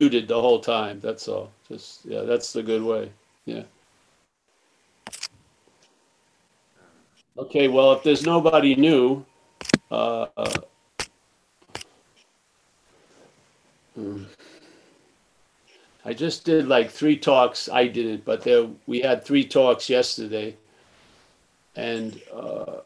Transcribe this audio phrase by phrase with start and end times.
[0.00, 1.00] muted the whole time.
[1.00, 1.50] That's all.
[1.68, 3.10] Just yeah, that's the good way.
[3.44, 3.62] Yeah.
[7.38, 7.68] Okay.
[7.68, 9.24] Well, if there's nobody new,
[9.90, 10.54] uh, uh.
[16.04, 17.68] I just did like three talks.
[17.68, 20.56] I didn't, but there we had three talks yesterday,
[21.74, 22.80] and uh,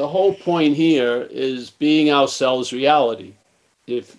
[0.00, 3.34] the whole point here is being ourselves reality.
[3.86, 4.16] If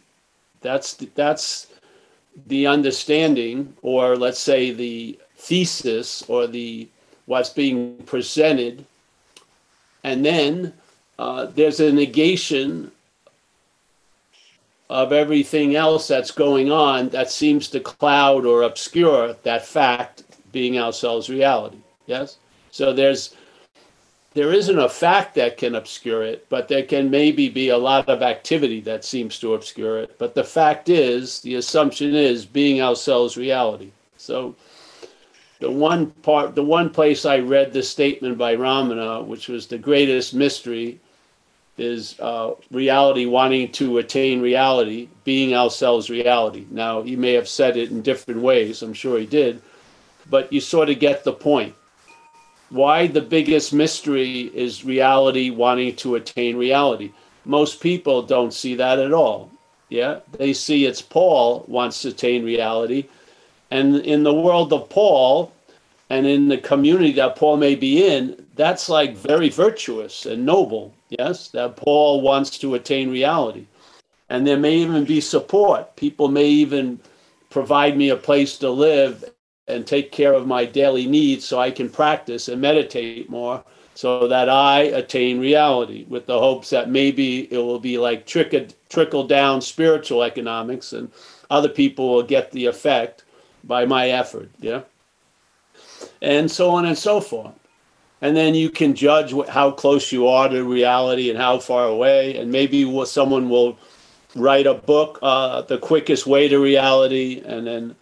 [0.62, 1.74] that's the, that's
[2.46, 6.88] the understanding, or let's say the thesis, or the
[7.26, 8.86] what's being presented,
[10.04, 10.72] and then
[11.18, 12.92] uh, there's a negation
[14.88, 20.22] of everything else that's going on that seems to cloud or obscure that fact
[20.52, 21.80] being ourselves reality.
[22.06, 22.38] Yes?
[22.70, 23.36] So there's
[24.34, 28.08] there isn't a fact that can obscure it, but there can maybe be a lot
[28.08, 30.18] of activity that seems to obscure it.
[30.18, 33.92] But the fact is, the assumption is being ourselves reality.
[34.16, 34.56] So
[35.60, 39.78] the one part the one place I read the statement by Ramana, which was the
[39.78, 41.00] greatest mystery,
[41.78, 46.66] is uh, reality wanting to attain reality, being ourselves reality.
[46.72, 49.62] Now, he may have said it in different ways, I'm sure he did,
[50.30, 51.76] but you sort of get the point.
[52.72, 57.12] Why the biggest mystery is reality wanting to attain reality.
[57.44, 59.52] Most people don't see that at all.
[59.90, 63.10] Yeah, they see it's Paul wants to attain reality.
[63.72, 65.52] And in the world of Paul,
[66.10, 70.94] and in the community that Paul may be in, that's like very virtuous and noble.
[71.10, 73.66] Yes, that Paul wants to attain reality.
[74.30, 75.98] And there may even be support.
[75.98, 77.00] People may even
[77.50, 79.26] provide me a place to live
[79.72, 83.64] and take care of my daily needs so I can practice and meditate more
[83.96, 88.68] so that I attain reality with the hopes that maybe it will be like trickle,
[88.90, 91.12] trickle down spiritual economics and
[91.50, 93.24] other people will get the effect
[93.64, 94.50] by my effort.
[94.60, 94.82] Yeah
[96.22, 97.54] and so on and so forth.
[98.22, 102.38] And then you can judge how close you are to reality and how far away.
[102.38, 103.80] And maybe someone will
[104.36, 107.96] write a book, uh, The Quickest Way to Reality, and then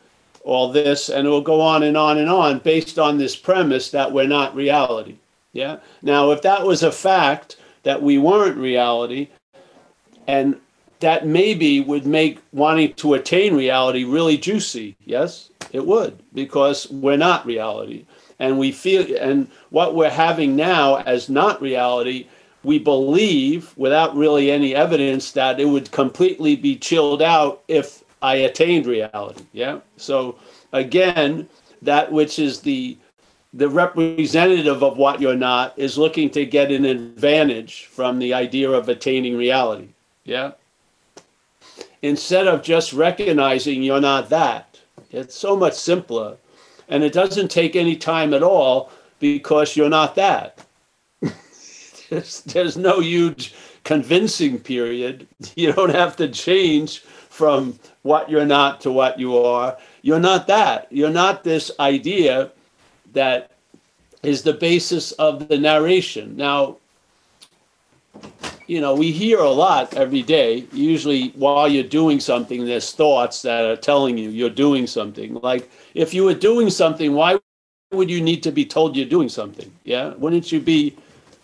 [0.50, 3.92] all this, and it will go on and on and on based on this premise
[3.92, 5.16] that we're not reality.
[5.54, 5.78] Yeah.
[6.02, 9.30] Now, if that was a fact that we weren't reality,
[10.28, 10.60] and
[11.00, 14.96] that maybe would make wanting to attain reality really juicy.
[15.06, 18.06] Yes, it would, because we're not reality.
[18.38, 22.28] And we feel, and what we're having now as not reality,
[22.64, 28.36] we believe without really any evidence that it would completely be chilled out if I
[28.36, 29.46] attained reality.
[29.54, 29.80] Yeah.
[29.98, 30.38] So
[30.74, 31.48] again,
[31.82, 32.98] that which is the
[33.54, 38.70] the representative of what you're not is looking to get an advantage from the idea
[38.70, 39.88] of attaining reality.
[40.24, 40.52] Yeah
[42.02, 44.80] instead of just recognizing you're not that.
[45.12, 46.38] It's so much simpler.
[46.88, 50.66] And it doesn't take any time at all because you're not that.
[52.10, 53.54] there's, there's no huge
[53.84, 55.28] convincing period.
[55.56, 57.04] You don't have to change
[57.40, 59.78] from what you're not to what you are.
[60.02, 60.88] You're not that.
[60.92, 62.52] You're not this idea
[63.14, 63.52] that
[64.24, 66.36] is the basis of the narration.
[66.36, 66.76] Now,
[68.68, 70.66] you know, we hear a lot every day.
[70.74, 75.36] Usually, while you're doing something, there's thoughts that are telling you you're doing something.
[75.36, 77.40] Like, if you were doing something, why
[77.94, 79.72] would you need to be told you're doing something?
[79.86, 80.14] Yeah.
[80.16, 80.94] Wouldn't you be,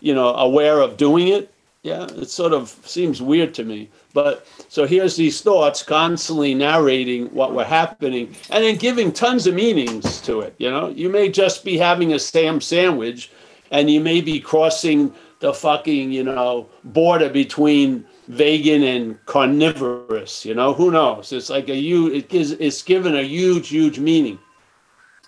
[0.02, 1.54] you know, aware of doing it?
[1.84, 2.04] Yeah.
[2.18, 3.90] It sort of seems weird to me.
[4.16, 9.56] But so here's these thoughts constantly narrating what were happening and then giving tons of
[9.56, 10.56] meanings to it.
[10.58, 13.30] You know, you may just be having a Sam sandwich
[13.72, 20.56] and you may be crossing the fucking, you know, border between vegan and carnivorous, you
[20.56, 21.34] know, who knows?
[21.34, 24.40] It's like a huge, it gives, it's given a huge, huge meaning.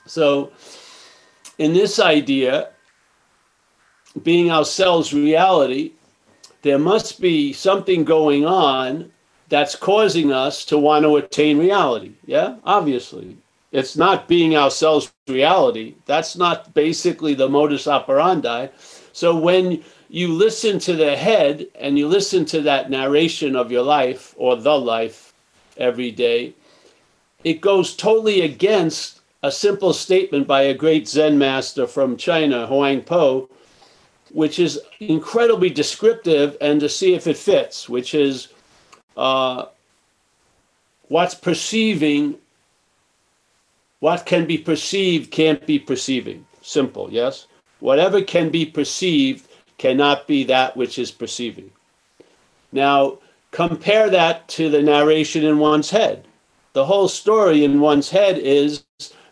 [0.05, 0.53] So
[1.57, 2.69] in this idea,
[4.23, 5.91] being ourselves reality,
[6.67, 9.11] there must be something going on
[9.49, 12.11] that's causing us to want to attain reality.
[12.25, 13.37] Yeah, obviously.
[13.71, 15.95] It's not being ourselves reality.
[16.05, 18.67] That's not basically the modus operandi.
[19.13, 23.83] So when you listen to the head and you listen to that narration of your
[23.83, 25.33] life or the life
[25.77, 26.53] every day,
[27.43, 33.01] it goes totally against a simple statement by a great Zen master from China, Huang
[33.01, 33.49] Po,
[34.31, 38.49] which is incredibly descriptive and to see if it fits, which is
[39.15, 39.65] uh,
[41.07, 42.35] what's perceiving,
[43.99, 46.45] what can be perceived can't be perceiving.
[46.61, 47.47] Simple, yes?
[47.79, 49.47] Whatever can be perceived
[49.77, 51.71] cannot be that which is perceiving.
[52.71, 53.19] Now,
[53.51, 56.25] compare that to the narration in one's head.
[56.73, 58.83] The whole story in one's head is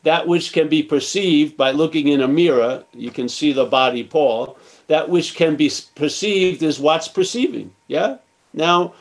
[0.03, 2.83] that which can be perceived by looking in a mirror.
[2.93, 4.57] You can see the body, Paul.
[4.87, 7.73] That which can be perceived is what's perceiving.
[7.87, 8.17] Yeah?
[8.53, 8.93] Now,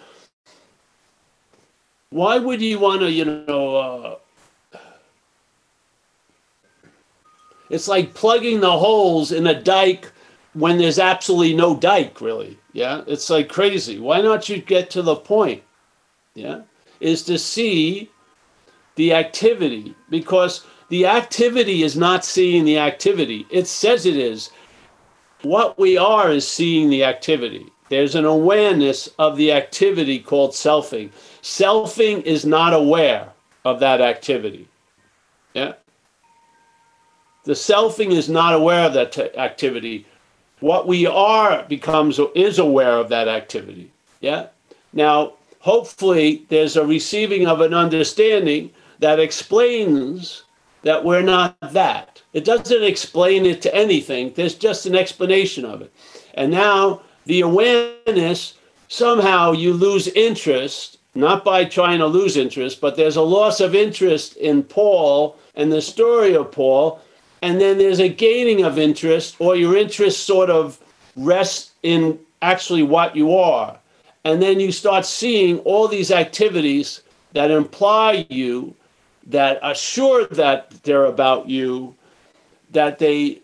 [2.10, 4.78] why would you want to, you know, uh,
[7.70, 10.10] it's like plugging the holes in a dike
[10.54, 12.56] when there's absolutely no dike, really.
[12.72, 13.98] Yeah, it's like crazy.
[13.98, 15.62] Why not you get to the point?
[16.34, 16.62] Yeah,
[17.00, 18.10] is to see
[18.96, 23.46] the activity because the activity is not seeing the activity.
[23.50, 24.50] It says it is.
[25.44, 27.66] What we are is seeing the activity.
[27.90, 31.10] There's an awareness of the activity called selfing.
[31.42, 33.28] Selfing is not aware
[33.64, 34.68] of that activity.
[35.52, 35.74] Yeah.
[37.44, 40.06] The selfing is not aware of that t- activity
[40.64, 43.90] what we are becomes is aware of that activity.
[44.20, 44.46] Yeah.
[44.94, 48.70] Now, hopefully, there's a receiving of an understanding
[49.00, 50.44] that explains
[50.80, 52.13] that we're not that.
[52.34, 54.32] It doesn't explain it to anything.
[54.34, 55.92] There's just an explanation of it.
[56.34, 58.54] And now the awareness
[58.88, 63.74] somehow you lose interest, not by trying to lose interest, but there's a loss of
[63.74, 67.00] interest in Paul and the story of Paul
[67.44, 70.80] and then there's a gaining of interest, or your interest sort of
[71.14, 73.78] rests in actually what you are.
[74.24, 77.02] And then you start seeing all these activities
[77.34, 78.74] that imply you,
[79.26, 81.94] that assure that they're about you,
[82.74, 83.40] that they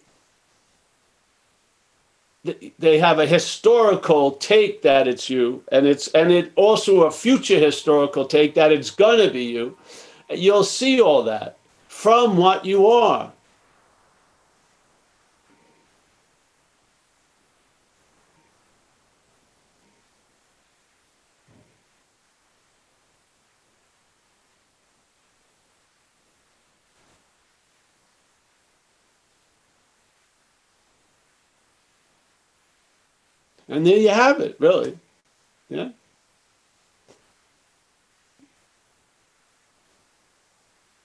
[2.79, 7.59] they have a historical take that it's you and it's and it also a future
[7.59, 9.77] historical take that it's gonna be you.
[10.31, 13.33] You'll see all that from what you are
[33.71, 34.99] And there you have it, really.
[35.69, 35.91] Yeah.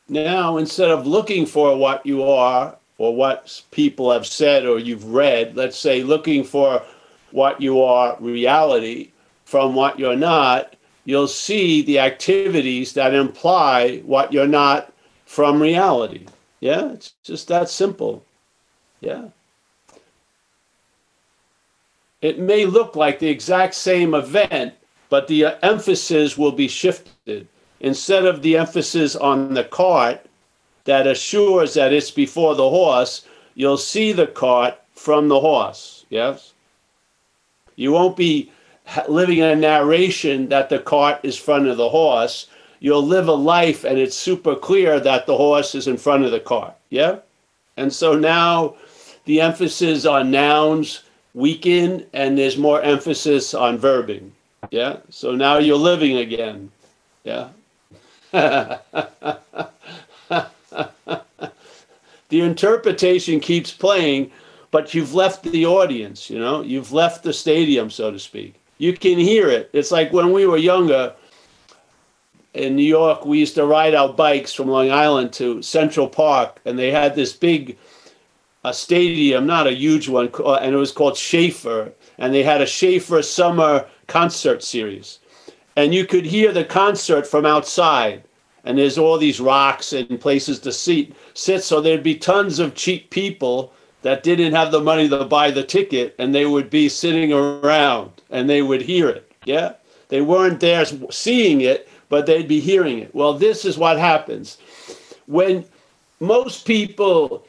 [0.09, 5.05] Now, instead of looking for what you are or what people have said or you've
[5.05, 6.81] read, let's say looking for
[7.31, 9.11] what you are reality
[9.45, 10.75] from what you're not,
[11.05, 14.91] you'll see the activities that imply what you're not
[15.25, 16.25] from reality.
[16.61, 18.23] Yeah, it's just that simple.
[19.01, 19.25] Yeah.
[22.25, 24.73] It may look like the exact same event,
[25.09, 27.47] but the uh, emphasis will be shifted.
[27.81, 30.25] Instead of the emphasis on the cart
[30.85, 36.07] that assures that it's before the horse, you'll see the cart from the horse.
[36.09, 36.53] Yes?
[37.75, 38.51] You won't be
[39.07, 42.47] living a narration that the cart is front of the horse.
[42.79, 46.31] You'll live a life and it's super clear that the horse is in front of
[46.31, 46.73] the cart.
[46.89, 47.17] Yeah?
[47.77, 48.77] And so now
[49.25, 51.01] the emphasis on nouns
[51.35, 54.31] weaken and there's more emphasis on verbing.
[54.71, 54.97] Yeah.
[55.09, 56.71] So now you're living again.
[57.23, 57.49] Yeah.
[58.31, 58.79] the
[62.31, 64.31] interpretation keeps playing,
[64.71, 68.55] but you've left the audience, you know, you've left the stadium, so to speak.
[68.77, 69.69] You can hear it.
[69.73, 71.13] It's like when we were younger
[72.53, 76.59] in New York, we used to ride our bikes from Long Island to Central Park,
[76.65, 77.77] and they had this big
[78.65, 81.93] a stadium, not a huge one, uh, and it was called Schaefer.
[82.17, 85.19] And they had a Schaefer summer concert series.
[85.75, 88.23] And you could hear the concert from outside.
[88.63, 91.63] And there's all these rocks and places to sit, sit.
[91.63, 95.63] So there'd be tons of cheap people that didn't have the money to buy the
[95.63, 99.31] ticket, and they would be sitting around and they would hear it.
[99.45, 99.73] Yeah?
[100.09, 103.13] They weren't there seeing it, but they'd be hearing it.
[103.13, 104.57] Well, this is what happens.
[105.27, 105.65] When
[106.19, 107.45] most people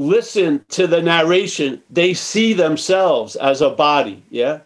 [0.00, 4.60] listen to the narration, they see themselves as a body, yeah?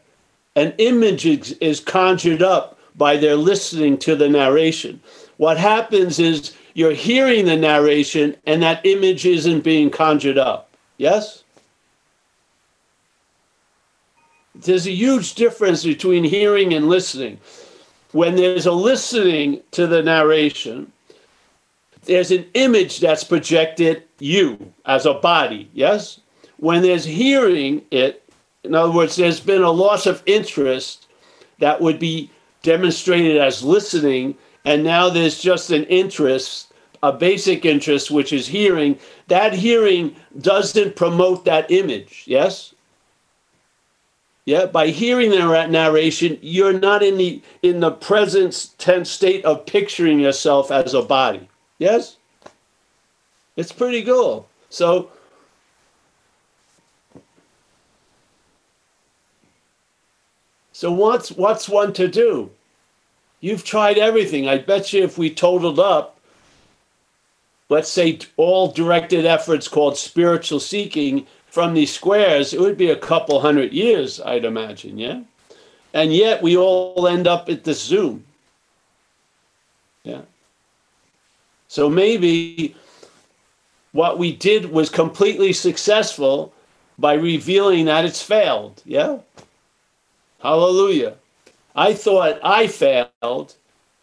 [0.55, 1.27] An image
[1.61, 5.01] is conjured up by their listening to the narration.
[5.37, 10.71] What happens is you're hearing the narration and that image isn't being conjured up.
[10.99, 11.43] Yes?
[14.55, 17.41] There's a huge difference between hearing and listening.
[18.13, 20.93] When there's a listening to the narration,
[22.05, 26.21] there's an image that's projected you as a body, yes?
[26.59, 28.23] When there's hearing it,
[28.63, 31.07] in other words, there's been a loss of interest
[31.59, 32.31] that would be
[32.63, 38.99] demonstrated as listening, and now there's just an interest, a basic interest, which is hearing.
[39.29, 42.75] That hearing doesn't promote that image, yes?
[44.47, 49.65] Yeah, by hearing the narration, you're not in the in the present tense state of
[49.65, 51.49] picturing yourself as a body.
[51.79, 52.17] Yes?
[53.57, 54.49] It's pretty cool.
[54.71, 55.11] So
[60.73, 62.51] So what's what's one to do?
[63.41, 64.49] You've tried everything.
[64.49, 66.19] I bet you if we totaled up,
[67.69, 72.97] let's say all directed efforts called spiritual seeking, from these squares, it would be a
[72.97, 75.21] couple hundred years, I'd imagine, yeah?
[75.93, 78.25] And yet we all end up at the Zoom.
[80.03, 80.23] Yeah.
[81.69, 82.75] So maybe
[83.93, 86.53] what we did was completely successful
[86.99, 88.83] by revealing that it's failed.
[88.85, 89.19] Yeah.
[90.41, 91.15] Hallelujah.
[91.75, 93.55] I thought I failed.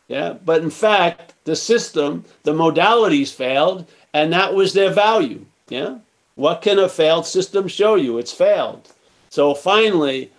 [0.08, 0.34] Yeah.
[0.46, 5.46] But in fact, the system, the modalities failed, and that was their value.
[5.70, 6.00] Yeah.
[6.36, 8.18] What can a failed system show you?
[8.18, 8.90] It's failed.
[9.30, 10.32] So finally,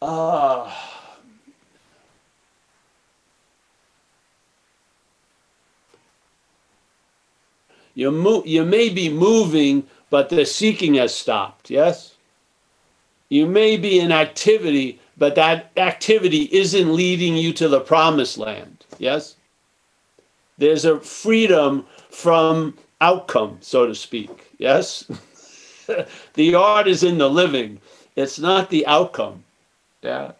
[0.00, 0.72] uh,
[7.94, 12.14] you, mo- you may be moving, but the seeking has stopped, yes?
[13.28, 18.84] You may be in activity, but that activity isn't leading you to the promised land,
[18.98, 19.36] yes?
[20.58, 24.48] There's a freedom from outcome, so to speak.
[24.58, 25.10] Yes?
[26.34, 27.80] the art is in the living,
[28.16, 29.44] it's not the outcome.
[30.02, 30.32] Yeah.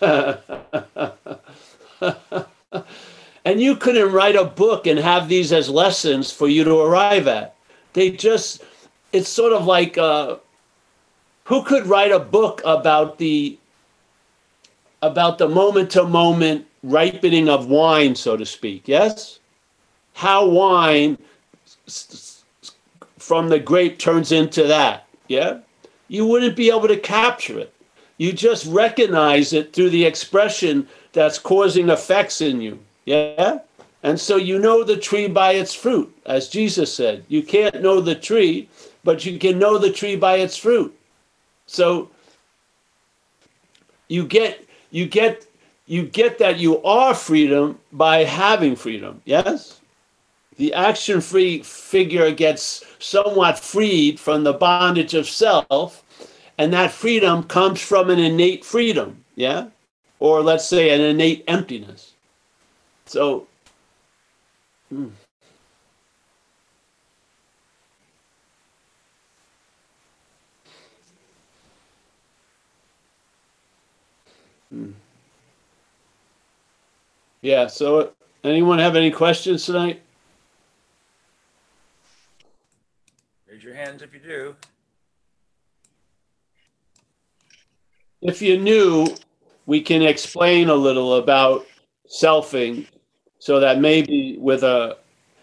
[3.44, 7.26] and you couldn't write a book and have these as lessons for you to arrive
[7.26, 7.54] at.
[7.92, 8.62] They just,
[9.12, 10.36] it's sort of like, uh,
[11.44, 13.58] who could write a book about the
[15.02, 18.86] about the moment to moment ripening of wine, so to speak?
[18.86, 19.38] Yes,
[20.12, 21.16] how wine
[23.18, 25.06] from the grape turns into that.
[25.28, 25.58] Yeah?
[26.08, 27.72] You wouldn't be able to capture it.
[28.18, 32.78] You just recognize it through the expression that's causing effects in you.
[33.04, 33.58] Yeah?
[34.02, 37.24] And so you know the tree by its fruit, as Jesus said.
[37.28, 38.68] You can't know the tree,
[39.04, 40.96] but you can know the tree by its fruit.
[41.66, 42.10] So
[44.08, 45.46] you get you get
[45.86, 49.20] you get that you are freedom by having freedom.
[49.24, 49.80] Yes?
[50.60, 56.04] the action free figure gets somewhat freed from the bondage of self,
[56.58, 59.68] and that freedom comes from an innate freedom, yeah?
[60.18, 62.12] Or let's say an innate emptiness.
[63.10, 63.48] So,
[64.88, 65.08] hmm.
[77.42, 78.12] Yeah, so
[78.44, 80.00] anyone have any questions tonight?
[83.50, 84.54] Raise your hands if you do.
[88.22, 89.08] If you're new,
[89.66, 91.66] we can explain a little about
[92.08, 92.86] selfing
[93.40, 94.96] so that maybe with a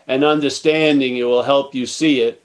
[0.07, 2.41] an understanding it will help you see it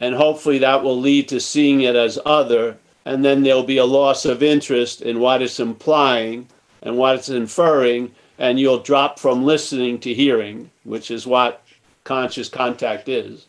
[0.00, 3.84] and hopefully that will lead to seeing it as other and then there'll be a
[3.84, 6.46] loss of interest in what it's implying
[6.82, 11.64] and what it's inferring and you'll drop from listening to hearing which is what
[12.04, 13.46] conscious contact is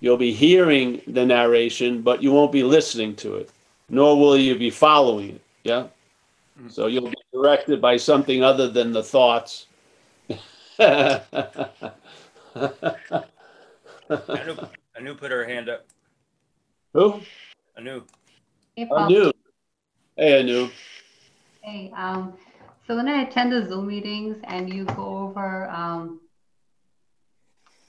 [0.00, 3.50] You'll be hearing the narration, but you won't be listening to it,
[3.90, 5.40] nor will you be following it.
[5.62, 5.86] Yeah?
[6.58, 6.70] Mm-hmm.
[6.70, 9.66] So you'll be directed by something other than the thoughts.
[10.80, 11.20] Anu,
[14.96, 15.86] Anu put her hand up.
[16.94, 17.20] Who?
[17.76, 18.02] Anu.
[18.74, 18.98] Hey, Paul.
[18.98, 19.32] Anu.
[20.16, 20.68] Hey, Anu.
[21.62, 22.34] Hey, um,
[22.86, 26.20] so when I attend the Zoom meetings and you go over, um,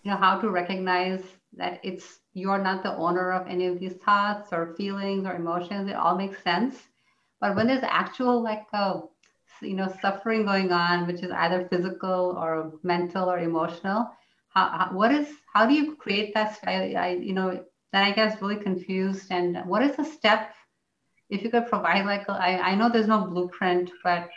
[0.03, 1.23] you know, how to recognize
[1.57, 5.89] that it's you're not the owner of any of these thoughts or feelings or emotions
[5.89, 6.75] it all makes sense
[7.39, 9.01] but when there's actual like a uh,
[9.61, 14.09] you know suffering going on which is either physical or mental or emotional.
[14.49, 17.63] How, how what is how do you create that I, I you know
[17.93, 19.31] then i get really confused.
[19.31, 20.53] And what is the step
[21.29, 24.29] if you could provide like I, I know there's no blueprint but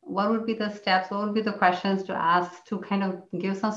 [0.00, 1.10] what would be the steps?
[1.10, 3.74] What would be the questions to ask to kind of give some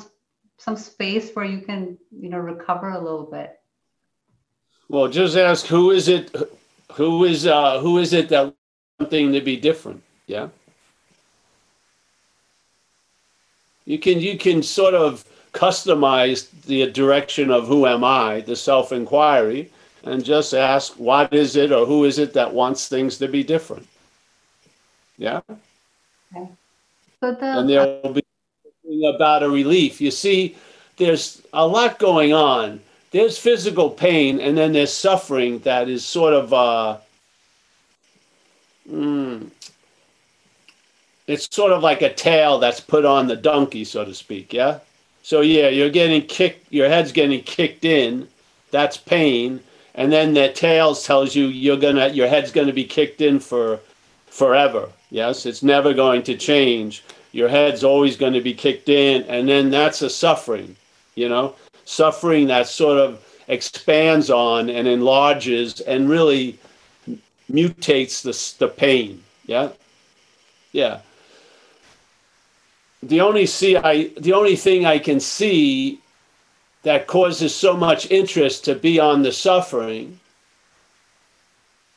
[0.57, 3.59] some space where you can you know recover a little bit?
[4.89, 6.35] Well just ask who is it
[6.93, 8.53] who is uh who is it that
[8.99, 10.03] something to be different?
[10.27, 10.49] Yeah
[13.85, 15.23] you can you can sort of
[15.53, 19.71] customize the direction of who am i the self inquiry
[20.03, 23.43] and just ask what is it or who is it that wants things to be
[23.43, 23.87] different
[25.17, 25.39] yeah
[26.35, 26.49] okay.
[27.21, 28.23] so the, and there will be
[29.03, 30.01] about a relief.
[30.01, 30.55] You see,
[30.97, 32.79] there's a lot going on.
[33.11, 36.97] There's physical pain, and then there's suffering that is sort of uh,
[38.89, 39.49] mm,
[41.27, 44.53] it's sort of like a tail that's put on the donkey, so to speak.
[44.53, 44.79] Yeah.
[45.23, 46.71] So yeah, you're getting kicked.
[46.71, 48.27] Your head's getting kicked in.
[48.71, 49.59] That's pain,
[49.95, 53.79] and then the tails tells you you're gonna your head's gonna be kicked in for
[54.27, 54.89] forever.
[55.09, 57.03] Yes, it's never going to change.
[57.31, 60.75] Your head's always going to be kicked in, and then that's a suffering.
[61.15, 61.55] You know,
[61.85, 66.59] suffering that sort of expands on and enlarges and really
[67.51, 69.23] mutates the, the pain.
[69.45, 69.69] Yeah.
[70.71, 70.99] Yeah.
[73.05, 75.99] The only see I the only thing I can see
[76.83, 80.19] that causes so much interest to be on the suffering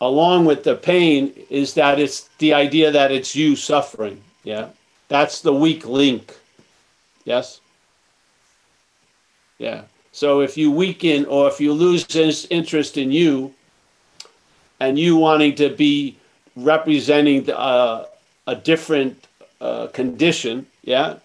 [0.01, 4.23] along with the pain is that it's the idea that it's you suffering.
[4.45, 4.69] Yeah.
[5.09, 6.35] That's the weak link.
[7.25, 7.61] Yes.
[9.59, 9.83] Yeah.
[10.13, 13.55] So if you weaken or if you lose interest in you
[14.81, 16.17] and you wanting to be
[16.57, 18.05] representing uh,
[18.47, 19.28] a different
[19.61, 21.17] uh, condition, yeah,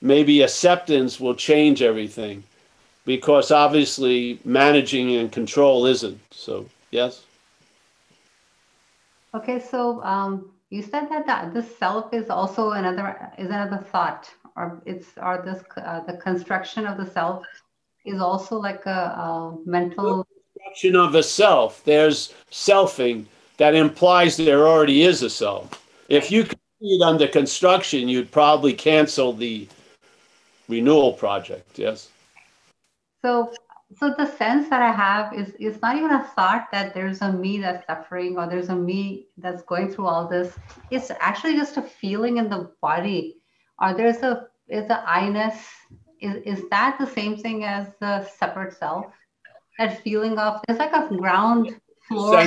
[0.00, 2.44] maybe acceptance will change everything
[3.04, 6.20] because obviously managing and control isn't.
[6.30, 7.22] So, yes.
[9.34, 14.30] Okay, so um, you said that the, the self is also another is another thought,
[14.56, 17.44] or it's or this uh, the construction of the self
[18.04, 21.84] is also like a, a mental the construction of a self.
[21.84, 23.26] There's selfing
[23.58, 25.86] that implies there already is a self.
[26.08, 26.46] If you
[26.80, 29.68] it under construction, you'd probably cancel the
[30.68, 31.78] renewal project.
[31.78, 32.08] Yes.
[33.22, 33.52] So
[33.98, 37.32] so the sense that I have is is not even a thought that there's a
[37.32, 40.58] me that's suffering or there's a me that's going through all this.
[40.90, 43.36] It's actually just a feeling in the body,
[43.80, 45.68] or there's a is a I-ness.
[46.20, 49.06] Is is that the same thing as the separate self?
[49.78, 51.78] That feeling of it's like a ground
[52.08, 52.46] floor.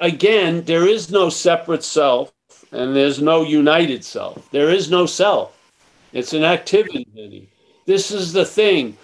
[0.00, 2.32] Again, there is no separate self
[2.72, 4.50] and there's no united self.
[4.50, 5.52] There is no self.
[6.12, 7.48] It's an activity.
[7.86, 8.96] This is the thing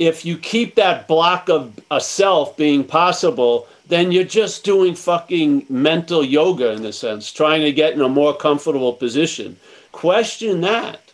[0.00, 5.66] if you keep that block of a self being possible, then you're just doing fucking
[5.68, 9.58] mental yoga in a sense, trying to get in a more comfortable position.
[9.92, 11.12] Question that.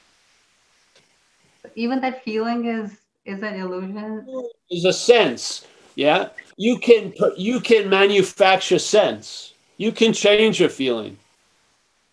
[1.74, 4.24] Even that feeling is is an illusion.
[4.70, 5.66] Is a sense.
[5.96, 6.28] Yeah.
[6.56, 7.36] You can put.
[7.36, 9.52] you can manufacture sense.
[9.78, 11.18] You can change your feeling.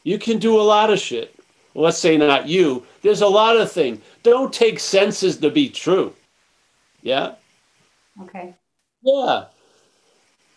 [0.04, 1.36] You can do a lot of shit.
[1.74, 2.86] Well, let's say not you.
[3.02, 4.00] There's a lot of things.
[4.22, 6.14] Don't take senses to be true.
[7.02, 7.36] Yeah.
[8.22, 8.54] Okay.
[9.02, 9.46] Yeah.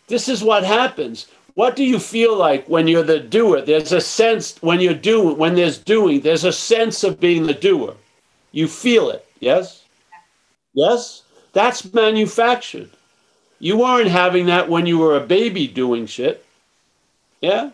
[0.08, 1.26] This is what happens.
[1.54, 3.62] What do you feel like when you're the doer?
[3.62, 7.54] There's a sense when you're doing, when there's doing, there's a sense of being the
[7.54, 7.94] doer.
[8.52, 9.26] You feel it.
[9.40, 9.84] Yes?
[10.74, 11.22] Yes?
[11.54, 12.90] That's manufactured.
[13.58, 16.44] You weren't having that when you were a baby doing shit.
[17.40, 17.70] Yeah?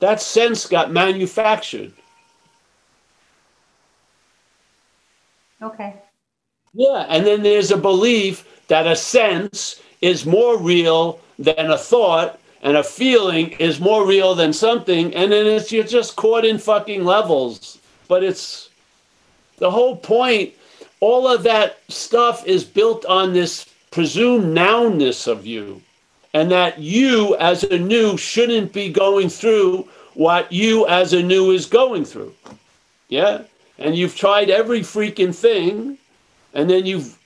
[0.00, 1.92] That sense got manufactured.
[5.62, 5.94] Okay.
[6.72, 12.38] Yeah, and then there's a belief that a sense is more real than a thought,
[12.62, 16.58] and a feeling is more real than something, and then it's you're just caught in
[16.58, 17.78] fucking levels.
[18.08, 18.70] But it's
[19.58, 20.54] the whole point.
[21.00, 25.82] All of that stuff is built on this presumed nounness of you,
[26.34, 31.50] and that you as a new shouldn't be going through what you as a new
[31.50, 32.34] is going through.
[33.08, 33.42] Yeah,
[33.78, 35.98] and you've tried every freaking thing
[36.54, 37.18] and then you've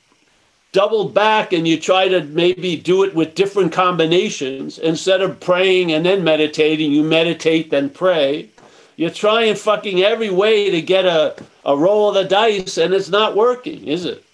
[0.72, 4.78] doubled back and you try to maybe do it with different combinations.
[4.78, 8.48] Instead of praying and then meditating you meditate then pray.
[8.96, 13.08] You're trying fucking every way to get a, a roll of the dice and it's
[13.08, 14.24] not working is it?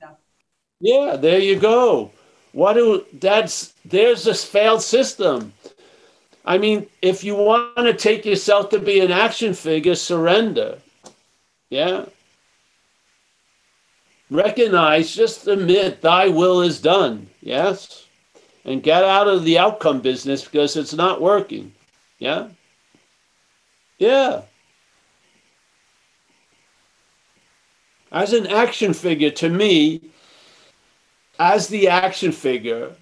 [0.00, 0.08] No.
[0.80, 2.10] yeah there you go
[2.56, 5.52] what do that's there's this failed system
[6.44, 10.78] i mean if you want to take yourself to be an action figure surrender
[11.70, 12.06] yeah
[14.30, 17.28] recognize, just admit, thy will is done.
[17.40, 18.06] Yes?
[18.64, 21.72] And get out of the outcome business because it's not working.
[22.18, 22.48] Yeah?
[23.98, 24.42] Yeah.
[28.10, 30.00] As an action figure, to me,
[31.38, 32.92] as the action figure,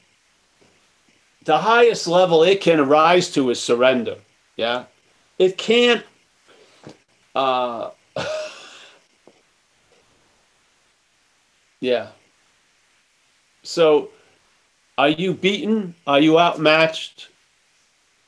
[1.44, 4.16] the highest level it can rise to is surrender.
[4.56, 4.84] Yeah?
[5.38, 6.04] It can't.
[7.34, 7.90] Uh,
[11.84, 12.08] Yeah.
[13.62, 14.08] So,
[14.96, 15.94] are you beaten?
[16.06, 17.28] Are you outmatched?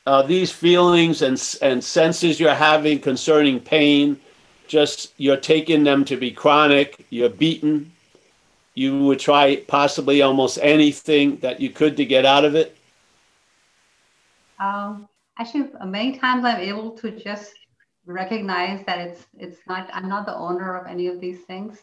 [0.07, 4.21] Uh, these feelings and and senses you're having concerning pain,
[4.69, 7.07] just you're taking them to be chronic.
[7.09, 7.93] You're beaten.
[8.77, 12.77] You would try possibly almost anything that you could to get out of it.
[14.61, 15.09] Um,
[15.39, 17.53] Actually, many times I'm able to just
[18.07, 21.79] recognize that it's it's not I'm not the owner of any of these things.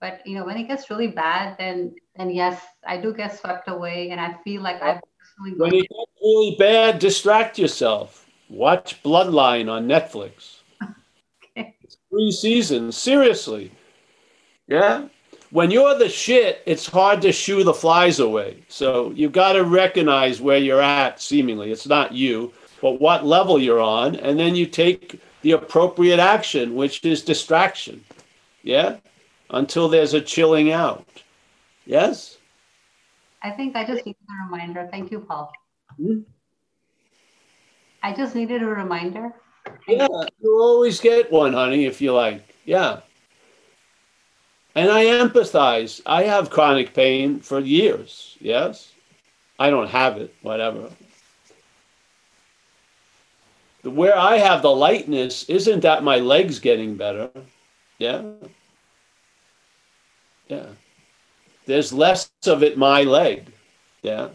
[0.00, 3.68] But you know, when it gets really bad, then then yes, I do get swept
[3.68, 5.00] away, and I feel like I've
[5.56, 8.26] when it gets really bad, distract yourself.
[8.48, 10.56] Watch Bloodline on Netflix.
[11.56, 11.74] Okay.
[12.10, 13.72] Three seasons, seriously.
[14.68, 15.08] Yeah.
[15.50, 18.62] When you're the shit, it's hard to shoo the flies away.
[18.68, 21.72] So you've got to recognize where you're at, seemingly.
[21.72, 24.16] It's not you, but what level you're on.
[24.16, 28.04] And then you take the appropriate action, which is distraction.
[28.62, 28.96] Yeah.
[29.50, 31.06] Until there's a chilling out.
[31.86, 32.36] Yes?
[33.42, 34.88] I think I just needed a reminder.
[34.90, 35.50] Thank you, Paul.
[35.96, 36.20] Hmm?
[38.02, 39.32] I just needed a reminder.
[39.88, 40.06] yeah,
[40.40, 42.54] you always get one, honey, if you like.
[42.64, 43.00] Yeah.
[44.78, 46.00] And I empathize.
[46.06, 48.36] I have chronic pain for years.
[48.40, 48.92] Yes.
[49.58, 50.88] I don't have it, whatever.
[53.82, 57.28] Where I have the lightness isn't that my legs getting better.
[57.98, 58.22] Yeah.
[60.46, 60.66] Yeah.
[61.66, 63.46] There's less of it my leg.
[64.02, 64.28] Yeah.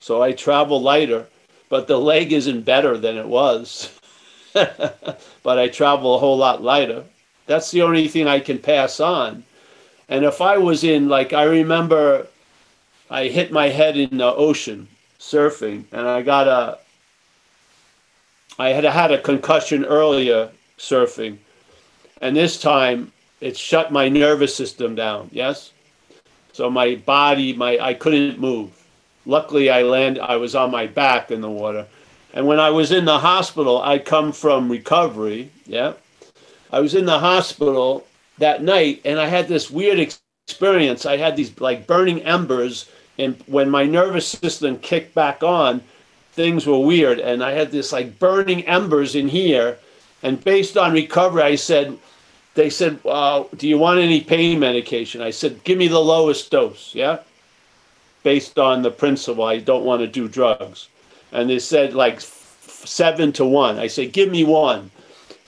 [0.00, 1.26] So I travel lighter,
[1.68, 4.00] but the leg isn't better than it was.
[4.54, 7.04] but I travel a whole lot lighter.
[7.46, 9.44] That's the only thing I can pass on.
[10.08, 12.26] And if I was in, like, I remember
[13.10, 16.78] I hit my head in the ocean surfing, and I got a,
[18.58, 21.38] I had had a concussion earlier surfing,
[22.20, 25.28] and this time it shut my nervous system down.
[25.32, 25.72] Yes,
[26.52, 28.72] so my body, my I couldn't move.
[29.24, 30.22] Luckily, I landed.
[30.22, 31.86] I was on my back in the water,
[32.32, 35.50] and when I was in the hospital, I come from recovery.
[35.66, 35.94] Yeah,
[36.72, 38.06] I was in the hospital
[38.38, 41.06] that night, and I had this weird experience.
[41.06, 45.82] I had these like burning embers, and when my nervous system kicked back on,
[46.32, 49.78] things were weird, and I had this like burning embers in here.
[50.22, 51.98] And based on recovery, I said,
[52.54, 55.22] they said, Do you want any pain medication?
[55.22, 57.18] I said, Give me the lowest dose, yeah?
[58.22, 60.88] Based on the principle, I don't want to do drugs.
[61.32, 63.78] And they said, like seven to one.
[63.78, 64.90] I said, Give me one.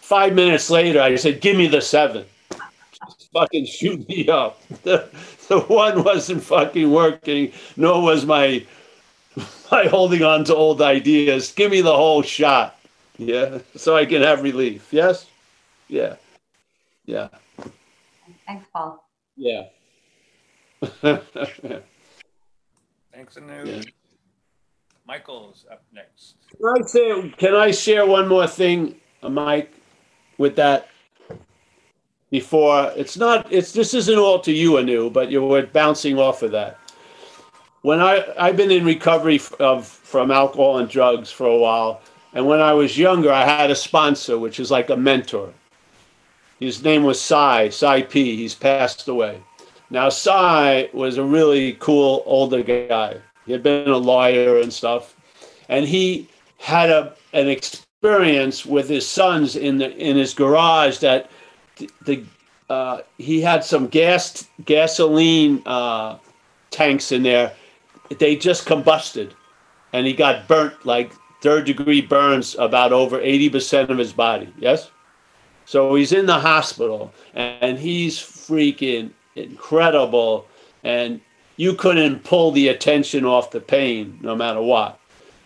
[0.08, 2.24] Five minutes later, I said, Give me the seven.
[2.50, 4.58] Just fucking shoot me up.
[4.82, 5.10] The,
[5.48, 8.64] the one wasn't fucking working, nor was my
[9.70, 11.52] my holding on to old ideas.
[11.52, 12.80] Give me the whole shot.
[13.18, 13.58] Yeah.
[13.76, 14.88] So I can have relief.
[14.90, 15.26] Yes?
[15.88, 16.16] Yeah.
[17.04, 17.28] Yeah.
[18.46, 19.06] Thanks, Paul.
[19.36, 19.64] Yeah.
[23.12, 23.64] Thanks, Anu.
[23.66, 23.82] Yeah.
[25.06, 26.36] Michael's up next.
[26.56, 27.34] Can I say?
[27.36, 29.72] Can I share one more thing, Mike,
[30.38, 30.88] with that?
[32.30, 33.50] Before it's not.
[33.50, 36.78] It's this isn't all to you, Anu, but you were bouncing off of that.
[37.82, 42.02] When I I've been in recovery of from alcohol and drugs for a while,
[42.34, 45.52] and when I was younger, I had a sponsor, which is like a mentor
[46.60, 48.36] his name was Cy, Cy P.
[48.36, 49.40] He's passed away.
[49.90, 53.16] Now, Cy was a really cool older guy.
[53.46, 55.14] He had been a lawyer and stuff.
[55.68, 61.30] And he had a, an experience with his sons in, the, in his garage that
[62.04, 62.24] the,
[62.70, 66.18] uh, he had some gas gasoline uh,
[66.70, 67.52] tanks in there.
[68.18, 69.32] They just combusted,
[69.92, 74.52] and he got burnt like third degree burns about over 80% of his body.
[74.58, 74.90] Yes?
[75.64, 80.46] So he's in the hospital and he's freaking incredible.
[80.82, 81.20] And
[81.56, 84.98] you couldn't pull the attention off the pain no matter what.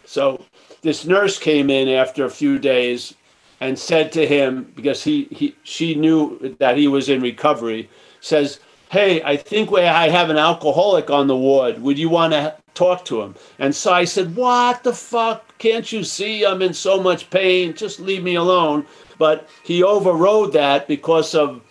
[0.04, 0.44] So
[0.82, 3.14] this nurse came in after a few days
[3.60, 7.88] and said to him, because he, he she knew that he was in recovery,
[8.20, 11.80] says, Hey, I think we, I have an alcoholic on the ward.
[11.80, 13.34] Would you want to talk to him?
[13.58, 15.56] And so i said, What the fuck?
[15.58, 17.74] Can't you see I'm in so much pain?
[17.74, 18.86] Just leave me alone
[19.22, 21.62] but he overrode that because of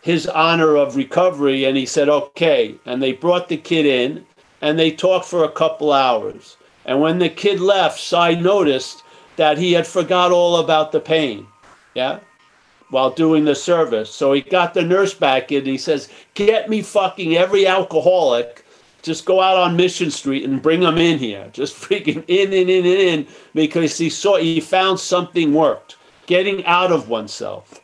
[0.00, 4.24] his honor of recovery and he said okay and they brought the kid in
[4.60, 6.56] and they talked for a couple hours
[6.88, 9.04] and when the kid left Cy noticed
[9.36, 11.46] that he had forgot all about the pain
[11.94, 12.18] yeah
[12.90, 16.68] while doing the service so he got the nurse back in and he says get
[16.68, 18.64] me fucking every alcoholic
[19.02, 22.68] just go out on mission street and bring them in here just freaking in in
[22.68, 25.94] in in in because he saw he found something worked
[26.28, 27.80] getting out of oneself.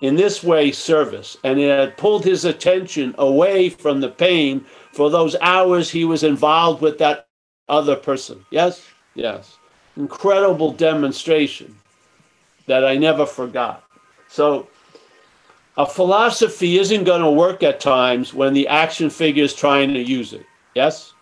[0.00, 1.36] In this way, service.
[1.44, 6.24] And it had pulled his attention away from the pain for those hours he was
[6.24, 7.28] involved with that
[7.68, 8.44] other person.
[8.50, 8.86] Yes?
[9.14, 9.56] Yes.
[9.96, 11.76] Incredible demonstration
[12.66, 13.84] that I never forgot.
[14.28, 14.68] So,
[15.76, 20.00] a philosophy isn't going to work at times when the action figure is trying to
[20.00, 20.46] use it.
[20.74, 21.12] Yes?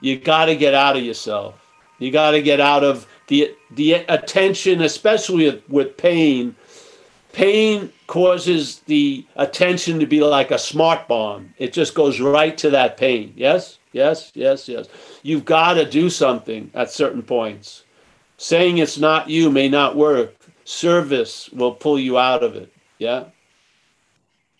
[0.00, 1.54] You got to get out of yourself.
[1.98, 6.54] You got to get out of the the attention, especially with, with pain,
[7.32, 11.54] pain causes the attention to be like a smart bomb.
[11.58, 13.32] It just goes right to that pain.
[13.36, 14.88] Yes, yes, yes, yes.
[15.22, 17.84] You've got to do something at certain points.
[18.36, 20.34] Saying it's not you may not work.
[20.64, 22.72] Service will pull you out of it.
[22.98, 23.24] Yeah.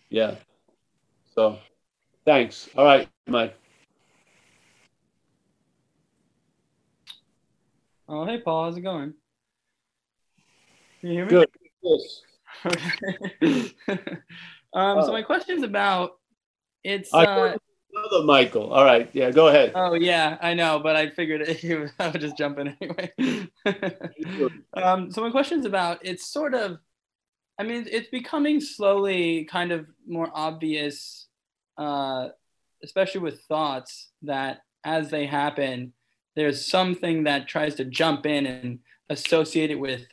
[0.09, 0.35] Yeah.
[1.35, 1.59] So
[2.25, 2.69] thanks.
[2.75, 3.55] All right, Mike.
[8.07, 8.65] Oh, hey, Paul.
[8.65, 9.13] How's it going?
[10.99, 11.29] Can you hear me?
[11.29, 11.49] Good.
[11.83, 12.21] Yes.
[14.73, 16.17] um, so my question's about
[16.83, 17.13] it's.
[17.13, 17.55] Uh,
[17.93, 18.71] Another Michael.
[18.71, 19.09] All right.
[19.13, 19.31] Yeah.
[19.31, 19.71] Go ahead.
[19.75, 23.49] oh yeah, I know, but I figured it, I would just jump in anyway.
[24.73, 26.77] um, so my question is about it's sort of,
[27.59, 31.27] I mean, it's becoming slowly kind of more obvious,
[31.77, 32.29] uh,
[32.83, 35.93] especially with thoughts that as they happen,
[36.35, 40.05] there's something that tries to jump in and associate it with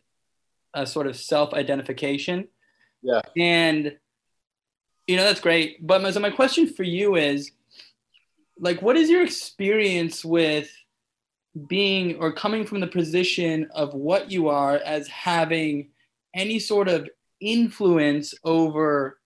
[0.74, 2.48] a sort of self-identification.
[3.02, 3.20] Yeah.
[3.36, 3.96] And
[5.06, 7.52] you know that's great, but my, so my question for you is,
[8.58, 10.70] like, what is your experience with
[11.66, 15.90] being or coming from the position of what you are as having
[16.34, 17.08] any sort of
[17.40, 19.18] influence over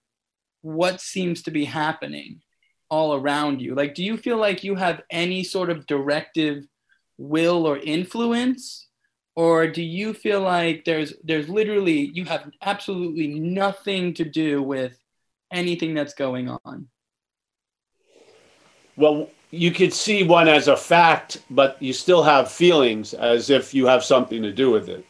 [0.63, 2.41] what seems to be happening
[2.89, 3.75] all around you?
[3.75, 6.65] Like, do you feel like you have any sort of directive
[7.19, 8.89] will or influence?
[9.37, 14.99] Or do you feel like there's there's literally you have absolutely nothing to do with
[15.53, 16.89] anything that's going on?
[19.01, 23.75] Well, you could see one as a fact, but you still have feelings as if
[23.75, 25.05] you have something to do with it,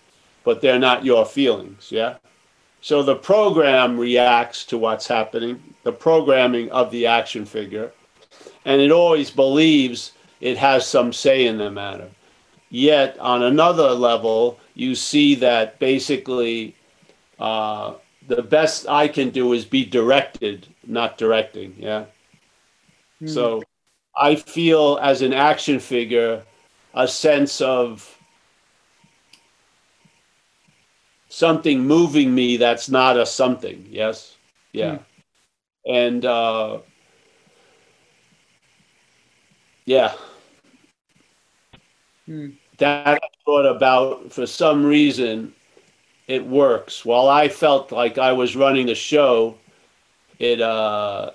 [0.45, 1.91] but they're not your feelings.
[1.91, 2.17] Yeah.
[2.81, 7.93] So the program reacts to what's happening, the programming of the action figure,
[8.65, 12.09] and it always believes it has some say in the matter.
[12.71, 16.77] Yet on another level, you see that basically
[17.41, 17.95] uh,
[18.29, 21.75] the best I can do is be directed, not directing.
[21.77, 22.05] Yeah.
[23.27, 23.63] So
[24.17, 26.45] I feel as an action figure
[26.95, 28.19] a sense of
[31.29, 33.87] something moving me that's not a something.
[33.91, 34.37] Yes.
[34.73, 34.99] Yeah.
[35.87, 36.79] And uh,
[39.87, 40.13] yeah,
[42.27, 42.51] Hmm.
[42.79, 45.55] that I thought about for some reason
[46.27, 47.05] it works.
[47.05, 49.57] While I felt like I was running a show,
[50.39, 51.31] it uh,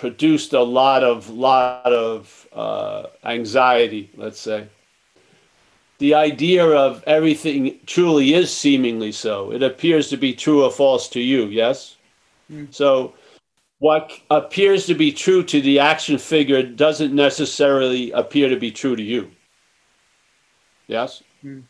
[0.00, 4.10] produced a lot of lot of uh, anxiety.
[4.16, 4.66] Let's say
[5.98, 9.52] the idea of everything truly is seemingly so.
[9.52, 11.44] It appears to be true or false to you.
[11.48, 11.96] Yes.
[12.50, 12.72] Mm.
[12.72, 13.12] So
[13.78, 18.96] what appears to be true to the action figure doesn't necessarily appear to be true
[18.96, 19.30] to you.
[20.86, 21.22] Yes.
[21.42, 21.60] Hmm.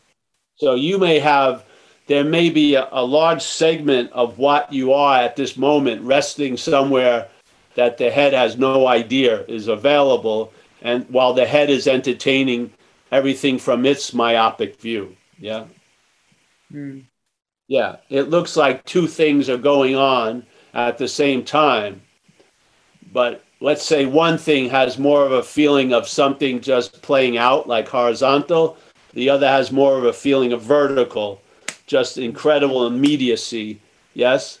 [0.55, 1.65] So you may have,
[2.07, 6.55] there may be a, a large segment of what you are at this moment resting
[6.55, 7.27] somewhere
[7.75, 12.71] that the head has no idea is available, and while the head is entertaining
[13.11, 15.15] everything from its myopic view.
[15.37, 15.65] Yeah.
[16.71, 16.99] Hmm.
[17.67, 17.97] Yeah.
[18.09, 22.01] It looks like two things are going on at the same time.
[23.11, 27.67] But let's say one thing has more of a feeling of something just playing out,
[27.67, 28.77] like horizontal.
[29.13, 31.41] The other has more of a feeling of vertical,
[31.85, 33.81] just incredible immediacy.
[34.13, 34.59] Yes?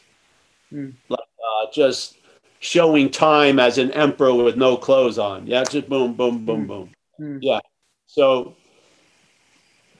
[0.71, 0.93] Mm.
[1.07, 2.17] Like uh, just
[2.61, 5.47] showing time as an emperor with no clothes on.
[5.47, 6.67] Yeah, just boom, boom, boom, Mm.
[6.67, 6.89] boom.
[7.17, 7.37] Hmm.
[7.41, 7.59] Yeah.
[8.05, 8.55] So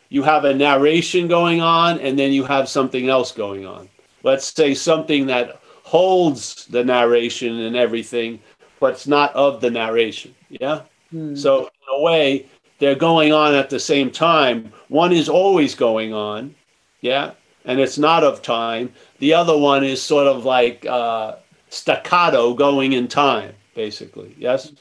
[0.09, 3.89] you have a narration going on and then you have something else going on.
[4.23, 8.39] Let's say something that holds the narration and everything,
[8.79, 10.35] but it's not of the narration.
[10.49, 10.81] Yeah.
[11.09, 11.35] Hmm.
[11.35, 12.45] So in a way,
[12.77, 14.71] they're going on at the same time.
[14.87, 16.53] One is always going on,
[17.01, 17.31] yeah,
[17.65, 18.91] and it's not of time.
[19.19, 21.35] The other one is sort of like uh,
[21.71, 24.35] staccato going in time, basically.
[24.37, 24.71] Yes,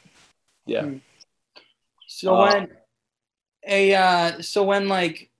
[0.66, 0.82] yeah.
[0.82, 0.96] Hmm.
[2.06, 2.68] So Uh, when
[3.66, 5.30] a uh, so when like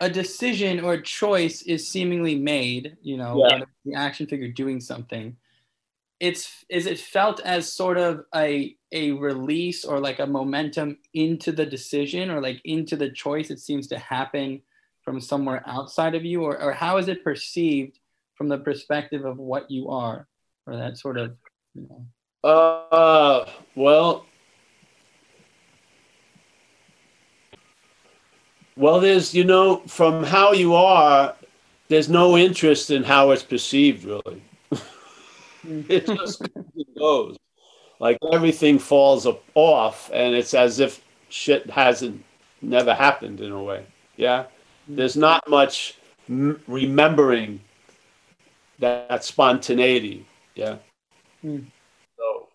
[0.00, 3.64] a decision or choice is seemingly made, you know, Yeah.
[3.84, 5.36] the action figure doing something,
[6.18, 11.52] it's is it felt as sort of a a release or like a momentum into
[11.52, 14.62] the decision or like into the choice it seems to happen
[15.02, 17.98] from somewhere outside of you or, or how is it perceived
[18.36, 20.28] from the perspective of what you are
[20.66, 21.36] or that sort of
[21.74, 22.06] you know
[22.44, 24.26] Uh, well,
[28.76, 31.34] well, there's, you know, from how you are,
[31.88, 34.42] there's no interest in how it's perceived, really.
[35.88, 36.48] it just
[36.98, 37.36] goes.
[38.00, 42.24] Like everything falls off, and it's as if shit hasn't
[42.60, 43.86] never happened in a way.
[44.16, 44.46] Yeah,
[44.88, 45.96] there's not much
[46.28, 47.60] m- remembering
[48.80, 50.26] that, that spontaneity.
[50.54, 50.76] Yeah.
[51.44, 51.66] Mm.
[52.18, 52.48] So,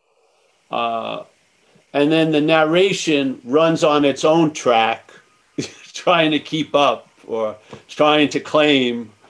[0.72, 1.24] uh,
[1.94, 5.12] and then the narration runs on its own track,
[5.94, 7.58] trying to keep up or
[7.88, 9.12] trying to claim.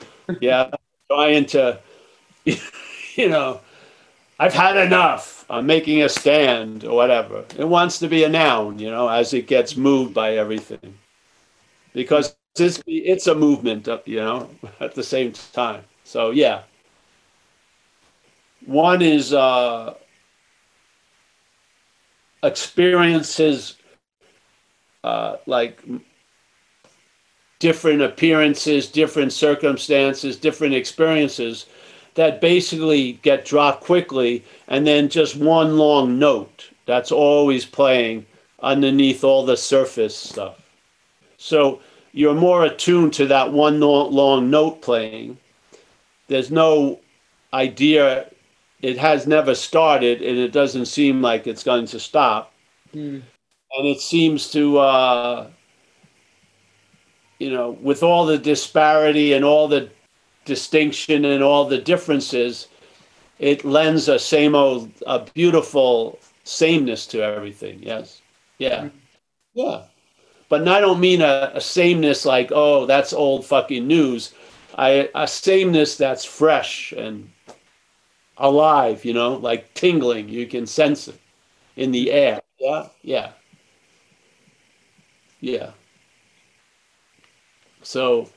[0.42, 0.72] Yeah,
[1.12, 1.80] trying to,
[2.46, 3.62] you know,
[4.40, 5.46] I've had enough.
[5.50, 7.46] I'm making a stand or whatever.
[7.58, 10.96] It wants to be a noun, you know, as it gets moved by everything,
[11.94, 14.50] because it's it's a movement, uh, you know,
[14.80, 15.84] at the same time.
[16.04, 16.64] So yeah,
[18.68, 19.96] one is uh,
[22.44, 23.78] experiences
[25.04, 25.82] uh, like
[27.60, 31.66] different appearances, different circumstances, different experiences
[32.16, 38.26] that basically get dropped quickly and then just one long note that's always playing
[38.62, 40.60] underneath all the surface stuff.
[41.38, 45.38] So you're more attuned to that one long note playing.
[46.28, 47.00] There's no
[47.54, 48.30] idea,
[48.82, 52.54] it has never started and it doesn't seem like it's going to stop.
[52.94, 53.22] Mm.
[53.78, 55.48] And it seems to, uh,
[57.40, 59.90] you know, with all the disparity and all the
[60.46, 62.68] distinction and all the differences,
[63.40, 67.80] it lends a same old, a beautiful sameness to everything.
[67.82, 68.22] Yes.
[68.58, 68.90] Yeah.
[69.54, 69.84] Yeah.
[70.50, 74.34] But I don't mean a, a sameness like, oh, that's old fucking news.
[74.76, 77.30] I, a sameness that's fresh and
[78.39, 80.30] alive, you know, like tingling.
[80.30, 81.19] You can sense it
[81.76, 82.41] in the air.
[82.60, 82.88] Yeah.
[83.04, 83.32] Yeah.
[85.39, 85.71] Yeah.
[87.82, 88.30] So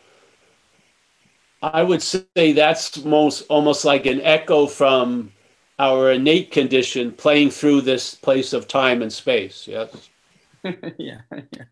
[1.63, 5.33] I would say that's most almost like an echo from
[5.79, 9.67] our innate condition playing through this place of time and space.
[9.67, 10.11] Yes.
[10.99, 11.65] yeah, yeah.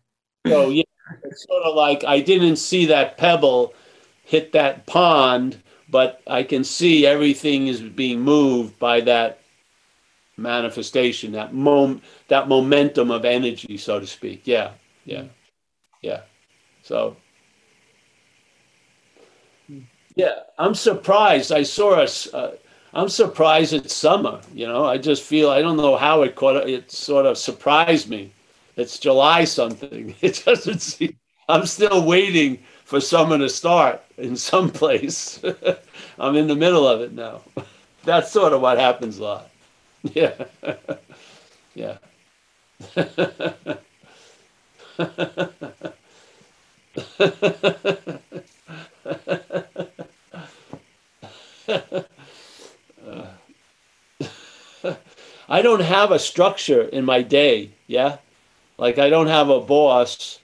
[0.47, 0.83] So yeah,
[1.23, 3.73] it's sort of like I didn't see that pebble
[4.23, 9.39] hit that pond, but I can see everything is being moved by that
[10.37, 14.43] manifestation, that mom, that momentum of energy, so to speak.
[14.45, 14.71] Yeah,
[15.05, 15.25] yeah,
[16.01, 16.21] yeah.
[16.83, 17.17] So
[20.15, 21.51] yeah, I'm surprised.
[21.51, 22.31] I saw us.
[22.33, 22.57] Uh,
[22.93, 24.41] I'm surprised it's summer.
[24.53, 26.67] You know, I just feel I don't know how it caught.
[26.67, 28.33] It sort of surprised me.
[28.75, 30.15] It's July something.
[30.21, 31.15] It doesn't seem.
[31.47, 35.39] I'm still waiting for someone to start in some place.
[36.17, 37.41] I'm in the middle of it now.
[38.03, 39.49] That's sort of what happens a lot.
[40.15, 40.33] Yeah.
[41.75, 41.97] yeah.
[55.49, 58.17] I don't have a structure in my day, yeah?
[58.77, 60.39] Like I don't have a boss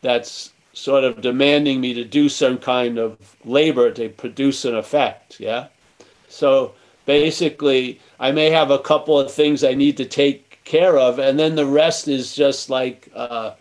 [0.00, 5.40] that's sort of demanding me to do some kind of labor to produce an effect,
[5.40, 5.68] yeah?
[6.28, 6.74] So
[7.06, 11.38] basically, I may have a couple of things I need to take care of, and
[11.38, 13.52] then the rest is just like uh,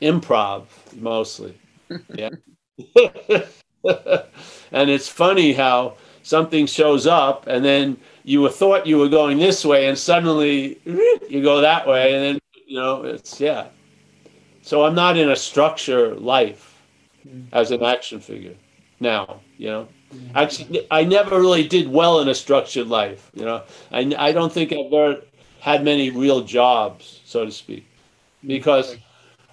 [0.00, 0.64] improv
[0.96, 1.58] mostly,
[2.14, 2.30] yeah?
[4.72, 9.64] and it's funny how something shows up and then you thought you were going this
[9.64, 13.68] way and suddenly you go that way and then you know it's yeah
[14.66, 16.64] so i'm not in a structure life
[17.26, 17.42] mm-hmm.
[17.52, 18.56] as an action figure
[19.00, 20.36] now you know mm-hmm.
[20.36, 24.52] actually i never really did well in a structured life you know i, I don't
[24.52, 25.22] think i've ever
[25.60, 28.48] had many real jobs so to speak mm-hmm.
[28.48, 28.96] because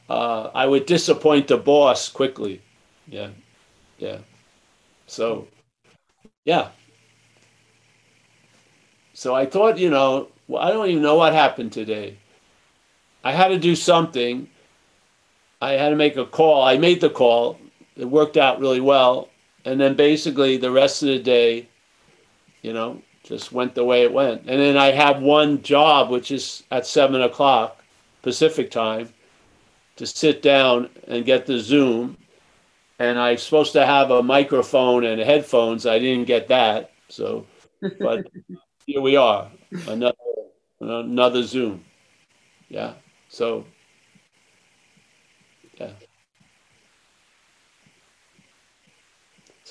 [0.09, 2.61] uh, i would disappoint the boss quickly
[3.07, 3.29] yeah
[3.99, 4.17] yeah
[5.07, 5.47] so
[6.45, 6.69] yeah.
[9.13, 12.17] So I thought, you know, well, I don't even know what happened today.
[13.23, 14.49] I had to do something.
[15.63, 16.63] I had to make a call.
[16.63, 17.59] I made the call.
[17.95, 19.29] It worked out really well.
[19.65, 21.67] And then basically the rest of the day,
[22.61, 24.41] you know, just went the way it went.
[24.41, 27.81] And then I have one job, which is at seven o'clock
[28.21, 29.09] Pacific time,
[29.95, 32.17] to sit down and get the Zoom
[32.99, 35.85] and I'm supposed to have a microphone and headphones.
[35.85, 37.45] I didn't get that, so
[37.99, 38.27] but
[38.85, 39.51] here we are,
[39.87, 40.15] another
[40.79, 41.83] another Zoom.
[42.69, 42.93] Yeah,
[43.29, 43.65] so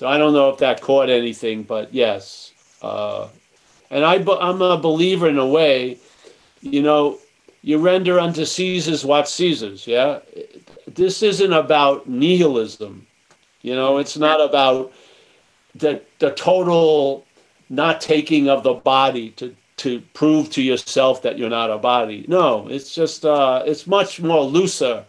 [0.03, 2.51] So I don't know if that caught anything, but yes.
[2.81, 3.29] Uh,
[3.89, 5.97] and I, I'm a believer in a way,
[6.59, 7.19] you know,
[7.61, 10.19] you render unto Caesar's what Caesar's, yeah?
[10.87, 13.07] This isn't about nihilism.
[13.61, 14.91] You know, it's not about
[15.73, 17.25] the the total
[17.69, 22.25] not taking of the body to to prove to yourself that you're not a body.
[22.27, 25.05] No, it's just uh, it's much more looser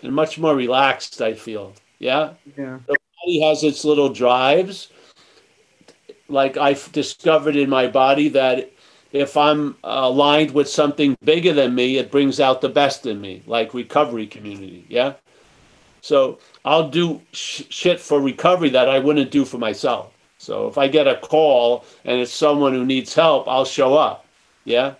[0.00, 1.20] and much more relaxed.
[1.20, 2.34] I feel Yeah.
[2.56, 2.78] Yeah.
[3.24, 4.88] Body has its little drives.
[6.28, 8.70] Like I've discovered in my body that
[9.12, 13.42] if I'm aligned with something bigger than me, it brings out the best in me,
[13.46, 14.86] like recovery community.
[14.88, 15.14] Yeah.
[16.00, 20.12] So I'll do sh- shit for recovery that I wouldn't do for myself.
[20.38, 24.26] So if I get a call and it's someone who needs help, I'll show up.
[24.64, 24.94] Yeah.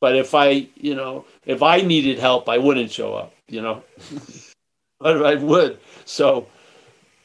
[0.00, 3.82] But if I, you know, if I needed help, I wouldn't show up, you know,
[5.00, 5.80] but I would.
[6.04, 6.46] So,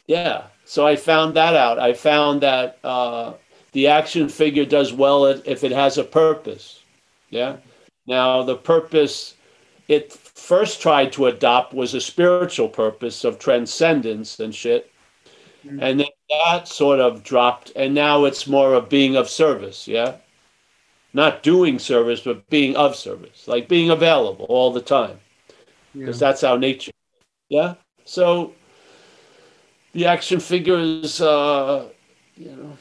[0.08, 0.44] yeah.
[0.66, 1.80] So I found that out.
[1.80, 3.34] I found that uh,
[3.74, 6.82] the action figure does well if it has a purpose.
[7.30, 7.58] Yeah.
[8.08, 9.36] Now, the purpose
[9.90, 14.92] it first tried to adopt was a spiritual purpose of transcendence and shit.
[15.66, 15.80] Mm-hmm.
[15.82, 16.08] And then
[16.46, 19.88] that sort of dropped, and now it's more of being of service.
[19.88, 20.18] Yeah
[21.14, 25.20] not doing service, but being of service, like being available all the time,
[25.94, 26.28] because yeah.
[26.28, 26.92] that's our nature.
[27.50, 27.76] Yeah.
[28.06, 28.54] So
[29.94, 31.88] the action figure is, uh,
[32.36, 32.78] you know,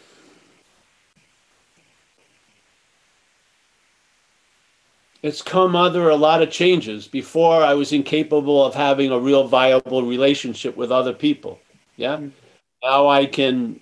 [5.22, 7.06] it's come under a lot of changes.
[7.06, 11.60] Before, I was incapable of having a real viable relationship with other people.
[11.96, 12.16] Yeah.
[12.16, 12.28] Mm-hmm.
[12.82, 13.78] Now I can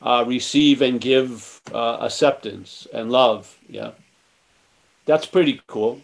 [0.00, 3.58] uh, receive and give uh, acceptance and love.
[3.68, 3.92] Yeah,
[5.06, 6.00] that's pretty cool.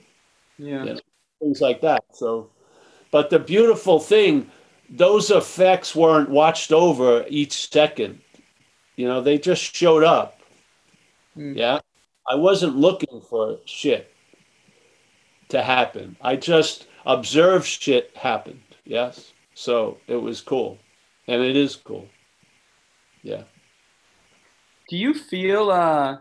[0.58, 1.00] Yeah, know,
[1.40, 2.04] things like that.
[2.12, 2.50] So,
[3.12, 4.50] but the beautiful thing,
[4.90, 8.20] those effects weren't watched over each second.
[8.96, 10.40] You know, they just showed up.
[11.36, 11.56] Mm.
[11.56, 11.80] Yeah,
[12.28, 14.12] I wasn't looking for shit
[15.48, 16.16] to happen.
[16.20, 18.62] I just observed shit happened.
[18.84, 20.78] Yes, so it was cool,
[21.28, 22.08] and it is cool.
[23.22, 23.44] Yeah
[24.90, 26.18] do you feel uh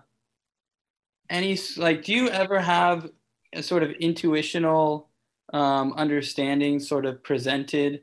[1.30, 3.10] any like do you ever have
[3.54, 5.10] a sort of intuitional
[5.52, 8.02] um, understanding sort of presented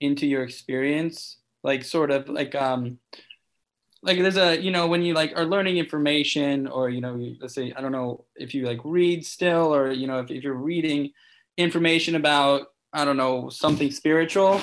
[0.00, 2.98] into your experience like sort of like um
[4.02, 7.54] like there's a you know when you like are learning information or you know let's
[7.54, 10.54] say i don't know if you like read still or you know if, if you're
[10.54, 11.10] reading
[11.56, 14.60] information about i don't know something spiritual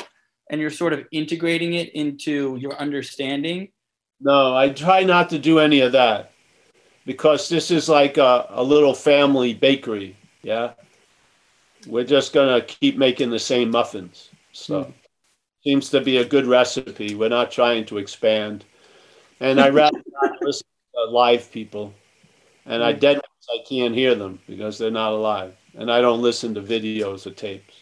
[0.50, 3.68] and you're sort of integrating it into your understanding
[4.20, 6.32] no, I try not to do any of that
[7.06, 10.16] because this is like a, a little family bakery.
[10.42, 10.74] Yeah.
[11.88, 14.30] We're just to keep making the same muffins.
[14.52, 14.94] So, mm.
[15.66, 17.16] Seems to be a good recipe.
[17.16, 18.66] We're not trying to expand.
[19.40, 21.94] And I rather not listen to live people.
[22.66, 23.00] And I hmm.
[23.00, 25.56] dead I can't hear them because they're not alive.
[25.76, 27.76] And I don't listen to videos or tapes.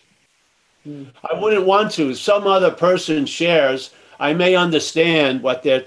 [0.85, 1.11] Mm.
[1.23, 2.09] I wouldn't want to.
[2.09, 5.85] If some other person shares, I may understand what they're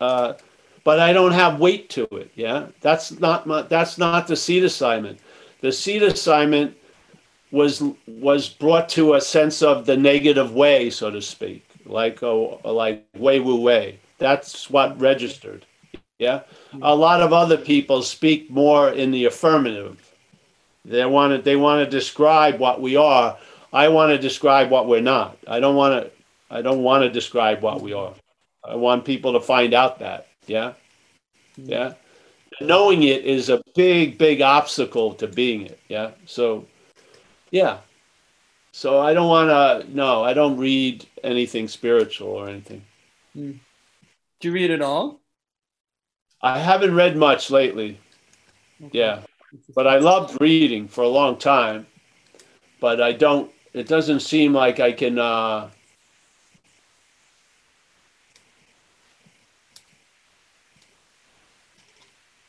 [0.00, 0.34] uh,
[0.84, 2.30] but I don't have weight to it.
[2.34, 5.20] Yeah, that's not my, that's not the seed assignment.
[5.60, 6.76] The seed assignment
[7.52, 12.60] was was brought to a sense of the negative way, so to speak, like oh,
[12.64, 14.00] like way woo way.
[14.18, 15.64] That's what registered.
[16.18, 16.42] Yeah,
[16.80, 20.12] a lot of other people speak more in the affirmative.
[20.84, 23.38] They want to they want to describe what we are.
[23.72, 25.36] I want to describe what we're not.
[25.46, 26.10] I don't want to
[26.52, 28.14] I don't want to describe what we are.
[28.64, 30.28] I want people to find out that.
[30.46, 30.74] Yeah.
[31.58, 31.70] Mm-hmm.
[31.70, 31.94] Yeah.
[32.60, 35.80] Knowing it is a big, big obstacle to being it.
[35.88, 36.10] Yeah.
[36.26, 36.66] So,
[37.52, 37.78] yeah.
[38.72, 42.82] So I don't want to, no, I don't read anything spiritual or anything.
[43.36, 43.60] Mm.
[44.40, 45.20] Do you read at all?
[46.40, 48.00] I haven't read much lately.
[48.82, 48.98] Okay.
[48.98, 49.20] Yeah.
[49.74, 51.86] But I loved reading for a long time.
[52.80, 55.70] But I don't, it doesn't seem like I can, uh,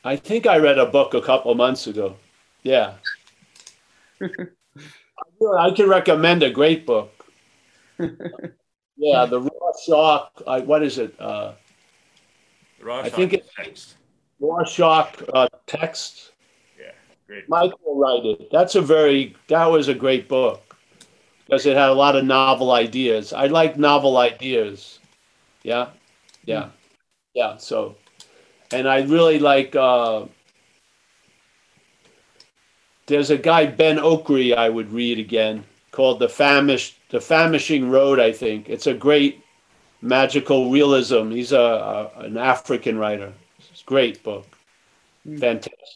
[0.02, 2.16] I think I read a book a couple months ago.
[2.62, 2.94] Yeah.
[5.58, 7.26] I can recommend a great book.
[7.98, 10.30] yeah, the Rorschach.
[10.46, 11.14] Uh, what is it?
[11.20, 11.52] Uh,
[12.86, 13.94] I think it's text.
[14.66, 16.32] shock uh, text.
[16.78, 16.92] Yeah,
[17.26, 17.48] great.
[17.48, 18.50] Michael wrote it.
[18.50, 19.36] That's a very.
[19.48, 20.76] That was a great book
[21.44, 23.32] because it had a lot of novel ideas.
[23.32, 24.98] I like novel ideas.
[25.62, 25.88] Yeah,
[26.44, 26.68] yeah,
[27.34, 27.56] yeah.
[27.56, 27.96] So
[28.72, 29.74] and I really like.
[29.74, 30.26] Uh,
[33.06, 38.18] there's a guy Ben Okri I would read again called the famish the famishing road.
[38.18, 39.42] I think it's a great
[40.02, 41.30] magical realism.
[41.30, 43.32] He's a, a an African writer.
[43.58, 44.46] It's a great book,
[45.26, 45.38] mm.
[45.38, 45.88] fantastic.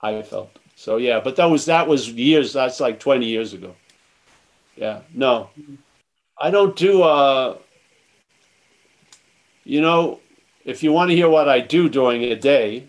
[0.00, 2.52] I felt so yeah, but that was that was years.
[2.52, 3.74] That's like twenty years ago.
[4.76, 5.50] Yeah, no,
[6.38, 7.02] I don't do.
[7.02, 7.58] Uh,
[9.64, 10.20] you know,
[10.64, 12.86] if you want to hear what I do during a day,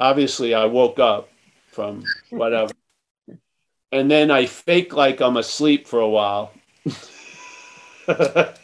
[0.00, 1.28] obviously I woke up
[1.74, 2.72] from whatever.
[3.92, 6.52] and then I fake like I'm asleep for a while.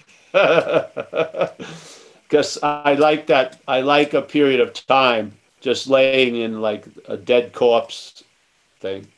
[2.31, 3.61] Because I like that.
[3.67, 8.23] I like a period of time just laying in like a dead corpse
[8.79, 9.09] thing.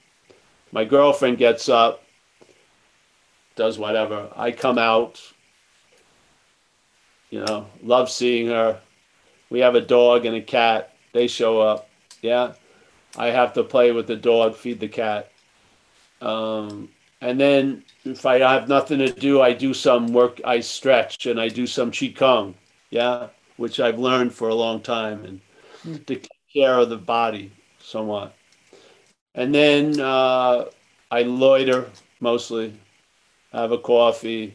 [0.73, 2.03] My girlfriend gets up,
[3.55, 4.33] does whatever.
[4.35, 5.21] I come out,
[7.29, 8.81] you know, love seeing her.
[9.51, 10.95] We have a dog and a cat.
[11.13, 11.91] They show up.
[12.23, 12.55] Yeah.
[13.17, 15.31] I have to play with the dog, feed the cat.
[16.21, 16.89] Um,
[17.21, 20.41] and then if I have nothing to do, I do some work.
[20.45, 22.55] I stretch and I do some qigong,
[22.91, 25.41] yeah, which I've learned for a long time, and
[25.85, 26.05] mm.
[26.07, 28.35] to take care of the body somewhat.
[29.35, 30.67] And then uh,
[31.11, 31.91] I loiter
[32.21, 32.73] mostly,
[33.53, 34.55] have a coffee.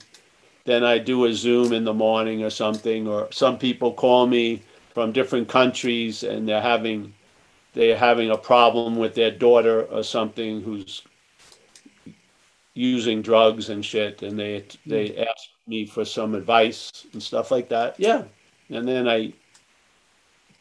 [0.66, 3.08] Then I do a Zoom in the morning or something.
[3.08, 7.14] Or some people call me from different countries and they're having
[7.78, 11.04] they're having a problem with their daughter or something who's
[12.74, 15.28] using drugs and shit, and they they mm.
[15.28, 18.00] ask me for some advice and stuff like that.
[18.00, 18.24] Yeah,
[18.70, 19.34] and then I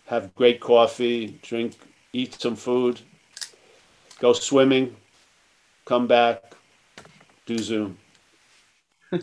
[0.04, 1.74] have great coffee, drink,
[2.12, 3.00] eat some food,
[4.18, 4.94] go swimming,
[5.86, 6.52] come back,
[7.46, 7.96] do Zoom.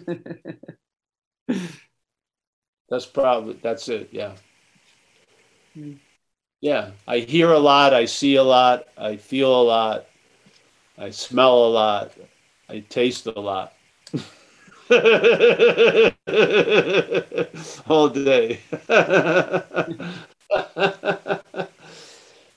[2.89, 4.09] that's probably that's it.
[4.11, 4.33] Yeah.
[5.77, 5.99] Mm.
[6.63, 10.05] Yeah, I hear a lot, I see a lot, I feel a lot,
[10.97, 12.13] I smell a lot,
[12.69, 13.73] I taste a lot.
[17.89, 18.61] All day.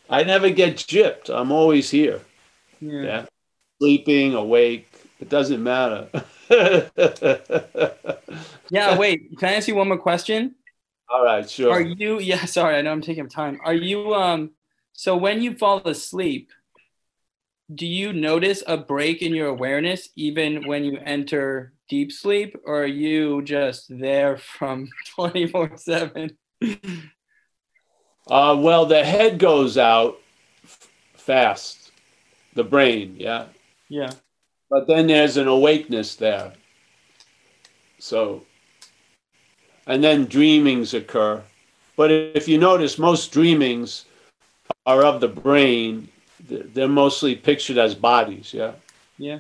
[0.09, 1.29] I never get gypped.
[1.29, 2.21] I'm always here.
[2.81, 3.03] Yeah.
[3.03, 3.27] yeah.
[3.81, 4.89] Sleeping, awake.
[5.19, 6.09] It doesn't matter.
[8.71, 9.37] yeah, wait.
[9.37, 10.55] Can I ask you one more question?
[11.09, 11.73] All right, sure.
[11.73, 13.61] Are you yeah, sorry, I know I'm taking time.
[13.65, 14.51] Are you um
[14.93, 16.51] so when you fall asleep,
[17.75, 22.83] do you notice a break in your awareness even when you enter deep sleep or
[22.83, 26.31] are you just there from 24 7
[28.29, 30.19] uh, well the head goes out
[30.63, 31.91] f- fast
[32.55, 33.47] the brain yeah
[33.89, 34.11] yeah
[34.71, 36.53] but then there's an awakeness there
[37.99, 38.43] so
[39.87, 41.43] and then dreamings occur
[41.97, 44.05] but if you notice most dreamings
[44.85, 46.09] are of the brain
[46.49, 48.53] they're mostly pictured as bodies.
[48.53, 48.73] Yeah.
[49.19, 49.39] Yeah.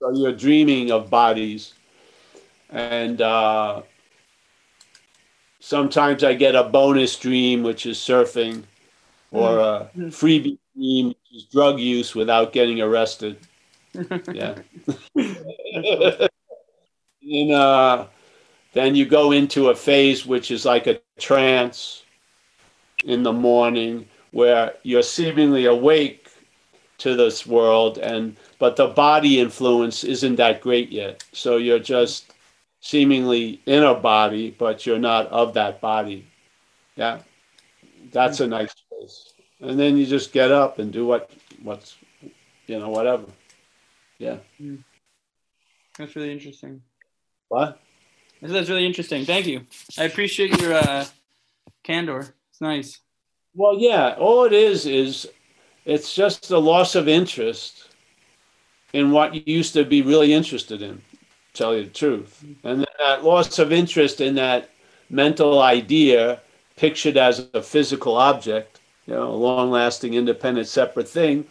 [0.00, 1.72] So you're dreaming of bodies,
[2.68, 3.82] and uh,
[5.60, 8.64] sometimes I get a bonus dream, which is surfing,
[9.30, 10.08] or a mm-hmm.
[10.08, 13.38] freebie dream, which is drug use without getting arrested.
[14.32, 14.56] yeah.
[17.22, 18.06] and uh,
[18.76, 22.04] then you go into a phase which is like a trance
[23.04, 26.28] in the morning where you're seemingly awake
[26.98, 31.24] to this world and but the body influence isn't that great yet.
[31.32, 32.32] So you're just
[32.80, 36.26] seemingly in a body but you're not of that body.
[36.96, 37.20] Yeah.
[38.12, 39.32] That's a nice place.
[39.60, 41.30] And then you just get up and do what
[41.62, 41.96] what's
[42.66, 43.26] you know whatever.
[44.18, 44.38] Yeah.
[44.60, 44.82] Mm.
[45.98, 46.82] that's really interesting.
[47.48, 47.80] What
[48.42, 49.24] that's really interesting.
[49.24, 49.62] Thank you.
[49.98, 51.04] I appreciate your uh
[51.84, 52.34] candor.
[52.50, 53.00] It's nice.
[53.54, 55.28] Well, yeah, all it is is
[55.84, 57.88] it's just a loss of interest
[58.92, 61.00] in what you used to be really interested in,
[61.54, 62.44] tell you the truth.
[62.64, 64.70] And that loss of interest in that
[65.08, 66.40] mental idea
[66.76, 71.46] pictured as a physical object, you know, a long lasting, independent, separate thing,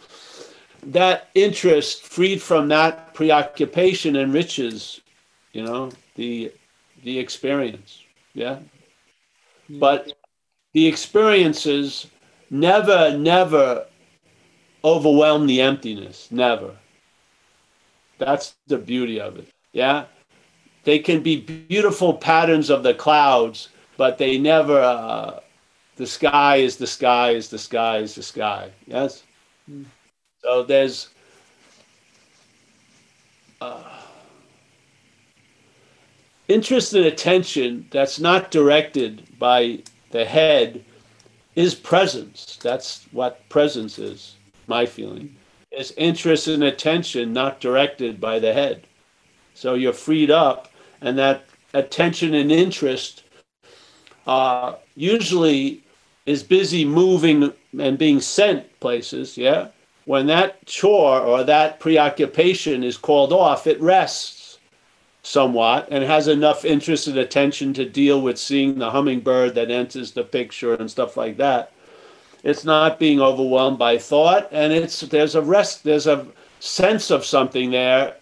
[0.82, 5.00] that interest freed from that preoccupation enriches,
[5.52, 6.52] you know, the
[7.02, 8.02] the experience.
[8.34, 8.58] Yeah.
[9.68, 10.12] But
[10.72, 12.06] the experiences
[12.50, 13.86] never, never
[14.84, 16.28] overwhelm the emptiness.
[16.30, 16.76] Never.
[18.18, 19.48] That's the beauty of it.
[19.72, 20.04] Yeah.
[20.84, 25.40] They can be beautiful patterns of the clouds, but they never, uh,
[25.96, 28.70] the sky is the sky is the sky is the sky.
[28.86, 29.24] Yes?
[29.68, 29.86] Mm.
[30.42, 31.08] So there's,
[33.60, 33.82] uh,
[36.48, 39.80] interest and attention that's not directed by
[40.10, 40.84] the head
[41.54, 42.58] is presence.
[42.62, 44.36] That's what presence is,
[44.66, 45.34] my feeling.
[45.72, 48.86] Is interest and attention not directed by the head.
[49.54, 50.70] So you're freed up,
[51.00, 53.24] and that attention and interest
[54.26, 55.82] uh, usually
[56.26, 59.68] is busy moving and being sent places, yeah?
[60.04, 64.45] When that chore or that preoccupation is called off, it rests
[65.26, 70.12] somewhat and has enough interest and attention to deal with seeing the hummingbird that enters
[70.12, 71.72] the picture and stuff like that.
[72.44, 76.28] It's not being overwhelmed by thought, and it's there's a rest, there's a
[76.60, 78.14] sense of something there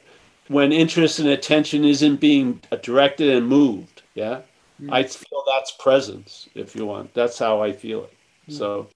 [0.48, 4.00] when interest and attention isn't being directed and moved.
[4.14, 4.40] Yeah.
[4.80, 4.90] Mm.
[4.90, 7.12] I feel that's presence, if you want.
[7.12, 8.14] That's how I feel it.
[8.48, 8.56] Mm.
[8.56, 8.88] So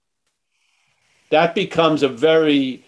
[1.29, 2.83] that becomes a very,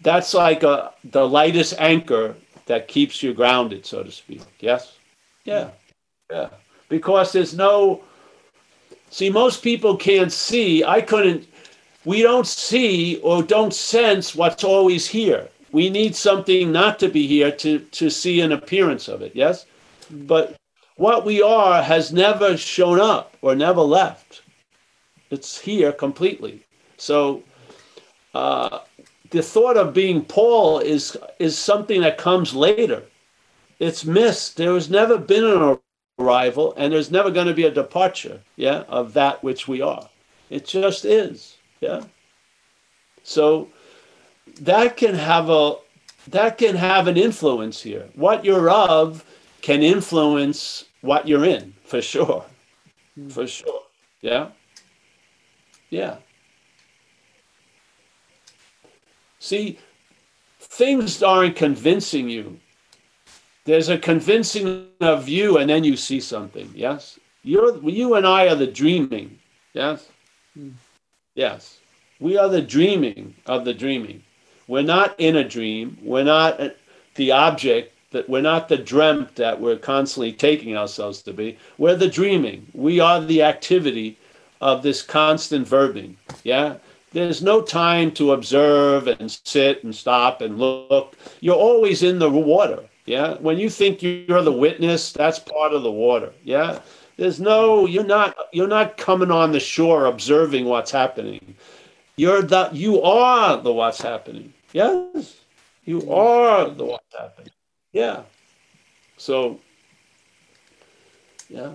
[0.00, 2.36] that's like a, the lightest anchor
[2.72, 4.40] that keeps you grounded, so to speak.
[4.58, 4.96] Yes?
[5.44, 5.68] Yeah.
[6.30, 6.48] Yeah.
[6.88, 8.02] Because there's no,
[9.10, 10.82] see, most people can't see.
[10.82, 11.46] I couldn't,
[12.06, 15.50] we don't see or don't sense what's always here.
[15.70, 19.66] We need something not to be here to, to see an appearance of it, yes?
[20.10, 20.56] But
[20.96, 24.40] what we are has never shown up or never left.
[25.30, 26.64] It's here completely.
[26.96, 27.42] So
[28.32, 28.78] uh,
[29.32, 33.02] the thought of being Paul is is something that comes later.
[33.78, 34.56] It's missed.
[34.56, 35.78] There has never been an
[36.18, 38.40] arrival, and there's never going to be a departure.
[38.56, 40.08] Yeah, of that which we are.
[40.50, 41.56] It just is.
[41.80, 42.04] Yeah.
[43.24, 43.68] So
[44.60, 45.76] that can have a
[46.28, 48.08] that can have an influence here.
[48.14, 49.24] What you're of
[49.62, 52.44] can influence what you're in for sure.
[53.18, 53.32] Mm.
[53.32, 53.82] For sure.
[54.20, 54.48] Yeah.
[55.90, 56.16] Yeah.
[59.42, 59.80] See,
[60.60, 62.60] things aren't convincing you.
[63.64, 66.70] There's a convincing of you, and then you see something.
[66.76, 69.40] Yes, you're you and I are the dreaming.
[69.72, 70.08] Yes,
[70.56, 70.74] mm.
[71.34, 71.78] yes,
[72.20, 74.22] we are the dreaming of the dreaming.
[74.68, 75.98] We're not in a dream.
[76.00, 76.60] We're not
[77.16, 81.58] the object that we're not the dreamt that we're constantly taking ourselves to be.
[81.78, 82.68] We're the dreaming.
[82.74, 84.18] We are the activity
[84.60, 86.14] of this constant verbing.
[86.44, 86.76] Yeah.
[87.12, 91.16] There's no time to observe and sit and stop and look.
[91.40, 92.84] You're always in the water.
[93.04, 93.34] Yeah.
[93.38, 96.32] When you think you're the witness, that's part of the water.
[96.42, 96.80] Yeah.
[97.18, 101.54] There's no, you're not, you're not coming on the shore observing what's happening.
[102.16, 104.54] You're the, you are the what's happening.
[104.72, 105.36] Yes.
[105.84, 107.52] You are the what's happening.
[107.92, 108.22] Yeah.
[109.18, 109.60] So,
[111.48, 111.72] yeah.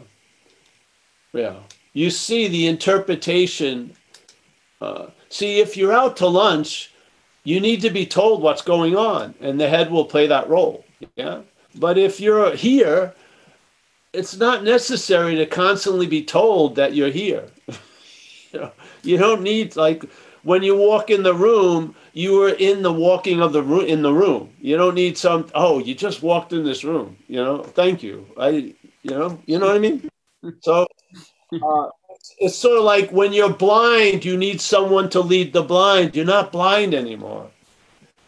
[1.33, 1.57] Yeah.
[1.93, 3.95] You see the interpretation.
[4.81, 6.91] Uh, see, if you're out to lunch,
[7.43, 10.83] you need to be told what's going on, and the head will play that role.
[11.15, 11.41] Yeah.
[11.75, 13.13] But if you're here,
[14.13, 17.45] it's not necessary to constantly be told that you're here.
[18.51, 18.71] you, know,
[19.03, 20.03] you don't need like
[20.43, 24.01] when you walk in the room, you are in the walking of the room in
[24.01, 24.49] the room.
[24.59, 25.49] You don't need some.
[25.53, 27.17] Oh, you just walked in this room.
[27.27, 28.25] You know, thank you.
[28.37, 28.49] I,
[29.03, 30.09] you know, you know what I mean.
[30.61, 30.87] So,
[31.51, 31.89] uh,
[32.37, 36.15] it's sort of like when you're blind, you need someone to lead the blind.
[36.15, 37.49] You're not blind anymore.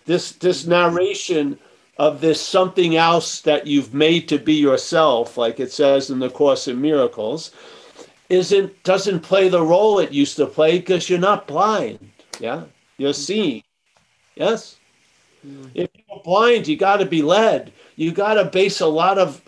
[0.05, 1.59] This this narration
[1.97, 6.29] of this something else that you've made to be yourself, like it says in the
[6.29, 7.51] Course in Miracles,
[8.29, 11.99] isn't doesn't play the role it used to play because you're not blind.
[12.39, 12.63] Yeah,
[12.97, 13.63] you're seeing.
[14.35, 14.77] Yes.
[15.45, 15.69] Mm.
[15.75, 17.71] If you're blind, you got to be led.
[17.95, 19.41] You got to base a lot of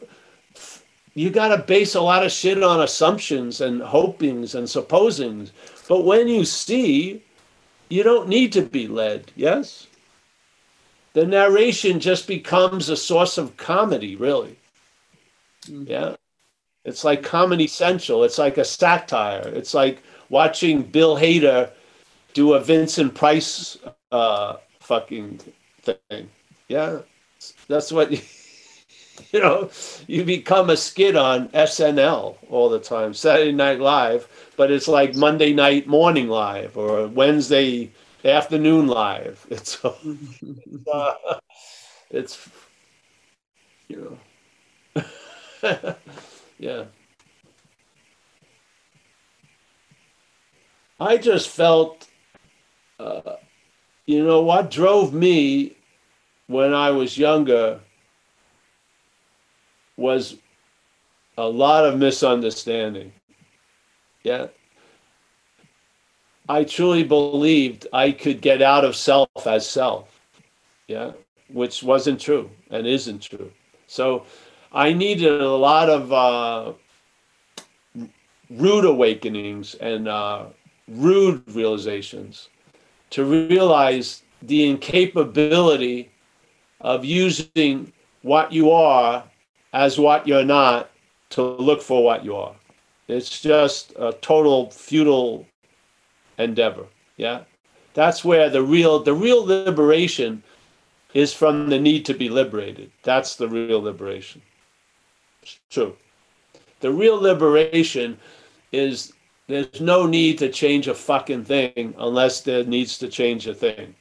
[1.14, 5.52] you got to base a lot of shit on assumptions and hopings and supposings.
[5.88, 7.24] But when you see,
[7.90, 9.32] you don't need to be led.
[9.36, 9.88] Yes.
[11.14, 14.58] The narration just becomes a source of comedy, really.
[15.66, 15.90] Mm.
[15.90, 16.16] Yeah.
[16.86, 18.24] It's like Comedy Central.
[18.24, 19.52] It's like a satire.
[19.54, 21.70] It's like watching Bill Hader
[22.34, 23.78] do a Vincent Price
[24.12, 25.40] uh, fucking
[25.82, 26.30] thing.
[26.68, 27.00] Yeah,
[27.68, 28.12] that's what
[29.32, 29.70] you know.
[30.08, 35.16] You become a skid on SNL all the time, Saturday Night Live, but it's like
[35.16, 37.92] Monday night morning live or Wednesday
[38.26, 39.46] afternoon live.
[39.52, 41.14] It's uh,
[42.12, 42.50] it's
[43.88, 44.18] you
[45.64, 45.96] know.
[46.60, 46.86] Yeah.
[51.00, 52.08] I just felt,
[53.00, 53.38] uh,
[54.06, 55.76] you know, what drove me
[56.48, 57.80] when I was younger
[59.98, 60.38] was
[61.38, 63.12] a lot of misunderstanding.
[64.24, 64.48] Yeah.
[66.50, 70.20] I truly believed I could get out of self as self.
[70.88, 71.12] Yeah.
[71.50, 73.52] Which wasn't true and isn't true.
[73.88, 74.26] So
[74.72, 76.74] I needed a lot of uh,
[78.50, 80.46] rude awakenings and uh,
[80.88, 82.50] rude realizations
[83.12, 86.10] to realize the incapability
[86.80, 89.24] of using what you are
[89.74, 90.90] as what you're not
[91.32, 92.56] to look for what you are.
[93.08, 95.46] It's just a total futile
[96.38, 96.86] endeavor.
[97.18, 97.42] Yeah.
[97.94, 100.44] That's where the real the real liberation
[101.14, 102.92] is from the need to be liberated.
[103.04, 104.42] That's the real liberation.
[105.70, 105.96] True.
[106.80, 108.18] The real liberation
[108.72, 109.14] is
[109.48, 113.96] there's no need to change a fucking thing unless there needs to change a thing.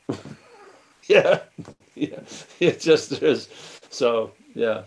[1.06, 1.40] yeah.
[1.96, 2.20] Yeah.
[2.60, 3.48] It just is.
[3.90, 4.84] So, Yeah.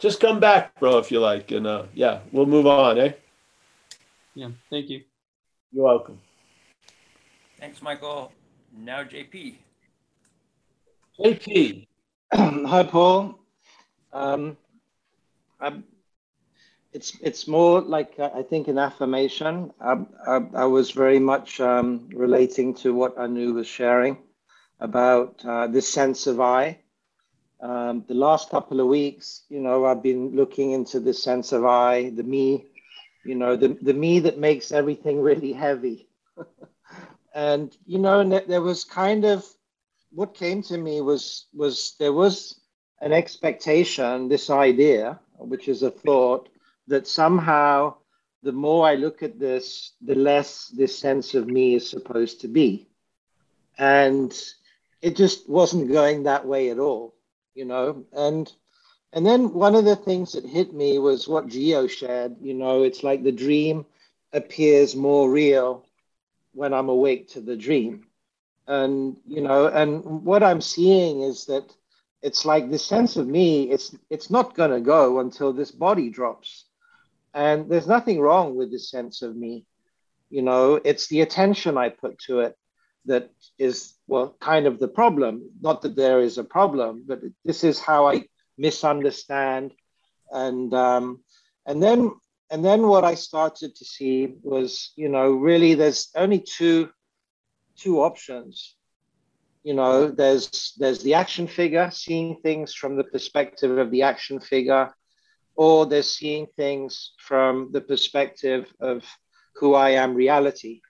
[0.00, 3.12] Just come back, bro, if you like, and uh, yeah, we'll move on, eh?
[4.34, 4.48] Yeah.
[4.70, 5.02] Thank you.
[5.72, 6.18] You're welcome.
[7.58, 8.32] Thanks, Michael.
[8.74, 9.56] Now JP.
[11.18, 11.86] JP.
[12.32, 13.38] Hi, Paul.
[14.14, 14.56] Um,
[15.60, 15.84] I'm,
[16.94, 19.70] it's it's more like uh, I think an affirmation.
[19.82, 24.16] I, I, I was very much um, relating to what Anu was sharing
[24.80, 26.78] about uh, this sense of I.
[27.62, 31.64] Um, the last couple of weeks, you know, I've been looking into this sense of
[31.66, 32.66] I, the me,
[33.24, 36.08] you know, the, the me that makes everything really heavy.
[37.34, 39.44] and, you know, and there was kind of
[40.12, 42.60] what came to me was was there was
[43.00, 46.48] an expectation, this idea, which is a thought,
[46.86, 47.94] that somehow
[48.42, 52.48] the more I look at this, the less this sense of me is supposed to
[52.48, 52.88] be.
[53.78, 54.36] And
[55.00, 57.14] it just wasn't going that way at all,
[57.54, 58.04] you know.
[58.12, 58.50] And
[59.12, 62.36] and then one of the things that hit me was what Geo shared.
[62.40, 63.86] You know, it's like the dream
[64.32, 65.84] appears more real
[66.52, 68.06] when I'm awake to the dream.
[68.66, 71.64] And you know, and what I'm seeing is that
[72.22, 73.70] it's like the sense of me.
[73.70, 76.66] It's it's not going to go until this body drops.
[77.34, 79.64] And there's nothing wrong with the sense of me.
[80.30, 82.56] You know, it's the attention I put to it
[83.06, 85.50] that is well kind of the problem.
[85.60, 88.24] Not that there is a problem but this is how i
[88.58, 89.72] misunderstand.
[90.30, 91.20] And um,
[91.66, 92.12] and then
[92.50, 96.90] and then what i started to see was you know really there's only two
[97.76, 98.76] two options.
[99.62, 104.40] You know there's there's the action figure seeing things from the perspective of the action
[104.40, 104.94] figure
[105.56, 109.04] or they're seeing things from the perspective of
[109.56, 110.80] who i am reality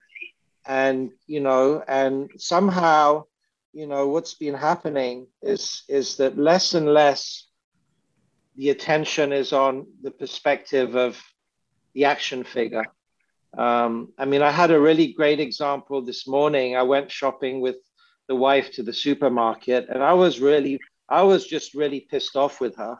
[0.67, 3.25] and you know and somehow
[3.73, 7.47] you know what's been happening is is that less and less
[8.57, 11.21] the attention is on the perspective of
[11.95, 12.85] the action figure.
[13.57, 16.77] Um, i mean i had a really great example this morning.
[16.77, 17.77] I went shopping with
[18.29, 22.61] the wife to the supermarket and i was really i was just really pissed off
[22.61, 22.99] with her.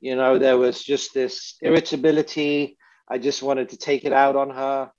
[0.00, 2.76] You know there was just this irritability.
[3.08, 4.90] I just wanted to take it out on her.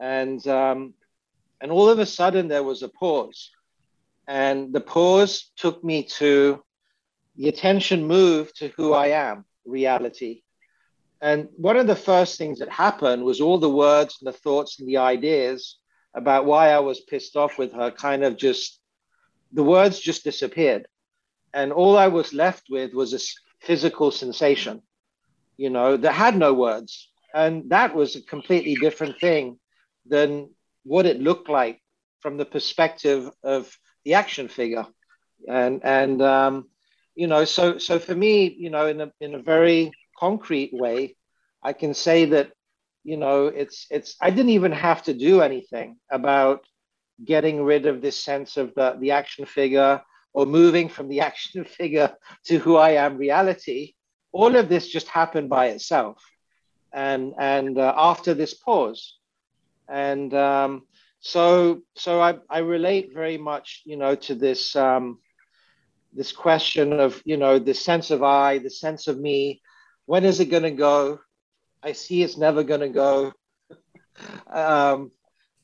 [0.00, 0.94] And um,
[1.60, 3.50] and all of a sudden, there was a pause.
[4.26, 6.62] And the pause took me to
[7.36, 10.42] the attention moved to who I am, reality.
[11.20, 14.78] And one of the first things that happened was all the words and the thoughts
[14.78, 15.78] and the ideas
[16.14, 18.80] about why I was pissed off with her kind of just,
[19.52, 20.86] the words just disappeared.
[21.54, 24.82] And all I was left with was a physical sensation,
[25.56, 27.08] you know, that had no words.
[27.34, 29.58] And that was a completely different thing
[30.06, 30.50] than
[30.88, 31.80] what it looked like
[32.20, 33.72] from the perspective of
[34.04, 34.86] the action figure.
[35.46, 36.68] And and um,
[37.18, 41.16] you know so so for me you know in a in a very concrete way
[41.64, 42.52] i can say that
[43.02, 46.60] you know it's it's i didn't even have to do anything about
[47.24, 50.00] getting rid of this sense of the, the action figure
[50.32, 52.14] or moving from the action figure
[52.44, 53.94] to who i am reality.
[54.30, 56.22] All of this just happened by itself.
[56.92, 59.17] And and uh, after this pause
[59.88, 60.82] and um,
[61.20, 65.18] so so I, I relate very much you know to this um,
[66.12, 69.62] this question of you know the sense of I, the sense of me.
[70.06, 71.20] When is it going to go?
[71.82, 73.32] I see it's never going to go.
[74.50, 75.10] um,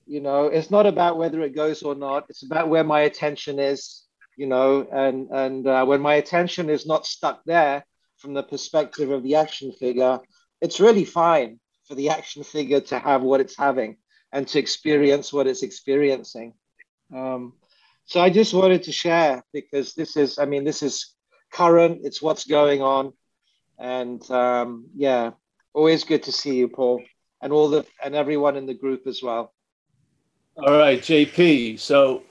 [0.07, 2.27] you know, it's not about whether it goes or not.
[2.29, 4.03] It's about where my attention is.
[4.37, 9.11] You know, and and uh, when my attention is not stuck there from the perspective
[9.11, 10.18] of the action figure,
[10.61, 13.97] it's really fine for the action figure to have what it's having
[14.35, 16.53] and to experience what it's experiencing.
[17.14, 17.53] Um,
[18.05, 21.14] so I just wanted to share because this is, I mean, this is
[21.53, 23.12] current, it's what's going on.
[23.78, 25.30] And um, yeah,
[25.72, 27.03] always good to see you, Paul,
[27.41, 29.53] and all the and everyone in the group as well.
[30.57, 31.78] All right, JP.
[31.78, 32.24] So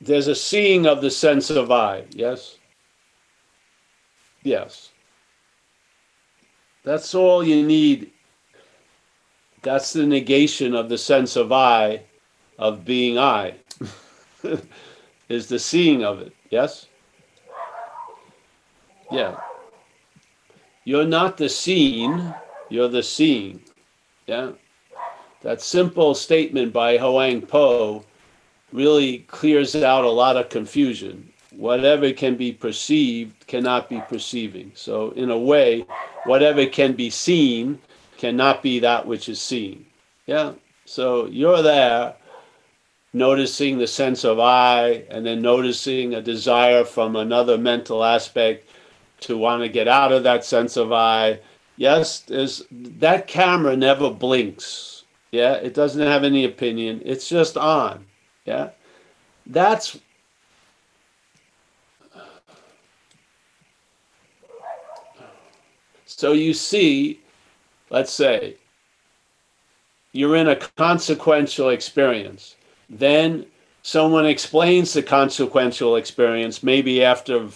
[0.00, 2.58] there's a seeing of the sense of I, yes?
[4.42, 4.90] Yes.
[6.84, 8.12] That's all you need
[9.68, 12.00] that's the negation of the sense of I,
[12.58, 13.56] of being I,
[15.28, 16.32] is the seeing of it.
[16.48, 16.86] Yes?
[19.12, 19.36] Yeah.
[20.84, 22.34] You're not the seen,
[22.70, 23.60] you're the seeing.
[24.26, 24.52] Yeah?
[25.42, 28.06] That simple statement by Huang Po
[28.72, 31.30] really clears out a lot of confusion.
[31.54, 34.72] Whatever can be perceived cannot be perceiving.
[34.74, 35.84] So, in a way,
[36.24, 37.78] whatever can be seen
[38.18, 39.86] cannot be that which is seen.
[40.26, 40.52] Yeah.
[40.84, 42.14] So you're there
[43.12, 48.68] noticing the sense of I, and then noticing a desire from another mental aspect
[49.20, 51.40] to want to get out of that sense of I.
[51.76, 55.04] Yes, there's that camera never blinks.
[55.30, 57.02] Yeah, it doesn't have any opinion.
[57.04, 58.04] It's just on.
[58.44, 58.70] Yeah.
[59.46, 59.98] That's
[66.04, 67.20] so you see,
[67.90, 68.56] let's say
[70.12, 72.56] you're in a consequential experience.
[72.88, 73.46] Then
[73.82, 77.48] someone explains the consequential experience, maybe after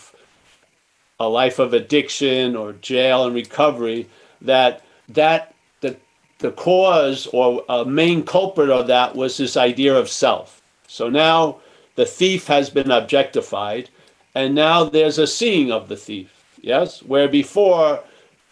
[1.19, 4.09] a life of addiction or jail and recovery,
[4.41, 5.97] that that the
[6.39, 10.63] the cause or a main culprit of that was this idea of self.
[10.87, 11.59] So now
[11.95, 13.89] the thief has been objectified,
[14.35, 16.31] and now there's a seeing of the thief.
[16.61, 18.03] Yes, where before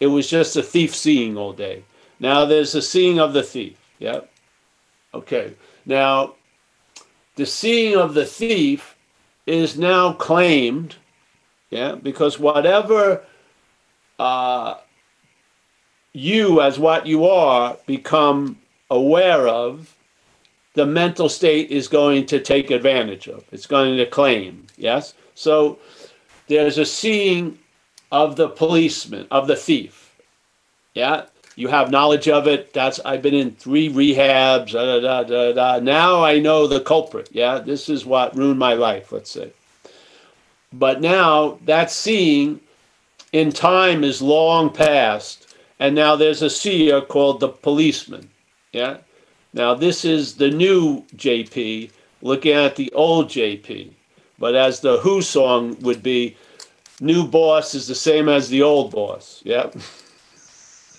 [0.01, 1.83] it was just a thief seeing all day.
[2.19, 3.77] Now there's a seeing of the thief.
[3.99, 4.21] Yeah.
[5.13, 5.53] Okay.
[5.85, 6.33] Now,
[7.35, 8.95] the seeing of the thief
[9.45, 10.95] is now claimed,
[11.69, 13.23] yeah, because whatever
[14.17, 14.75] uh,
[16.13, 18.57] you, as what you are, become
[18.89, 19.95] aware of,
[20.73, 23.43] the mental state is going to take advantage of.
[23.51, 25.13] It's going to claim, yes?
[25.35, 25.79] So
[26.47, 27.59] there's a seeing
[28.11, 30.15] of the policeman, of the thief,
[30.93, 31.25] yeah?
[31.55, 32.73] you have knowledge of it.
[32.73, 34.71] That's I've been in three rehabs.
[34.71, 37.29] Da, da, da, da, Now I know the culprit.
[37.31, 39.11] Yeah, this is what ruined my life.
[39.11, 39.51] Let's say.
[40.73, 42.61] But now that seeing
[43.33, 48.29] in time is long past, and now there's a seer called the policeman.
[48.71, 48.97] Yeah.
[49.53, 51.91] Now this is the new JP
[52.21, 53.91] looking at the old JP.
[54.39, 56.37] But as the Who song would be,
[57.01, 59.41] new boss is the same as the old boss.
[59.43, 59.71] Yeah.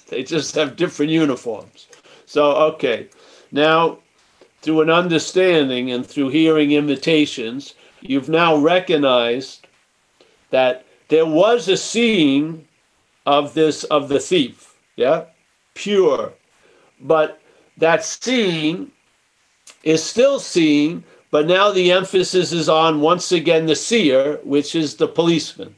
[0.09, 1.88] They just have different uniforms.
[2.26, 3.09] So, okay.
[3.50, 4.00] Now,
[4.61, 9.66] through an understanding and through hearing invitations, you've now recognized
[10.50, 12.68] that there was a seeing
[13.24, 15.24] of this of the thief, yeah,
[15.74, 16.34] pure,
[17.00, 17.40] but
[17.78, 18.90] that seeing
[19.82, 24.96] is still seeing, but now the emphasis is on once again the seer, which is
[24.96, 25.74] the policeman.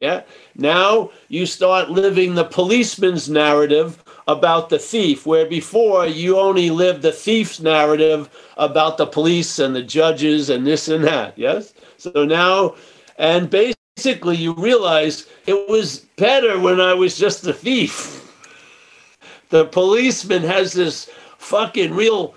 [0.00, 0.22] Yeah.
[0.56, 7.02] Now you start living the policeman's narrative about the thief, where before you only lived
[7.02, 11.38] the thief's narrative about the police and the judges and this and that.
[11.38, 11.74] Yes.
[11.98, 12.74] So now,
[13.18, 18.22] and basically you realize it was better when I was just the thief.
[19.50, 22.34] The policeman has this fucking real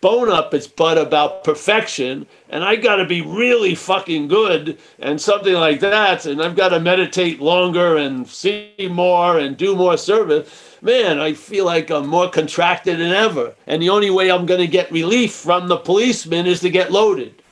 [0.00, 5.20] bone up its butt about perfection and I got to be really fucking good and
[5.20, 9.96] something like that and I've got to meditate longer and see more and do more
[9.96, 13.54] service man I feel like I'm more contracted than ever.
[13.66, 16.92] And the only way I'm going to get relief from the policeman is to get
[16.92, 17.42] loaded.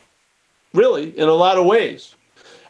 [0.73, 2.15] Really in a lot of ways.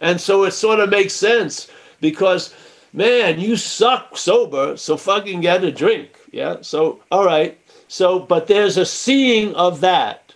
[0.01, 1.69] And so it sort of makes sense
[2.01, 2.55] because
[2.93, 6.57] man you suck sober so fucking get a drink yeah?
[6.61, 7.59] So all right
[7.89, 10.35] so, but there's a seeing of that.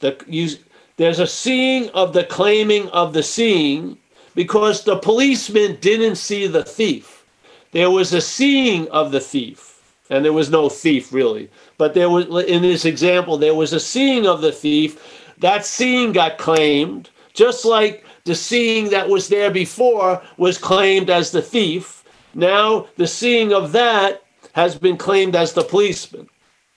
[0.00, 0.50] The, you,
[0.96, 3.98] there's a seeing of the claiming of the seeing
[4.34, 7.24] because the policeman didn't see the thief.
[7.72, 9.80] There was a seeing of the thief,
[10.10, 11.50] and there was no thief really.
[11.76, 15.34] But there was, in this example, there was a seeing of the thief.
[15.38, 21.30] That seeing got claimed, just like the seeing that was there before was claimed as
[21.30, 22.02] the thief.
[22.34, 26.28] Now the seeing of that has been claimed as the policeman.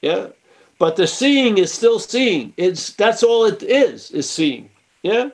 [0.02, 0.28] Yeah.
[0.80, 2.54] But the seeing is still seeing.
[2.58, 4.70] It's that's all it is, is seeing.
[5.04, 5.30] Yeah.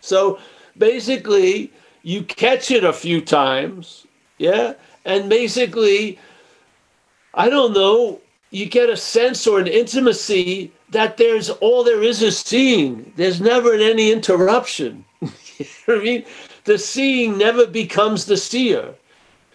[0.00, 0.38] So
[0.78, 4.06] basically you catch it a few times.
[4.38, 4.74] Yeah.
[5.04, 6.18] And basically,
[7.34, 8.20] I don't know,
[8.50, 13.12] you get a sense or an intimacy that there's all there is is seeing.
[13.16, 15.04] There's never any interruption.
[15.20, 16.24] you know I mean?
[16.64, 18.94] The seeing never becomes the seer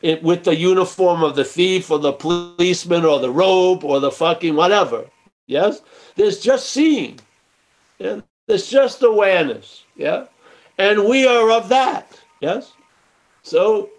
[0.02, 4.12] it, with the uniform of the thief or the policeman or the robe or the
[4.12, 5.06] fucking whatever.
[5.48, 5.82] Yes?
[6.16, 7.20] There's just seeing.
[8.00, 8.22] Yeah?
[8.48, 9.84] There's just awareness.
[9.95, 10.26] Yeah?
[10.78, 12.20] And we are of that.
[12.41, 12.74] Yes?
[13.43, 13.89] So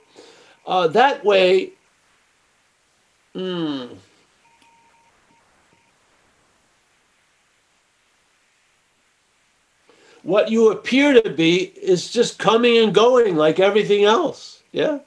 [0.66, 1.72] uh, that way,
[3.34, 3.86] hmm,
[10.22, 14.62] what you appear to be is just coming and going like everything else.
[14.72, 14.99] Yeah?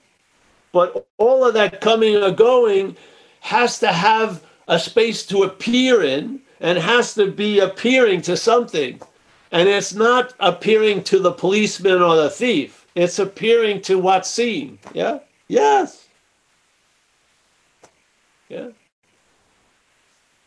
[0.71, 2.97] But all of that coming or going
[3.41, 9.01] has to have a space to appear in and has to be appearing to something.
[9.51, 14.79] And it's not appearing to the policeman or the thief, it's appearing to what's seen.
[14.93, 15.19] Yeah?
[15.47, 16.07] Yes.
[18.49, 18.69] Yeah.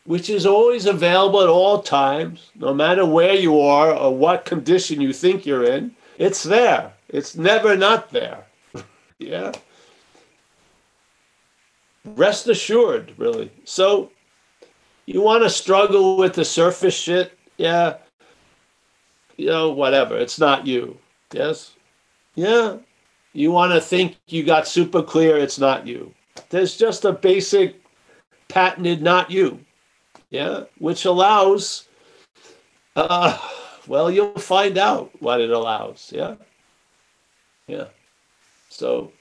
[0.05, 5.01] which is always available at all times, no matter where you are or what condition
[5.01, 5.95] you think you're in.
[6.17, 6.93] It's there.
[7.09, 8.45] It's never not there.
[9.19, 9.51] yeah.
[12.05, 13.51] Rest assured, really.
[13.63, 14.11] So
[15.05, 17.37] you want to struggle with the surface shit?
[17.57, 17.97] Yeah.
[19.37, 20.17] You know, whatever.
[20.17, 20.97] It's not you.
[21.33, 21.73] Yes?
[22.35, 22.77] Yeah.
[23.33, 25.37] You want to think you got super clear?
[25.37, 26.13] It's not you.
[26.49, 27.81] There's just a basic
[28.47, 29.59] patented not you.
[30.29, 30.65] Yeah.
[30.77, 31.87] Which allows,
[32.95, 33.37] uh,
[33.87, 36.11] well, you'll find out what it allows.
[36.13, 36.35] Yeah.
[37.67, 37.85] Yeah.
[38.69, 39.11] So,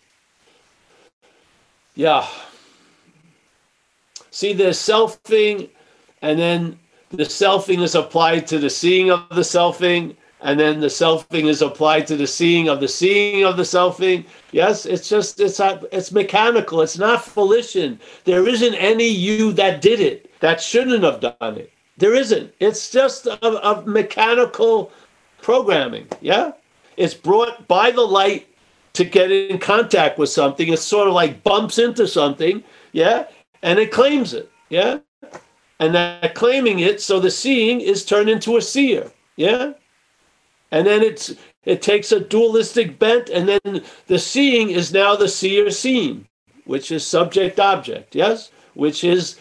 [1.94, 2.26] yeah.
[4.34, 5.68] See, there's selfing,
[6.20, 6.76] and then
[7.10, 11.62] the selfing is applied to the seeing of the selfing, and then the selfing is
[11.62, 14.26] applied to the seeing of the seeing of the selfing.
[14.50, 15.60] Yes, it's just it's
[15.92, 16.80] it's mechanical.
[16.80, 18.00] It's not volition.
[18.24, 21.72] There isn't any you that did it that shouldn't have done it.
[21.96, 22.52] There isn't.
[22.58, 24.90] It's just a, a mechanical
[25.42, 26.08] programming.
[26.20, 26.54] Yeah,
[26.96, 28.48] it's brought by the light
[28.94, 30.66] to get in contact with something.
[30.72, 32.64] It sort of like bumps into something.
[32.90, 33.26] Yeah,
[33.64, 34.48] and it claims it.
[34.68, 34.98] Yeah.
[35.80, 39.10] And that claiming it, so the seeing is turned into a seer.
[39.34, 39.72] Yeah.
[40.70, 41.34] And then it's
[41.64, 46.28] it takes a dualistic bent, and then the seeing is now the seer seen,
[46.66, 49.38] which is subject object, yes, which is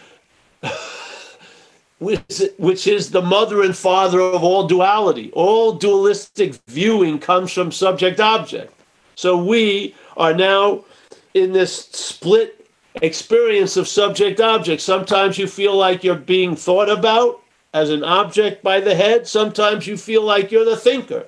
[2.00, 5.32] which, which is the mother and father of all duality.
[5.34, 8.74] All dualistic viewing comes from subject object.
[9.16, 10.86] So we are now
[11.34, 12.62] in this split
[13.02, 14.82] experience of subject object.
[14.82, 17.41] Sometimes you feel like you're being thought about
[17.74, 19.28] as an object by the head.
[19.28, 21.28] Sometimes you feel like you're the thinker,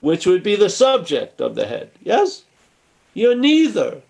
[0.00, 1.90] which would be the subject of the head.
[2.02, 2.44] Yes?
[3.12, 4.00] You're neither.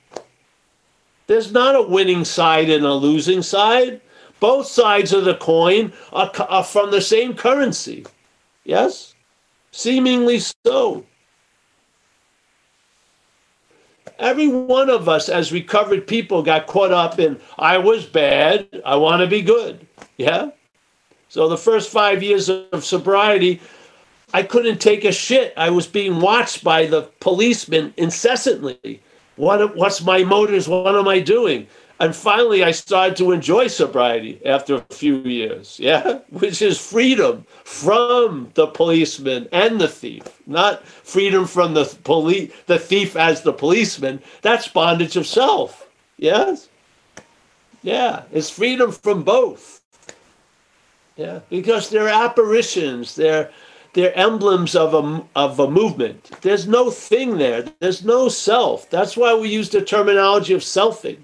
[1.27, 4.01] There's not a winning side and a losing side.
[4.41, 8.07] Both sides of the coin are, are from the same currency.
[8.65, 9.15] Yes?
[9.73, 11.05] Seemingly so.
[14.19, 18.97] Every one of us, as recovered people, got caught up in, I was bad, I
[18.97, 19.87] want to be good.
[20.17, 20.51] Yeah?
[21.29, 23.61] So the first five years of sobriety,
[24.33, 25.53] I couldn't take a shit.
[25.57, 29.01] I was being watched by the policemen incessantly.
[29.37, 30.69] What, what's my motives?
[30.69, 31.67] What am I doing?
[32.01, 37.47] And finally, I started to enjoy sobriety after a few years, yeah, which is freedom
[37.63, 43.53] from the policeman and the thief, not freedom from the police, the thief as the
[43.53, 44.21] policeman.
[44.43, 46.69] That's bondage of self, yes,
[47.83, 49.81] yeah, it's freedom from both,
[51.17, 53.51] yeah, because they're apparitions, they're
[53.93, 56.29] they're emblems of a, of a movement.
[56.43, 57.63] There's no thing there.
[57.79, 58.91] There's no self.
[58.91, 61.19] That's why we use the terminology of selfing.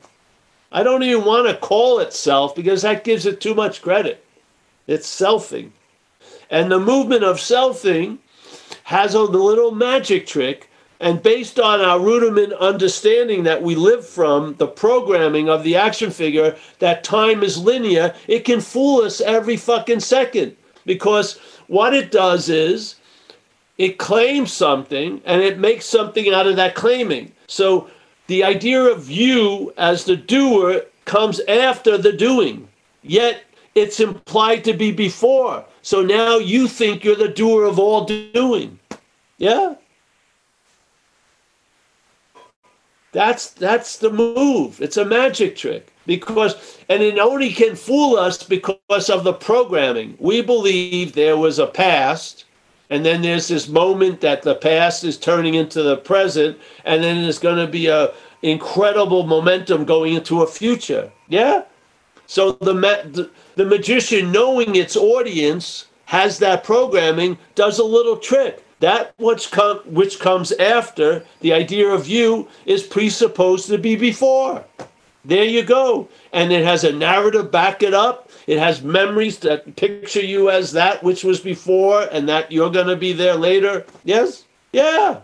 [0.72, 4.24] I don't even want to call it self because that gives it too much credit.
[4.86, 5.70] It's selfing.
[6.50, 8.18] And the movement of selfing
[8.84, 10.68] has a little magic trick.
[11.00, 16.10] And based on our rudiment understanding that we live from the programming of the action
[16.10, 20.56] figure, that time is linear, it can fool us every fucking second.
[20.84, 22.96] Because what it does is
[23.78, 27.32] it claims something and it makes something out of that claiming.
[27.46, 27.88] So
[28.30, 32.68] the idea of you as the doer comes after the doing,
[33.02, 33.42] yet
[33.74, 35.64] it's implied to be before.
[35.82, 38.78] So now you think you're the doer of all doing.
[39.38, 39.74] Yeah?
[43.10, 44.80] That's that's the move.
[44.80, 50.16] It's a magic trick because and it only can fool us because of the programming.
[50.20, 52.44] We believe there was a past
[52.90, 57.22] and then there's this moment that the past is turning into the present and then
[57.22, 58.12] there's going to be a
[58.42, 61.10] incredible momentum going into a future.
[61.28, 61.64] Yeah?
[62.26, 68.64] So the, the the magician knowing its audience has that programming does a little trick.
[68.80, 74.64] That which come which comes after the idea of you is presupposed to be before.
[75.24, 76.08] There you go.
[76.32, 80.72] And it has a narrative back it up it has memories that picture you as
[80.72, 83.84] that which was before and that you're going to be there later.
[84.04, 84.44] Yes?
[84.72, 85.20] Yeah.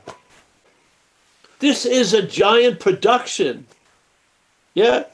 [1.58, 3.66] This is a giant production.
[4.74, 5.04] Yeah.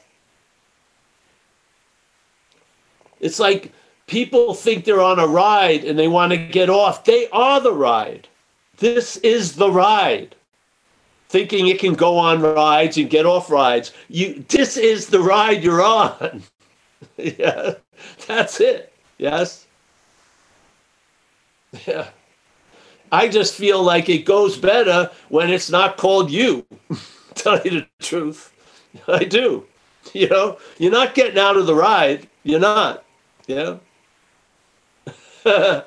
[3.19, 3.71] It's like
[4.07, 7.05] people think they're on a ride and they want to get off.
[7.05, 8.27] They are the ride.
[8.77, 10.35] This is the ride.
[11.29, 13.91] Thinking it can go on rides and get off rides.
[14.09, 16.43] You this is the ride you're on.
[17.17, 17.75] yeah.
[18.27, 18.93] That's it.
[19.17, 19.67] Yes.
[21.87, 22.07] Yeah.
[23.11, 26.65] I just feel like it goes better when it's not called you.
[27.35, 28.51] Tell you the truth.
[29.07, 29.65] I do.
[30.13, 32.27] You know, you're not getting out of the ride.
[32.43, 33.05] You're not.
[33.47, 33.77] Yeah.
[35.45, 35.83] I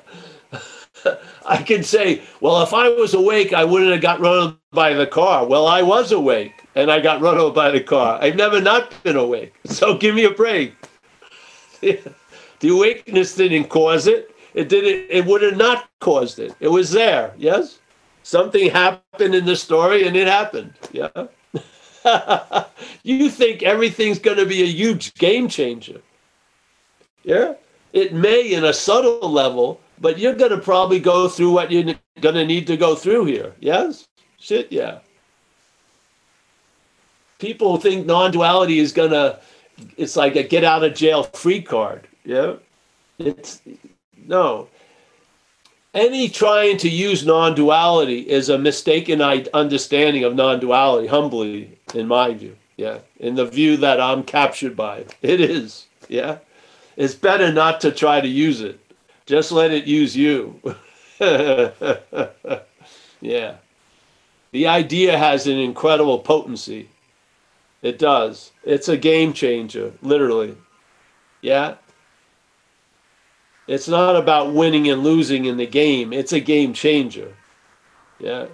[1.65, 5.07] can say, well, if I was awake, I wouldn't have got run over by the
[5.07, 5.45] car.
[5.45, 8.19] Well, I was awake and I got run over by the car.
[8.21, 9.53] I've never not been awake.
[9.65, 10.73] So give me a break.
[12.59, 14.33] the awakeness didn't cause it.
[14.53, 16.55] It didn't it would have not caused it.
[16.59, 17.79] It was there, yes?
[18.23, 20.73] Something happened in the story and it happened.
[20.91, 21.27] Yeah.
[23.03, 26.01] you think everything's going to be a huge game changer.
[27.23, 27.53] Yeah.
[27.93, 31.95] It may in a subtle level, but you're going to probably go through what you're
[32.21, 33.53] going to need to go through here.
[33.59, 34.07] Yes?
[34.39, 34.99] Shit, yeah.
[37.39, 39.39] People think non duality is going to,
[39.97, 42.07] it's like a get out of jail free card.
[42.23, 42.55] Yeah?
[43.17, 43.61] It's,
[44.25, 44.67] no.
[45.93, 52.07] Any trying to use non duality is a mistaken understanding of non duality, humbly, in
[52.07, 52.55] my view.
[52.75, 52.99] Yeah.
[53.19, 55.05] In the view that I'm captured by.
[55.21, 55.87] It is.
[56.07, 56.37] Yeah.
[56.95, 58.79] It's better not to try to use it
[59.27, 60.59] just let it use you.
[63.21, 63.55] yeah.
[64.51, 66.89] The idea has an incredible potency.
[67.87, 68.51] It does.
[68.65, 70.57] It's a game changer, literally.
[71.41, 71.75] Yeah.
[73.65, 77.33] It's not about winning and losing in the game, it's a game changer.
[78.19, 78.47] Yeah.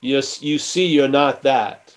[0.00, 1.96] You, you see, you're not that.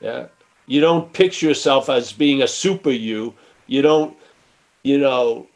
[0.00, 0.28] Yeah.
[0.66, 3.34] You don't picture yourself as being a super you.
[3.66, 4.16] You don't,
[4.82, 5.46] you know,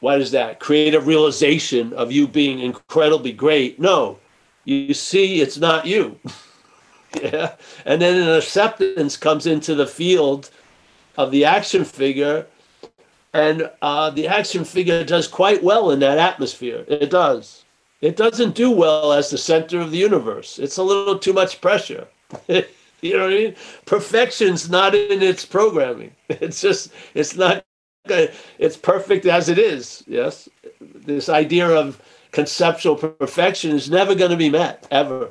[0.00, 0.58] what is that?
[0.58, 3.78] Creative realization of you being incredibly great.
[3.78, 4.18] No,
[4.64, 6.18] you see, it's not you.
[7.22, 7.54] yeah.
[7.84, 10.50] And then an acceptance comes into the field
[11.16, 12.46] of the action figure.
[13.32, 16.84] And uh, the action figure does quite well in that atmosphere.
[16.88, 17.64] It does.
[18.00, 20.58] It doesn't do well as the center of the universe.
[20.58, 22.08] It's a little too much pressure.
[22.48, 22.64] you
[23.16, 23.56] know what I mean?
[23.84, 26.12] Perfection's not in its programming.
[26.28, 27.64] It's just, it's not
[28.06, 30.02] it's perfect as it is.
[30.06, 30.48] Yes,
[30.80, 32.00] this idea of
[32.32, 35.30] conceptual perfection is never going to be met ever.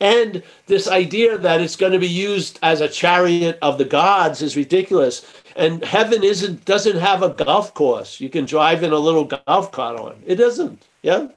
[0.00, 4.42] And this idea that it's going to be used as a chariot of the gods
[4.42, 5.26] is ridiculous.
[5.56, 9.72] And heaven isn't doesn't have a golf course you can drive in a little golf
[9.72, 10.22] cart on.
[10.24, 10.82] It doesn't.
[11.02, 11.28] Yeah.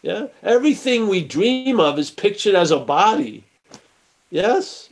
[0.00, 0.28] Yeah.
[0.42, 3.44] Everything we dream of is pictured as a body.
[4.30, 4.88] Yes.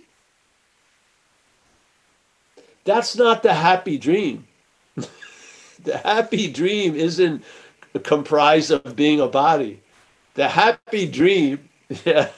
[2.84, 4.46] That's not the happy dream.
[4.94, 7.42] the happy dream isn't
[8.02, 9.80] comprised of being a body.
[10.36, 11.68] The happy dream
[12.04, 12.28] yeah,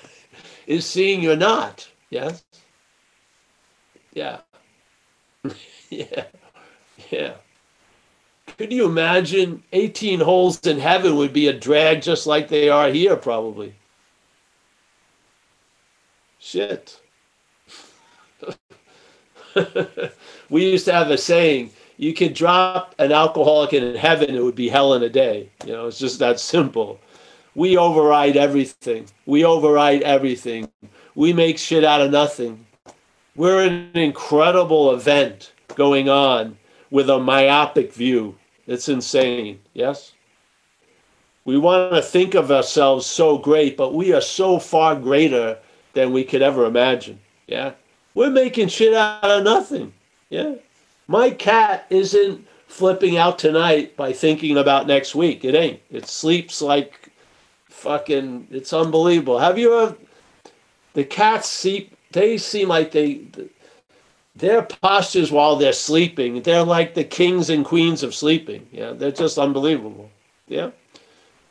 [0.66, 1.88] is seeing you're not.
[2.10, 2.44] Yes?
[4.14, 4.38] Yeah.
[5.90, 6.24] yeah.
[7.10, 7.34] Yeah.
[8.56, 12.88] Could you imagine 18 holes in heaven would be a drag just like they are
[12.88, 13.74] here, probably?
[16.38, 17.00] Shit.
[20.50, 24.54] we used to have a saying you could drop an alcoholic in heaven it would
[24.54, 27.00] be hell in a day you know it's just that simple
[27.58, 29.06] we override everything.
[29.26, 30.70] We override everything.
[31.16, 32.64] We make shit out of nothing.
[33.34, 36.56] We're an incredible event going on
[36.92, 38.36] with a myopic view.
[38.68, 39.58] It's insane.
[39.74, 40.12] Yes?
[41.44, 45.58] We want to think of ourselves so great but we are so far greater
[45.94, 47.18] than we could ever imagine.
[47.48, 47.72] Yeah?
[48.14, 49.92] We're making shit out of nothing.
[50.30, 50.54] Yeah.
[51.08, 55.44] My cat isn't flipping out tonight by thinking about next week.
[55.44, 55.80] It ain't.
[55.90, 57.07] It sleeps like
[57.78, 59.38] fucking it's unbelievable.
[59.38, 59.96] Have you ever
[60.94, 63.26] the cats see they seem like they
[64.38, 68.66] their postures while they're sleeping, they're like the kings and queens of sleeping.
[68.70, 70.10] Yeah, they're just unbelievable.
[70.46, 70.70] Yeah.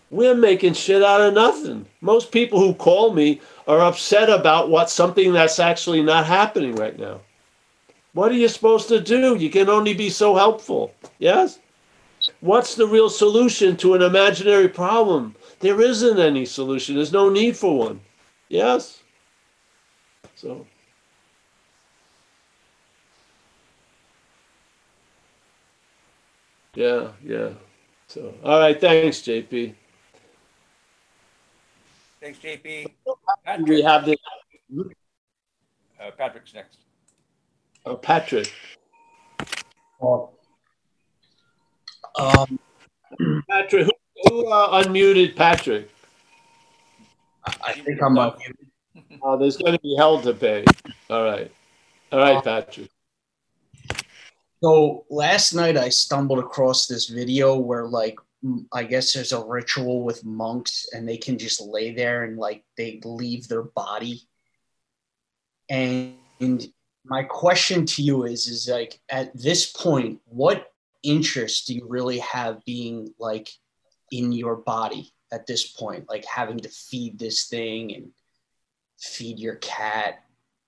[0.09, 1.85] We're making shit out of nothing.
[1.99, 6.97] Most people who call me are upset about what something that's actually not happening right
[6.97, 7.19] now.
[8.13, 9.35] What are you supposed to do?
[9.35, 10.93] You can only be so helpful.
[11.19, 11.59] Yes?
[12.39, 15.35] What's the real solution to an imaginary problem?
[15.59, 16.95] There isn't any solution.
[16.95, 18.01] There's no need for one.
[18.49, 18.99] Yes?
[20.35, 20.67] So.
[26.75, 27.49] Yeah, yeah.
[28.07, 28.79] So, all right.
[28.79, 29.73] Thanks, JP.
[32.21, 32.85] Thanks, JP.
[33.67, 34.17] We have the.
[35.99, 36.77] Uh, Patrick's next.
[37.85, 38.53] Oh, Patrick.
[39.99, 40.33] Well,
[42.19, 42.59] um,
[43.49, 43.91] Patrick, who,
[44.23, 45.89] who uh, unmuted Patrick?
[47.45, 48.67] I think I'm unmuted.
[49.23, 50.65] Uh, there's going to be hell to pay.
[51.09, 51.51] All right.
[52.11, 52.89] All right, Patrick.
[54.61, 58.17] So last night I stumbled across this video where like
[58.73, 62.63] I guess there's a ritual with monks and they can just lay there and like
[62.75, 64.21] they leave their body
[65.69, 66.15] and
[67.05, 70.71] my question to you is is like at this point what
[71.03, 73.49] interest do you really have being like
[74.11, 78.09] in your body at this point like having to feed this thing and
[78.97, 80.23] feed your cat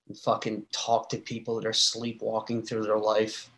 [0.08, 3.50] and fucking talk to people that are sleepwalking through their life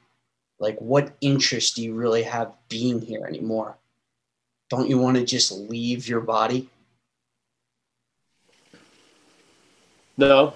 [0.60, 3.78] like what interest do you really have being here anymore
[4.70, 6.70] don't you want to just leave your body
[10.22, 10.54] No.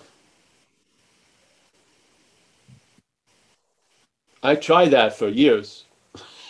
[4.44, 5.86] I tried that for years.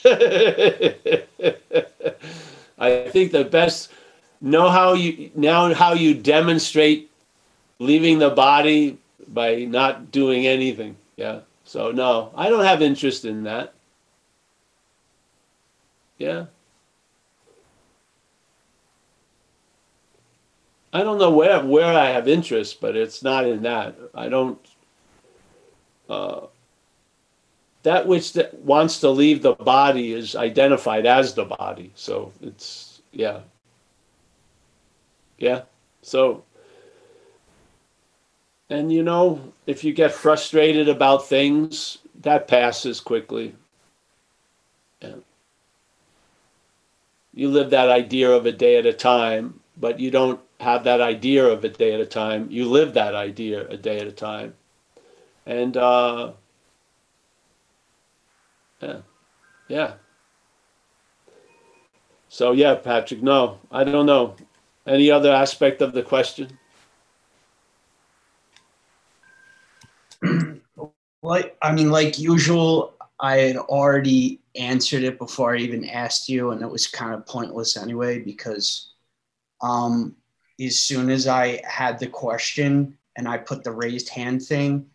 [2.77, 3.91] I think the best
[4.41, 7.09] know how you now how you demonstrate
[7.79, 8.97] leaving the body
[9.27, 10.97] by not doing anything.
[11.15, 11.41] Yeah.
[11.63, 13.73] So no, I don't have interest in that.
[16.17, 16.45] Yeah.
[20.93, 23.95] I don't know where where I have interest, but it's not in that.
[24.13, 24.59] I don't.
[26.09, 26.47] Uh,
[27.85, 31.91] that which that wants to leave the body is identified as the body.
[31.93, 33.41] So it's yeah,
[35.37, 35.61] yeah.
[36.01, 36.43] So,
[38.71, 43.55] and you know, if you get frustrated about things, that passes quickly.
[44.99, 45.17] Yeah.
[47.35, 51.01] You live that idea of a day at a time, but you don't have that
[51.01, 52.47] idea of a day at a time.
[52.49, 54.55] You live that idea a day at a time.
[55.45, 56.31] And uh,
[58.81, 58.97] yeah,
[59.67, 59.93] yeah.
[62.27, 63.23] So yeah, Patrick.
[63.23, 64.35] No, I don't know.
[64.87, 66.57] Any other aspect of the question?
[71.23, 76.51] Like, I mean, like usual, I had already answered it before I even asked you,
[76.51, 78.91] and it was kind of pointless anyway because
[79.59, 80.15] um,
[80.61, 84.85] as soon as I had the question and I put the raised hand thing,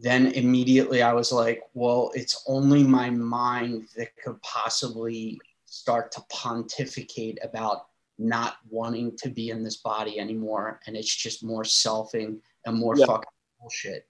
[0.00, 6.22] then immediately I was like, well, it's only my mind that could possibly start to
[6.30, 7.86] pontificate about
[8.18, 10.80] not wanting to be in this body anymore.
[10.86, 13.06] And it's just more selfing and more Yeah.
[13.06, 14.06] fucking bullshit.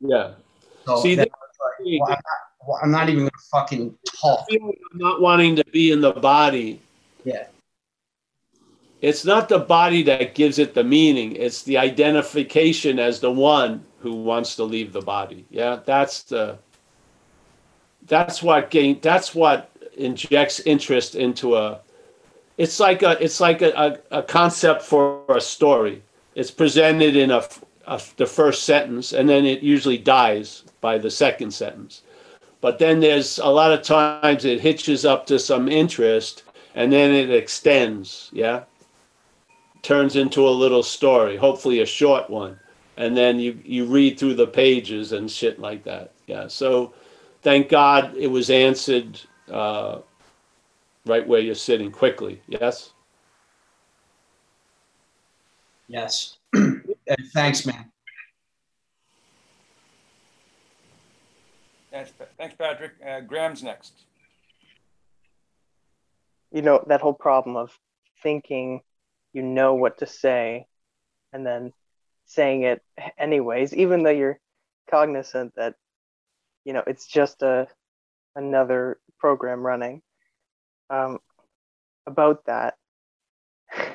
[0.00, 0.34] Yeah.
[0.86, 3.98] So See, that- I was like, well, I'm, not, well, I'm not even gonna fucking
[4.20, 4.46] talk.
[4.94, 6.80] not wanting to be in the body.
[7.24, 7.46] Yeah.
[9.02, 11.36] It's not the body that gives it the meaning.
[11.36, 15.44] It's the identification as the one who wants to leave the body.
[15.50, 16.58] Yeah, that's the.
[18.06, 19.00] That's what gain.
[19.02, 21.80] That's what injects interest into a.
[22.56, 23.22] It's like a.
[23.22, 23.72] It's like a,
[24.10, 26.02] a, a concept for a story.
[26.36, 27.42] It's presented in a,
[27.86, 32.02] a the first sentence, and then it usually dies by the second sentence.
[32.60, 36.44] But then there's a lot of times it hitches up to some interest,
[36.76, 38.30] and then it extends.
[38.32, 38.62] Yeah
[39.86, 42.58] turns into a little story, hopefully a short one.
[42.96, 46.12] And then you, you read through the pages and shit like that.
[46.26, 46.48] Yeah.
[46.48, 46.94] So
[47.42, 49.20] thank God it was answered
[49.50, 49.98] uh,
[51.04, 52.40] right where you're sitting quickly.
[52.48, 52.90] Yes.
[55.88, 56.38] Yes.
[57.08, 57.92] And Thanks, man.
[61.92, 62.94] Thanks, thanks, Patrick.
[63.06, 63.92] Uh, Graham's next.
[66.52, 67.78] you know that whole problem of
[68.22, 68.80] thinking
[69.32, 70.66] you know what to say
[71.32, 71.72] and then
[72.26, 72.82] saying it
[73.18, 74.38] anyways even though you're
[74.90, 75.74] cognizant that
[76.64, 77.66] you know it's just a
[78.34, 80.02] another program running
[80.90, 81.18] um,
[82.06, 82.74] about that
[83.72, 83.92] i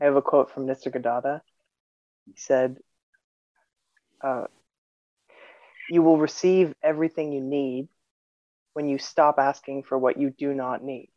[0.00, 0.90] have a quote from Mr.
[0.90, 1.40] nisargadatta
[2.26, 2.76] he said
[4.22, 4.44] uh,
[5.90, 7.88] you will receive everything you need
[8.72, 11.08] when you stop asking for what you do not need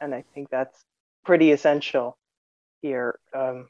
[0.00, 0.84] and I think that's
[1.24, 2.16] pretty essential
[2.82, 3.18] here.
[3.34, 3.68] Um,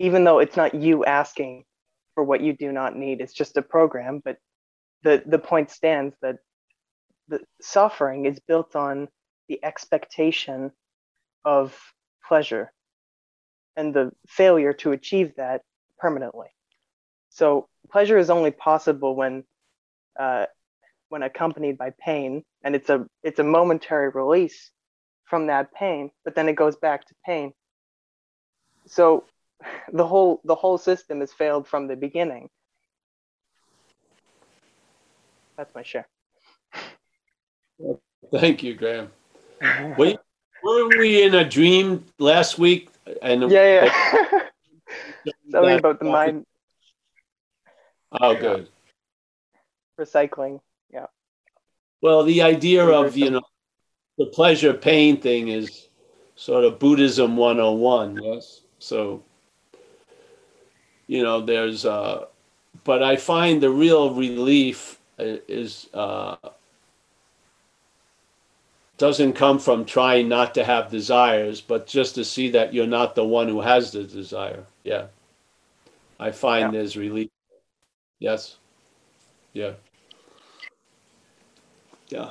[0.00, 1.64] even though it's not you asking
[2.14, 4.20] for what you do not need, it's just a program.
[4.24, 4.38] But
[5.04, 6.38] the the point stands that
[7.28, 9.08] the suffering is built on
[9.48, 10.72] the expectation
[11.44, 11.78] of
[12.26, 12.72] pleasure
[13.76, 15.62] and the failure to achieve that
[15.98, 16.48] permanently.
[17.28, 19.44] So pleasure is only possible when
[20.18, 20.46] uh,
[21.10, 24.70] when accompanied by pain, and it's a it's a momentary release
[25.24, 27.52] from that pain, but then it goes back to pain.
[28.86, 29.24] So
[29.92, 32.48] the whole the whole system has failed from the beginning.
[35.56, 36.08] That's my share.
[38.32, 39.10] Thank you, Graham.
[39.96, 40.18] Wait,
[40.62, 42.88] weren't we in a dream last week?
[43.22, 44.48] And yeah, yeah.
[45.50, 46.46] Something about the mind
[48.12, 48.68] Oh, good.
[49.98, 50.60] recycling.
[50.92, 51.06] Yeah.
[52.02, 53.42] Well, the idea of, you know,
[54.18, 55.88] the pleasure pain thing is
[56.34, 58.62] sort of Buddhism 101, yes?
[58.78, 59.22] So,
[61.10, 62.26] you know, there's uh
[62.84, 66.36] but I find the real relief is uh,
[68.96, 73.16] doesn't come from trying not to have desires, but just to see that you're not
[73.16, 74.64] the one who has the desire.
[74.84, 75.06] Yeah,
[76.20, 76.78] I find Yeah.
[76.78, 77.28] there's relief.
[78.20, 78.56] Yes.
[79.52, 79.72] Yeah.
[82.08, 82.30] Yeah.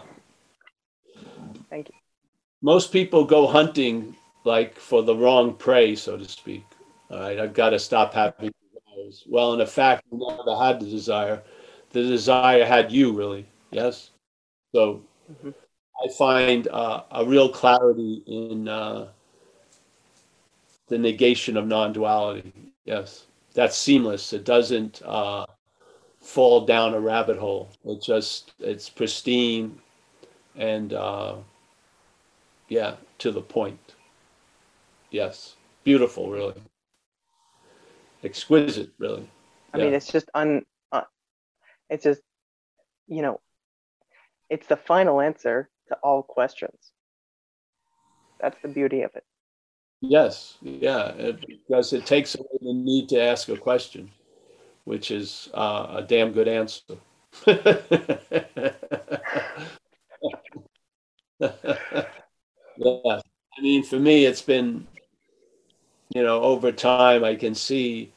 [1.69, 1.95] Thank you.
[2.61, 4.15] Most people go hunting
[4.45, 6.63] like for the wrong prey, so to speak.
[7.11, 8.53] All right, I've got to stop having
[9.09, 9.25] desires.
[9.29, 11.43] Well, in fact, you never had the desire.
[11.91, 13.47] The desire had you, really.
[13.71, 14.11] Yes.
[14.75, 15.53] So Mhm.
[16.03, 19.09] I find uh, a real clarity in uh,
[20.87, 22.53] the negation of non-duality.
[22.85, 24.33] Yes, that's seamless.
[24.33, 25.45] It doesn't uh,
[26.21, 27.69] fall down a rabbit hole.
[27.85, 29.79] It just it's pristine
[30.55, 31.37] and uh,
[32.69, 33.95] yeah, to the point.
[35.11, 36.55] Yes, beautiful, really.
[38.23, 39.29] Exquisite, really.
[39.73, 40.65] I mean, it's just un.
[40.91, 41.01] Uh,
[41.89, 42.21] it's just,
[43.07, 43.39] you know,
[44.49, 46.91] it's the final answer to all questions.
[48.39, 49.23] That's the beauty of it.
[50.01, 54.09] Yes, yeah, it, because it takes away the need to ask a question,
[54.85, 56.95] which is uh, a damn good answer.
[61.39, 63.21] yeah,
[63.57, 64.87] I mean, for me, it's been,
[66.13, 68.11] you know, over time, I can see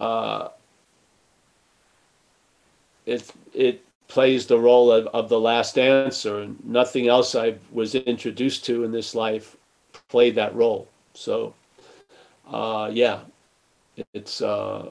[0.00, 0.48] uh,
[3.06, 8.64] it it plays the role of, of the last answer, nothing else I was introduced
[8.66, 9.56] to in this life
[10.08, 10.88] played that role.
[11.14, 11.54] So,
[12.50, 13.20] uh, yeah,
[14.12, 14.40] it's.
[14.42, 14.90] Uh,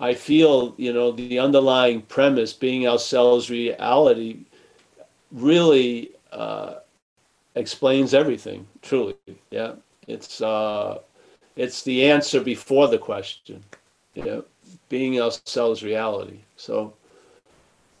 [0.00, 4.40] I feel you know the underlying premise being ourselves reality
[5.32, 6.76] really uh,
[7.54, 8.66] explains everything.
[8.82, 9.16] Truly,
[9.50, 9.72] yeah,
[10.06, 10.98] it's uh,
[11.56, 13.62] it's the answer before the question.
[14.14, 14.40] Yeah,
[14.88, 16.40] being ourselves reality.
[16.56, 16.94] So,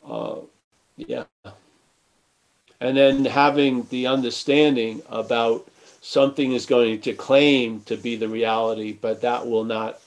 [0.06, 0.36] uh,
[0.96, 1.24] yeah
[2.82, 5.68] and then having the understanding about
[6.00, 10.00] something is going to claim to be the reality, but that will not.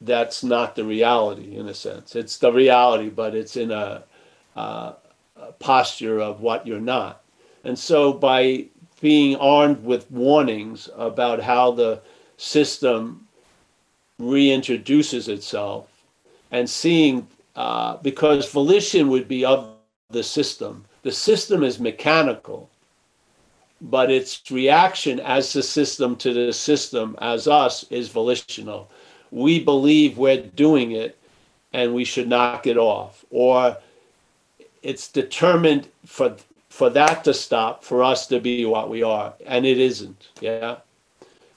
[0.00, 2.16] That's not the reality in a sense.
[2.16, 4.02] It's the reality, but it's in a,
[4.56, 4.92] uh,
[5.40, 7.22] a posture of what you're not.
[7.62, 8.66] And so, by
[9.00, 12.00] being armed with warnings about how the
[12.36, 13.26] system
[14.20, 15.88] reintroduces itself,
[16.50, 19.74] and seeing uh, because volition would be of
[20.10, 22.68] the system the system is mechanical,
[23.80, 28.90] but its reaction as the system to the system as us is volitional.
[29.30, 31.16] We believe we're doing it
[31.72, 33.24] and we should knock it off.
[33.30, 33.76] Or
[34.82, 36.34] it's determined for
[36.76, 39.32] for that to stop, for us to be what we are.
[39.46, 40.28] And it isn't.
[40.42, 40.76] Yeah.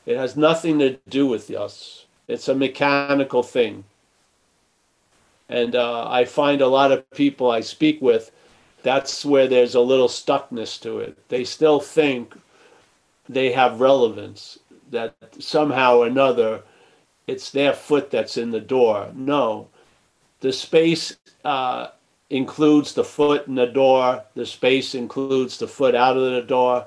[0.06, 2.06] It has nothing to do with us.
[2.30, 3.84] It's a mechanical thing.
[5.50, 8.32] And uh, I find a lot of people I speak with
[8.82, 11.18] that's where there's a little stuckness to it.
[11.28, 12.34] They still think
[13.28, 14.58] they have relevance,
[14.92, 16.64] that somehow or another
[17.28, 19.12] it's their foot that's in the door.
[19.14, 19.68] No,
[20.40, 21.90] the space uh,
[22.30, 26.86] includes the foot in the door, the space includes the foot out of the door,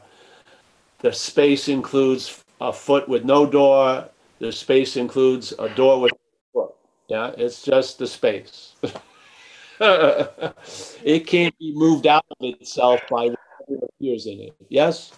[1.00, 4.08] the space includes a foot with no door,
[4.38, 6.16] the space includes a door with a
[6.52, 6.74] foot.
[7.08, 8.74] Yeah, it's just the space.
[9.80, 13.34] it can't be moved out of itself by
[13.66, 14.54] whatever appears in it.
[14.68, 15.12] Yes?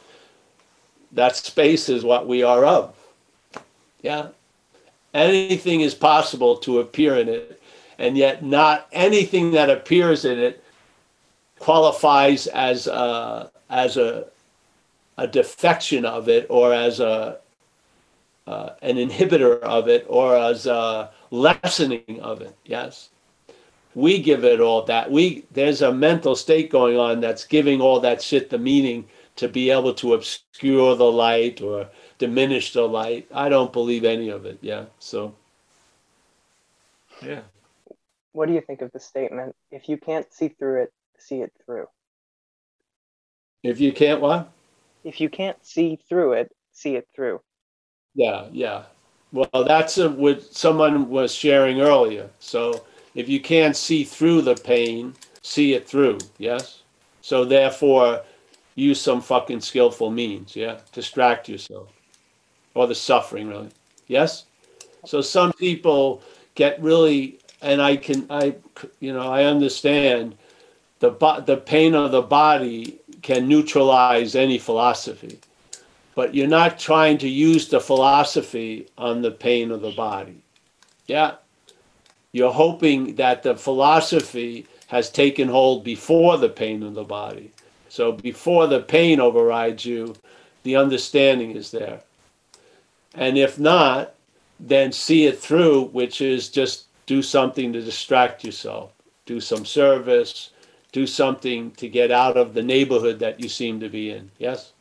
[1.12, 2.96] That space is what we are of.
[4.02, 4.28] Yeah?
[5.12, 7.53] Anything is possible to appear in it,
[7.98, 10.62] and yet not anything that appears in it
[11.58, 14.26] qualifies as a, as a,
[15.16, 17.38] a defection of it or as a,
[18.46, 22.54] uh, an inhibitor of it or as a lessening of it.
[22.64, 23.10] Yes?
[23.94, 28.00] we give it all that we there's a mental state going on that's giving all
[28.00, 29.06] that shit the meaning
[29.36, 31.88] to be able to obscure the light or
[32.18, 35.34] diminish the light i don't believe any of it yeah so
[37.22, 37.40] yeah
[38.34, 39.54] What do you think of the statement?
[39.70, 41.86] If you can't see through it, see it through.
[43.62, 44.50] if you can't what?
[45.04, 47.40] If you can't see through it, see it through.
[48.14, 48.82] yeah yeah.
[49.32, 52.28] Well that's a, what someone was sharing earlier.
[52.40, 52.84] So
[53.14, 56.82] if you can't see through the pain see it through yes?
[57.22, 58.22] So therefore
[58.74, 60.80] use some fucking skillful means yeah?
[60.92, 61.88] Distract yourself.
[62.74, 63.70] Or the suffering really.
[64.08, 64.46] Yes?
[65.06, 66.20] So some people
[66.56, 68.54] get really and i can i
[69.00, 70.36] you know i understand
[71.00, 71.10] the
[71.46, 75.38] the pain of the body can neutralize any philosophy
[76.14, 80.40] but you're not trying to use the philosophy on the pain of the body
[81.06, 81.34] yeah
[82.34, 87.52] you're hoping that the philosophy has taken hold before the pain of the body.
[87.88, 90.16] So before the pain overrides you,
[90.64, 92.00] the understanding is there.
[93.14, 94.14] And if not,
[94.58, 98.92] then see it through, which is just do something to distract yourself,
[99.26, 100.50] do some service,
[100.92, 104.30] do something to get out of the neighborhood that you seem to be in.
[104.38, 104.72] Yes?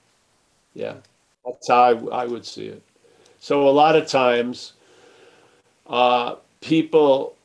[0.74, 0.96] Yeah.
[1.46, 2.84] That's how I, I would see it.
[3.40, 4.74] So a lot of times,
[5.88, 7.36] uh, people,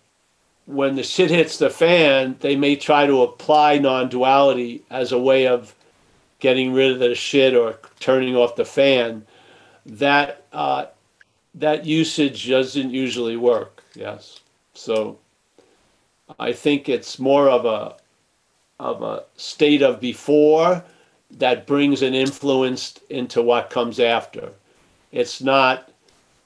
[0.67, 5.19] when the shit hits the fan, they may try to apply non duality as a
[5.19, 5.75] way of
[6.39, 9.27] getting rid of the shit or turning off the fan.
[9.87, 10.87] That, uh,
[11.55, 13.83] that usage doesn't usually work.
[13.95, 14.41] Yes.
[14.79, 15.19] So
[16.39, 17.97] I think it's more of a,
[18.79, 20.85] of a state of before
[21.33, 24.53] that brings an influence into what comes after.
[25.11, 25.91] It's not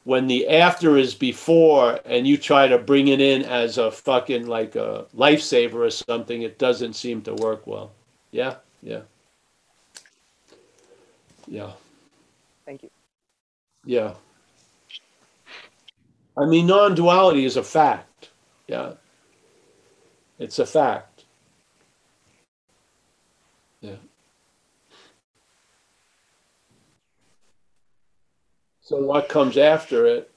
[0.05, 4.47] when the after is before and you try to bring it in as a fucking
[4.47, 7.93] like a lifesaver or something, it doesn't seem to work well.
[8.31, 9.03] Yeah, yeah.
[11.47, 11.73] Yeah.
[12.65, 12.91] Thank you.
[13.85, 14.15] Yeah.
[16.37, 18.09] I mean, non duality is a fact.
[18.67, 18.95] Yeah.
[20.39, 21.25] It's a fact.
[23.81, 23.97] Yeah.
[28.83, 30.31] So what comes after it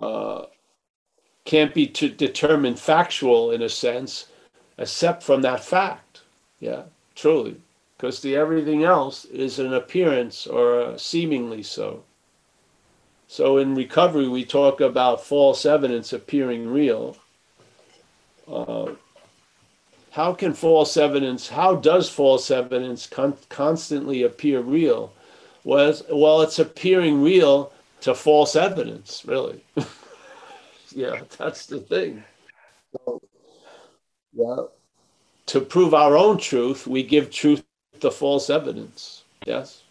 [0.00, 0.46] uh,
[1.44, 4.26] can't be to determined factual in a sense,
[4.78, 6.22] except from that fact.
[6.58, 6.82] Yeah,
[7.14, 7.56] truly,
[7.96, 12.04] because the everything else is an appearance or seemingly so.
[13.30, 17.16] So in recovery, we talk about false evidence appearing real.
[18.50, 18.94] Uh,
[20.10, 21.48] how can false evidence?
[21.48, 25.12] How does false evidence con- constantly appear real?
[25.64, 29.62] was well it's appearing real to false evidence really
[30.94, 32.22] yeah that's the thing
[32.92, 33.20] so,
[34.32, 34.56] yeah
[35.46, 37.62] to prove our own truth we give truth
[38.00, 39.82] to false evidence yes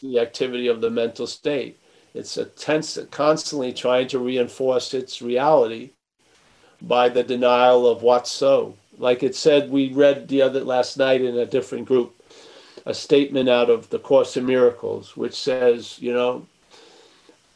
[0.00, 1.78] the, activity of the mental state
[2.14, 5.90] it's a tense constantly trying to reinforce its reality
[6.82, 11.22] by the denial of what's so like it said we read the other last night
[11.22, 12.14] in a different group
[12.86, 16.46] a statement out of the Course in Miracles, which says, you know,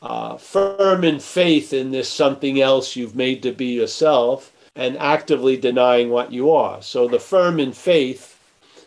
[0.03, 5.57] uh, firm in faith in this something else you've made to be yourself and actively
[5.57, 6.81] denying what you are.
[6.83, 8.36] So the firm in faith,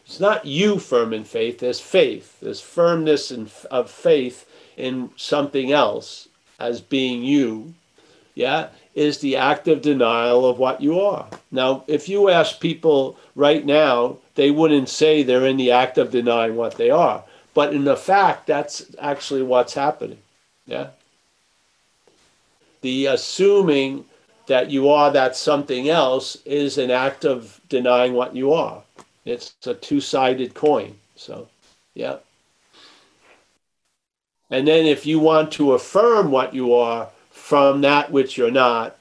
[0.10, 5.72] it's not you firm in faith, there's faith, there's firmness in, of faith in something
[5.72, 6.27] else
[6.60, 7.76] as being you.
[8.34, 11.27] Yeah, is the active denial of what you are.
[11.52, 16.10] Now, if you ask people right now, they wouldn't say they're in the act of
[16.10, 17.23] denying what they are.
[17.53, 20.18] But in the fact, that's actually what's happening.
[20.65, 20.88] Yeah.
[22.81, 24.06] The assuming
[24.48, 28.81] that you are that something else is an act of denying what you are.
[29.25, 30.95] It's a two sided coin.
[31.15, 31.47] So,
[31.93, 32.17] yeah.
[34.49, 38.97] And then if you want to affirm what you are from that which you're not,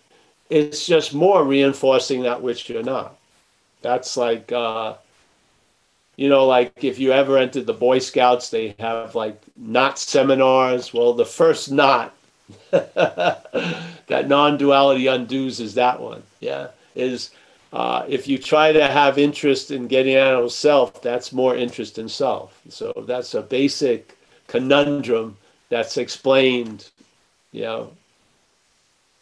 [0.50, 3.16] it's just more reinforcing that which you're not.
[3.82, 4.94] That's like, uh,
[6.16, 10.92] you know, like if you ever entered the Boy Scouts, they have like knot seminars.
[10.92, 12.14] Well, the first knot
[12.70, 16.22] that non-duality undoes is that one.
[16.40, 17.30] Yeah, is
[17.72, 21.98] uh, if you try to have interest in getting out of self, that's more interest
[21.98, 22.60] in self.
[22.68, 24.16] So that's a basic
[24.46, 25.36] conundrum
[25.68, 26.88] that's explained,
[27.52, 27.92] you know,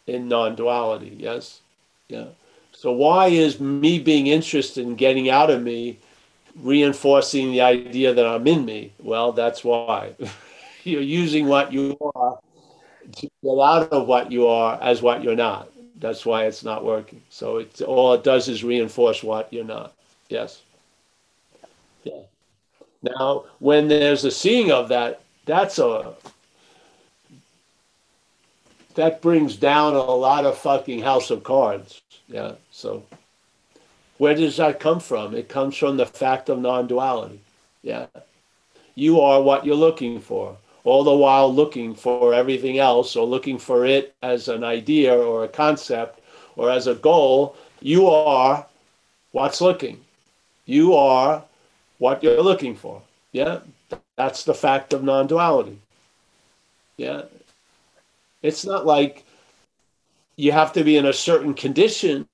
[0.05, 1.15] in non-duality.
[1.19, 1.59] Yes,
[2.07, 2.27] yeah.
[2.71, 5.97] So why is me being interested in getting out of me
[6.61, 8.93] reinforcing the idea that I'm in me.
[8.99, 10.15] Well, that's why.
[10.83, 12.39] you're using what you are
[13.17, 15.69] to get out of what you are as what you're not.
[15.99, 17.21] That's why it's not working.
[17.29, 19.93] So it all it does is reinforce what you're not.
[20.29, 20.61] Yes.
[22.03, 22.21] Yeah.
[23.01, 26.13] Now, when there's a seeing of that, that's a
[28.95, 32.01] that brings down a lot of fucking house of cards.
[32.27, 32.53] Yeah.
[32.71, 33.03] So
[34.17, 35.35] where does that come from?
[35.35, 37.39] It comes from the fact of non duality.
[37.81, 38.07] Yeah.
[38.95, 40.57] You are what you're looking for,
[40.87, 45.43] all the while looking for everything else or looking for it as an idea or
[45.43, 46.21] a concept
[46.55, 47.57] or as a goal.
[47.81, 48.65] You are
[49.33, 49.99] what's looking.
[50.65, 51.43] You are
[51.97, 53.01] what you're looking for.
[53.33, 53.59] Yeah.
[54.15, 55.77] That's the fact of non duality.
[56.95, 57.23] Yeah.
[58.41, 59.25] It's not like
[60.37, 62.27] you have to be in a certain condition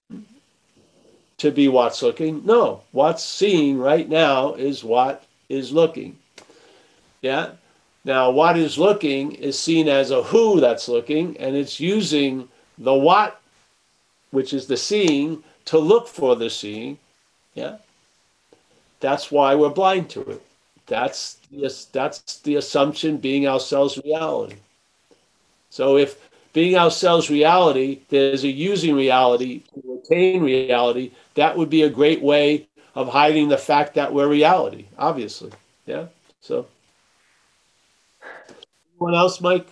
[1.39, 2.45] to be what's looking.
[2.45, 6.19] No, what's seeing right now is what is looking.
[7.23, 7.53] Yeah.
[8.05, 12.93] Now, what is looking is seen as a who that's looking, and it's using the
[12.93, 13.39] what,
[14.31, 16.97] which is the seeing, to look for the seeing.
[17.53, 17.77] Yeah.
[18.99, 20.41] That's why we're blind to it.
[20.85, 24.57] That's yes, that's the assumption being ourselves reality.
[25.69, 31.83] So if being ourselves reality, there's a using reality to attain reality, that would be
[31.83, 35.51] a great way of hiding the fact that we're reality, obviously.
[35.85, 36.05] Yeah.
[36.41, 36.67] So
[39.03, 39.67] anyone else, Mike?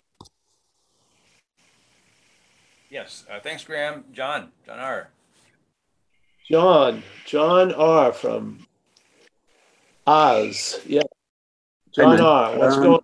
[2.89, 4.03] Yes, uh, thanks, Graham.
[4.11, 5.09] John, John R.
[6.49, 8.11] John, John R.
[8.11, 8.67] from
[10.05, 10.81] Oz.
[10.85, 11.03] Yeah.
[11.95, 12.25] John man.
[12.25, 12.57] R.
[12.57, 13.01] What's Um, going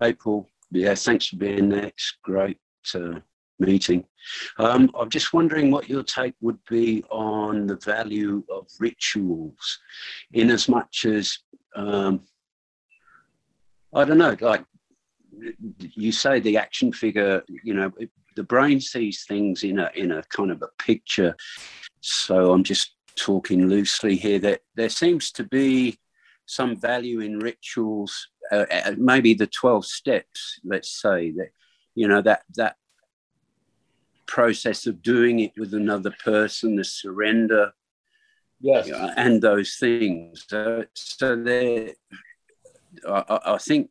[0.00, 0.46] Hey, Paul.
[0.70, 1.86] Yeah, thanks for being there.
[1.86, 2.58] It's great
[2.94, 3.20] uh,
[3.58, 4.04] meeting.
[4.58, 9.80] Um, I'm just wondering what your take would be on the value of rituals,
[10.32, 11.36] in as much as
[11.74, 12.22] um,
[13.94, 14.64] I don't know, like
[15.78, 17.42] you say, the action figure.
[17.48, 21.36] You know, it- the brain sees things in a in a kind of a picture.
[22.00, 24.38] So I'm just talking loosely here.
[24.38, 25.98] That there seems to be
[26.46, 31.50] some value in rituals uh, uh, maybe the 12 steps let's say that
[31.94, 32.76] you know that that
[34.26, 37.72] process of doing it with another person the surrender
[38.60, 38.86] Yes.
[38.86, 41.94] you know, and those things so, so there
[43.08, 43.90] I- I think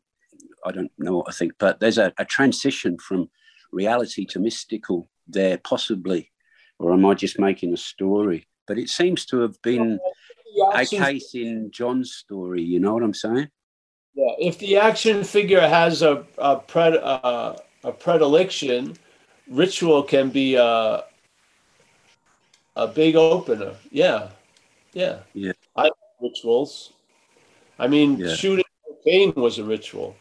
[0.66, 3.30] i don't know what i think but there's a, a transition from
[3.72, 6.32] reality to mystical there possibly
[6.80, 10.00] or am i just making a story but it seems to have been
[10.56, 13.50] The a case in john's story you know what i'm saying
[14.14, 18.98] Yeah, if the action figure has a a, pred, uh, a predilection,
[19.48, 21.06] ritual can be a
[22.76, 23.74] a big opener.
[23.92, 24.30] Yeah,
[24.94, 25.54] yeah, Yeah.
[25.76, 26.94] I like rituals.
[27.80, 28.36] I mean, Yeah.
[28.36, 30.16] shooting cocaine was a ritual.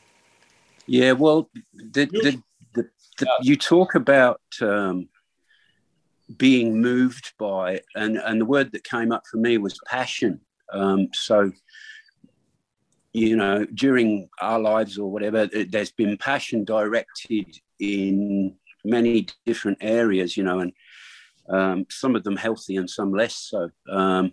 [0.90, 2.42] Yeah, well, the, the,
[2.74, 5.08] the, the, you talk about um,
[6.36, 10.40] being moved by, and, and the word that came up for me was passion.
[10.72, 11.52] Um, so,
[13.12, 17.46] you know, during our lives or whatever, there's been passion directed
[17.78, 20.72] in many different areas, you know, and
[21.48, 23.70] um, some of them healthy and some less so.
[23.88, 24.32] Um,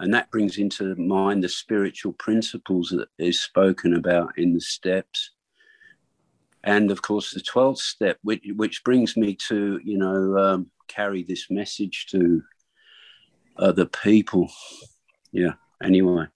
[0.00, 5.30] and that brings into mind the spiritual principles that is spoken about in the steps
[6.64, 11.22] and of course the 12th step which, which brings me to you know um, carry
[11.22, 12.42] this message to
[13.58, 14.50] other people.
[15.32, 15.52] Yeah
[15.82, 16.26] anyway.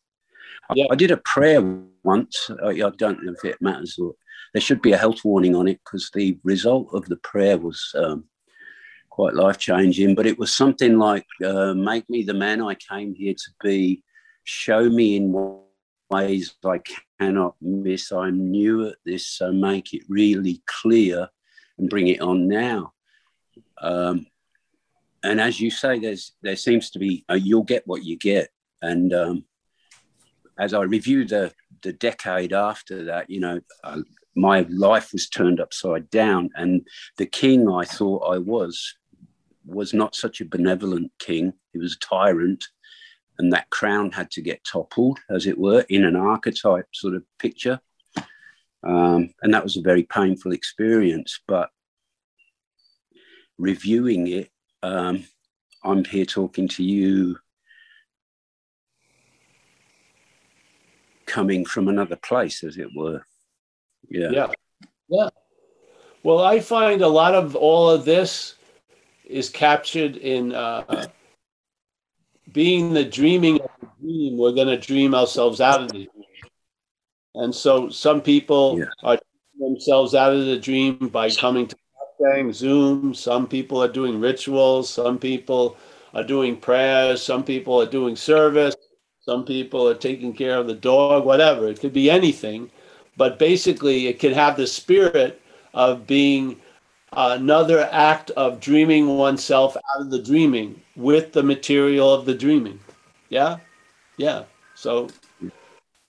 [0.71, 1.61] I- I, did a prayer
[2.03, 2.51] once.
[2.63, 4.15] I, I don't know if it matters or
[4.53, 7.93] there should be a health warning on it because the result of the prayer was
[7.97, 8.25] um,
[9.11, 13.15] quite life changing but it was something like uh, make me the man i came
[13.15, 14.03] here to be.
[14.45, 15.63] Show me in what
[16.13, 16.81] ways I
[17.19, 18.13] cannot miss.
[18.13, 21.29] I'm new at this, so make it really clear
[21.79, 22.93] and bring it on now.
[23.79, 24.27] Um,
[25.25, 28.51] and as you say, there's there seems to be uh, you'll get what you get.
[28.83, 29.45] And um,
[30.59, 31.53] as I review the
[31.83, 34.03] the decade after that, you know, uh,
[34.35, 36.87] my life was turned upside down, and
[37.19, 38.97] the king I thought I was
[39.65, 41.53] was not such a benevolent king.
[41.73, 42.65] He was a tyrant
[43.43, 47.25] and that crown had to get toppled, as it were, in an archetype sort of
[47.41, 47.81] picture.
[48.85, 51.41] Um, and that was a very painful experience.
[51.49, 51.71] But
[53.59, 54.51] reviewing it,
[54.85, 55.25] um,
[55.83, 57.37] I'm here talking to you
[61.27, 63.23] coming from another place, as it were.
[64.09, 64.31] Yeah.
[64.31, 64.53] Yeah,
[65.09, 65.29] yeah.
[66.23, 68.55] Well, I find a lot of all of this
[69.25, 71.07] is captured in uh,
[72.53, 74.37] being the dreaming of the dream.
[74.37, 76.09] We're going to dream ourselves out of the dream.
[77.35, 78.85] And so some people Yeah.
[79.03, 79.19] are
[79.59, 81.77] themselves out of the dream by coming to
[82.21, 83.15] Mustang, Zoom.
[83.15, 84.91] Some people are doing rituals.
[84.91, 85.77] Some people
[86.15, 87.23] are doing prayers.
[87.23, 88.77] Some people are doing service.
[89.21, 91.69] Some people are taking care of the dog, whatever.
[91.69, 92.71] It could be anything.
[93.17, 95.41] But basically, it can have the spirit
[95.75, 96.61] of being
[97.13, 102.81] another act of dreaming oneself out of the dreaming with the material of the dreaming.
[103.29, 103.59] Yeah,
[104.17, 104.45] yeah.
[104.75, 105.09] So,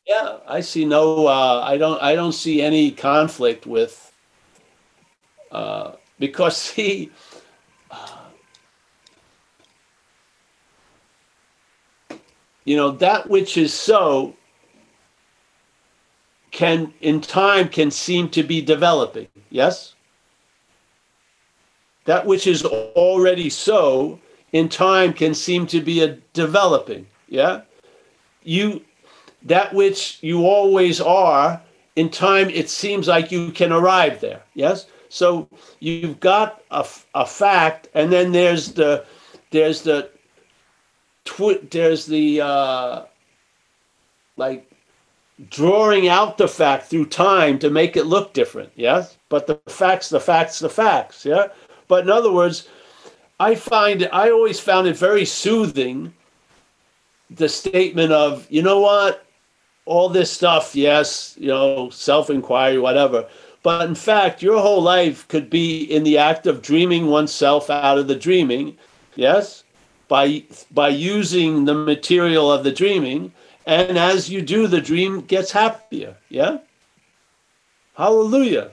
[0.08, 1.28] yeah, I see no.
[1.28, 2.02] Uh, I don't.
[2.02, 4.12] I don't see any conflict with.
[5.52, 7.12] Uh, because see.
[7.92, 8.08] uh,
[12.66, 14.36] you know that which is so
[16.52, 19.93] can in time can seem to be developing yes
[22.06, 24.20] that which is already so
[24.52, 27.62] in time can seem to be a developing yeah
[28.44, 28.82] you
[29.44, 31.62] that which you always are
[31.96, 35.48] in time it seems like you can arrive there yes So
[35.80, 39.06] you've got a, a fact, and then there's the
[39.52, 40.10] there's the
[41.24, 43.06] twi- there's the uh,
[44.38, 44.66] like
[45.52, 48.72] drawing out the fact through time to make it look different.
[48.76, 51.26] Yes, but the facts, the facts, the facts.
[51.26, 51.50] Yeah.
[51.94, 52.68] But in other words,
[53.40, 56.12] I find I always found it very soothing.
[57.30, 59.28] The statement of, you know what,
[59.86, 63.28] all this stuff, yes, you know, self inquiry, whatever.
[63.62, 68.00] But in fact, your whole life could be in the act of dreaming oneself out
[68.00, 68.76] of the dreaming,
[69.14, 69.64] yes,
[70.08, 73.34] by by using the material of the dreaming.
[73.68, 76.18] And as you do, the dream gets happier.
[76.30, 76.58] Yeah.
[77.94, 78.72] Hallelujah.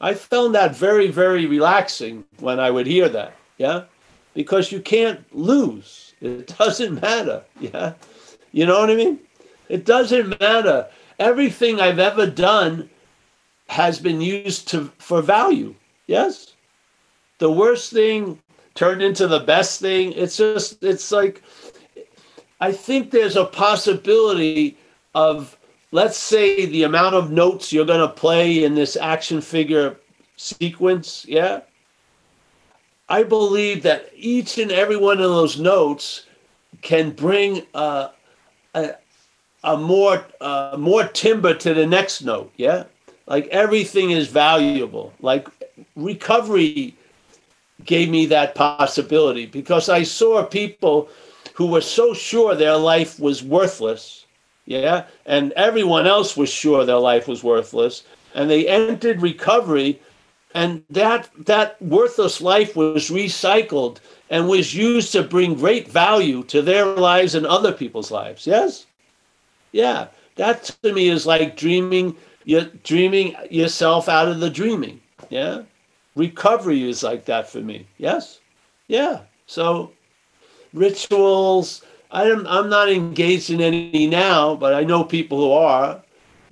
[0.00, 3.34] I found that very, very relaxing when I would hear that.
[3.56, 3.84] Yeah.
[4.34, 6.14] Because you can't lose.
[6.20, 7.42] It doesn't matter.
[7.60, 7.94] Yeah.
[8.52, 9.18] You know what I mean?
[9.68, 10.88] It doesn't matter.
[11.18, 12.88] Everything I've ever done
[13.68, 15.74] has been used to for value.
[16.06, 16.54] Yes.
[17.38, 18.40] The worst thing
[18.74, 20.12] turned into the best thing.
[20.12, 21.42] It's just it's like
[22.60, 24.78] I think there's a possibility
[25.14, 25.57] of
[25.90, 29.96] let's say the amount of notes you're going to play in this action figure
[30.36, 31.60] sequence, yeah?
[33.08, 36.26] I believe that each and every one of those notes
[36.82, 38.08] can bring uh,
[38.74, 38.94] a,
[39.64, 42.52] a more uh, more timber to the next note.
[42.56, 42.84] Yeah,
[43.26, 45.14] like everything is valuable.
[45.20, 45.48] Like
[45.96, 46.94] recovery
[47.84, 51.08] gave me that possibility because I saw people
[51.54, 54.26] who were so sure their life was worthless.
[54.68, 58.04] Yeah, and everyone else was sure their life was worthless,
[58.34, 59.98] and they entered recovery
[60.54, 66.60] and that that worthless life was recycled and was used to bring great value to
[66.62, 68.46] their lives and other people's lives.
[68.46, 68.86] Yes?
[69.72, 70.08] Yeah.
[70.36, 75.00] That to me is like dreaming you're dreaming yourself out of the dreaming.
[75.28, 75.62] Yeah?
[76.14, 77.86] Recovery is like that for me.
[77.98, 78.40] Yes?
[78.86, 79.20] Yeah.
[79.46, 79.92] So
[80.72, 86.02] rituals i'm, I'm not engaged in any now but i know people who are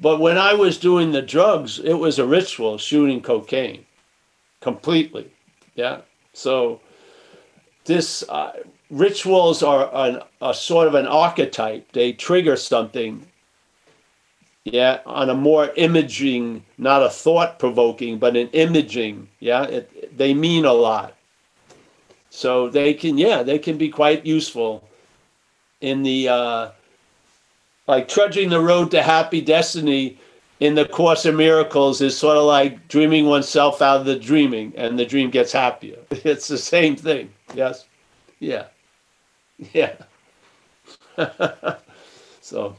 [0.00, 3.86] but when i was doing the drugs it was a ritual shooting cocaine
[4.60, 5.30] completely.
[5.76, 6.00] Yeah.
[6.32, 6.80] So
[7.84, 8.52] this uh,
[8.90, 11.92] rituals are an, a sort of an archetype.
[11.92, 13.26] They trigger something.
[14.64, 19.28] Yeah, on a more imaging, not a thought provoking, but an imaging.
[19.38, 21.14] Yeah, it, they mean a lot.
[22.30, 24.85] So they can, yeah, they can be quite useful
[25.80, 26.70] in the uh,
[27.86, 30.18] like trudging the road to happy destiny
[30.60, 34.72] in the Course of Miracles is sort of like dreaming oneself out of the dreaming,
[34.76, 35.98] and the dream gets happier.
[36.10, 37.32] It's the same thing.
[37.54, 37.86] Yes.
[38.40, 38.66] Yeah.
[39.72, 39.96] Yeah.
[42.42, 42.76] so.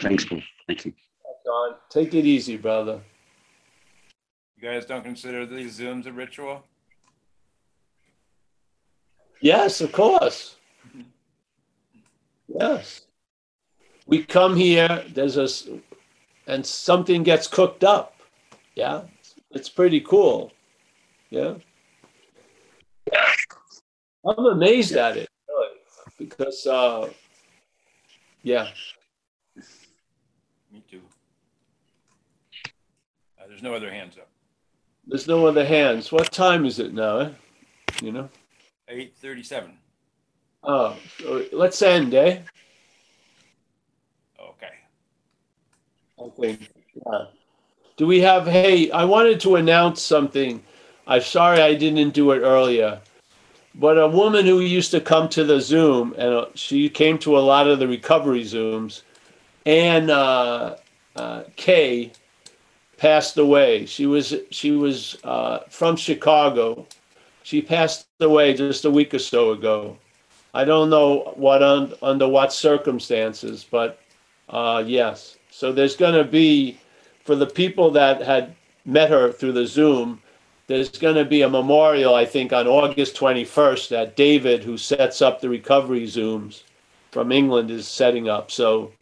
[0.00, 0.42] Thanks, Paul.
[0.66, 0.92] Thank you.
[1.44, 3.00] John, take it easy, brother.
[4.56, 6.64] You guys don't consider these Zooms a ritual?
[9.40, 10.55] Yes, of course.
[12.48, 13.06] Yes
[14.06, 15.48] we come here, there's a,
[16.46, 18.14] and something gets cooked up.
[18.74, 19.02] Yeah,
[19.50, 20.52] it's pretty cool.
[21.30, 21.54] Yeah.
[24.24, 25.68] I'm amazed at it, really,
[26.18, 27.10] because, uh,
[28.42, 28.68] yeah.
[30.72, 31.00] Me too.
[33.38, 34.28] Uh, there's no other hands up.
[35.06, 36.10] There's no other hands.
[36.10, 37.18] What time is it now?
[37.18, 37.30] Eh?
[38.02, 38.28] You know?
[38.88, 39.70] 8:37.
[40.66, 40.96] Oh,
[41.52, 42.40] let's end, eh?
[46.18, 46.58] Okay.
[46.94, 47.26] Yeah.
[47.96, 50.62] Do we have, hey, I wanted to announce something.
[51.06, 53.00] I'm sorry I didn't do it earlier.
[53.76, 57.38] But a woman who used to come to the Zoom, and uh, she came to
[57.38, 59.02] a lot of the recovery Zooms,
[59.66, 60.76] and uh,
[61.14, 62.12] uh, Kay
[62.96, 63.84] passed away.
[63.86, 66.86] She was she was uh, from Chicago.
[67.42, 69.98] She passed away just a week or so ago.
[70.56, 74.00] I don't know what un, under what circumstances, but
[74.48, 75.36] uh, yes.
[75.50, 76.78] So there's going to be,
[77.24, 78.54] for the people that had
[78.86, 80.22] met her through the Zoom,
[80.66, 85.20] there's going to be a memorial, I think, on August 21st that David, who sets
[85.20, 86.62] up the recovery Zooms
[87.10, 88.50] from England, is setting up.
[88.50, 88.92] So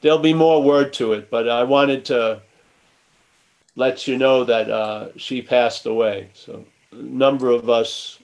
[0.00, 2.40] there'll be more word to it, but I wanted to
[3.76, 6.30] let you know that uh, she passed away.
[6.32, 8.18] So a number of us,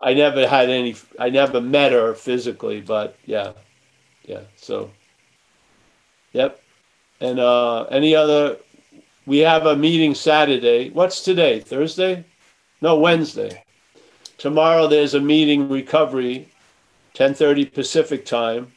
[0.00, 3.52] I never had any, I never met her physically, but yeah,
[4.24, 4.42] yeah.
[4.56, 4.90] So
[6.32, 6.60] Yep.
[7.20, 8.56] And uh, any other,
[9.26, 10.90] we have a meeting Saturday.
[10.90, 11.60] What's today?
[11.60, 12.24] Thursday?
[12.80, 13.64] No, Wednesday.
[14.36, 16.48] Tomorrow there's a meeting recovery,
[17.14, 18.72] 10:30 Pacific time,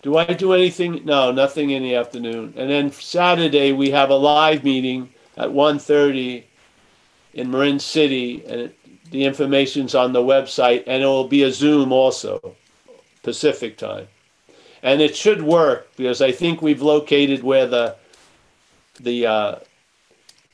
[0.00, 1.04] Do I do anything?
[1.04, 2.54] No, nothing in the afternoon.
[2.56, 6.44] And then Saturday we have a live meeting at 1:30
[7.34, 8.72] in Marin City, and
[9.10, 12.56] the information's on the website, and it will be a Zoom also,
[13.22, 14.08] Pacific time.
[14.82, 17.96] And it should work because I think we've located where the
[19.00, 19.56] the uh,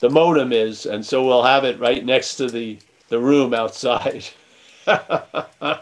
[0.01, 4.25] the modem is, and so we'll have it right next to the the room outside.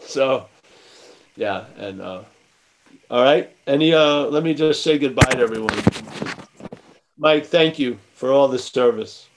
[0.00, 0.46] so,
[1.36, 2.22] yeah, and uh,
[3.10, 3.50] all right.
[3.66, 5.78] Any uh, let me just say goodbye to everyone.
[7.18, 9.28] Mike, thank you for all the service.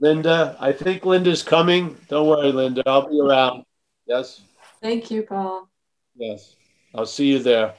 [0.00, 1.96] Linda, I think Linda's coming.
[2.08, 2.82] Don't worry, Linda.
[2.86, 3.64] I'll be around.
[4.06, 4.40] Yes.
[4.80, 5.68] Thank you, Paul.
[6.16, 6.56] Yes.
[6.94, 7.74] I'll see you there.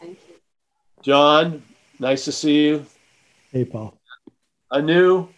[0.00, 0.34] Thank you.
[1.02, 1.62] John,
[1.98, 2.86] nice to see you.
[3.52, 3.98] Hey, Paul.
[4.70, 5.28] Anu,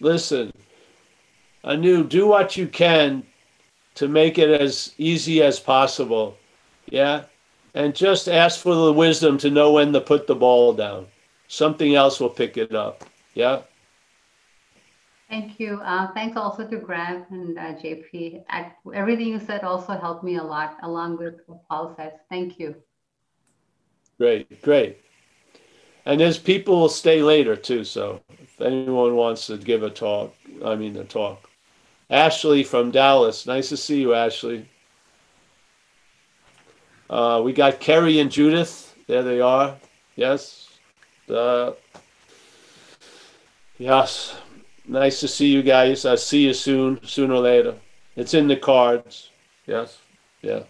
[0.00, 0.52] listen.
[1.64, 3.24] Anu, do what you can
[3.96, 6.36] to make it as easy as possible.
[6.86, 7.24] Yeah.
[7.74, 11.08] And just ask for the wisdom to know when to put the ball down.
[11.48, 13.04] Something else will pick it up.
[13.34, 13.62] Yeah.
[15.28, 15.78] Thank you.
[15.82, 18.44] Uh, thanks also to Graham and uh, JP.
[18.94, 22.12] Everything you said also helped me a lot, along with what Paul says.
[22.30, 22.74] Thank you.
[24.18, 24.98] Great, great.
[26.06, 27.84] And there's people will stay later too.
[27.84, 30.34] So if anyone wants to give a talk,
[30.64, 31.50] I mean a talk.
[32.08, 33.46] Ashley from Dallas.
[33.46, 34.66] Nice to see you, Ashley.
[37.10, 38.94] Uh, we got Kerry and Judith.
[39.06, 39.76] There they are.
[40.16, 40.70] Yes.
[41.28, 41.72] Uh,
[43.76, 44.34] yes.
[44.88, 46.06] Nice to see you guys.
[46.06, 47.74] I'll see you soon, sooner or later.
[48.16, 49.28] It's in the cards.
[49.66, 49.98] Yes.
[50.40, 50.62] Yeah.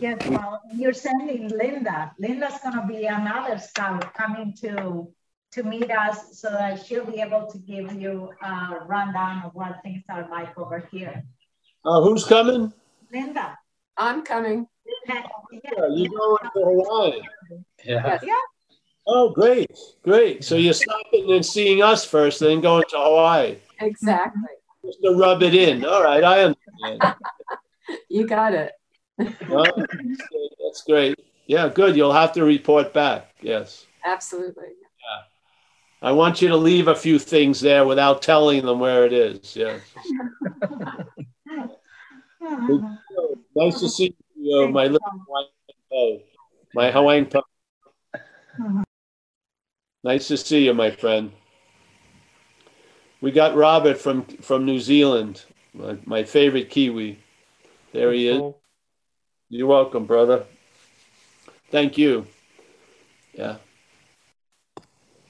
[0.00, 2.12] Yes, well, you're sending Linda.
[2.18, 5.06] Linda's gonna be another scout coming to
[5.52, 9.80] to meet us so that she'll be able to give you a rundown of what
[9.84, 11.22] things are like over here.
[11.84, 12.72] Uh, who's coming?
[13.12, 13.56] Linda.
[13.96, 14.66] I'm coming.
[15.04, 15.22] Yeah,
[15.90, 17.20] you going to Hawaii?
[17.84, 18.18] Yeah.
[18.22, 18.38] Yeah.
[19.06, 19.70] Oh, great,
[20.02, 20.44] great.
[20.44, 23.56] So you're stopping and seeing us first, then going to Hawaii.
[23.80, 24.42] Exactly.
[24.84, 25.84] Just to rub it in.
[25.84, 27.16] All right, I understand.
[28.08, 28.72] You got it.
[29.48, 29.66] Well,
[30.64, 31.18] that's great.
[31.46, 31.96] Yeah, good.
[31.96, 33.34] You'll have to report back.
[33.40, 33.86] Yes.
[34.04, 34.68] Absolutely.
[34.68, 36.08] Yeah.
[36.08, 39.56] I want you to leave a few things there without telling them where it is.
[39.56, 39.80] Yes.
[43.54, 45.48] Nice to see you, my little Hawaiian
[45.90, 46.20] po.
[46.74, 47.42] My Hawaiian po.
[50.04, 51.32] Nice to see you, my friend.
[53.20, 57.20] We got Robert from from New Zealand, my, my favorite Kiwi.
[57.92, 58.42] There he is.
[59.48, 60.44] You're welcome, brother.
[61.70, 62.26] Thank you.
[63.32, 63.56] Yeah.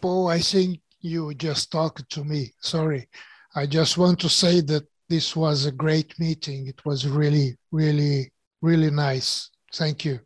[0.01, 2.53] Paul, I think you just talked to me.
[2.61, 3.09] Sorry.
[3.55, 6.67] I just want to say that this was a great meeting.
[6.67, 8.33] It was really, really,
[8.63, 9.51] really nice.
[9.75, 10.21] Thank you.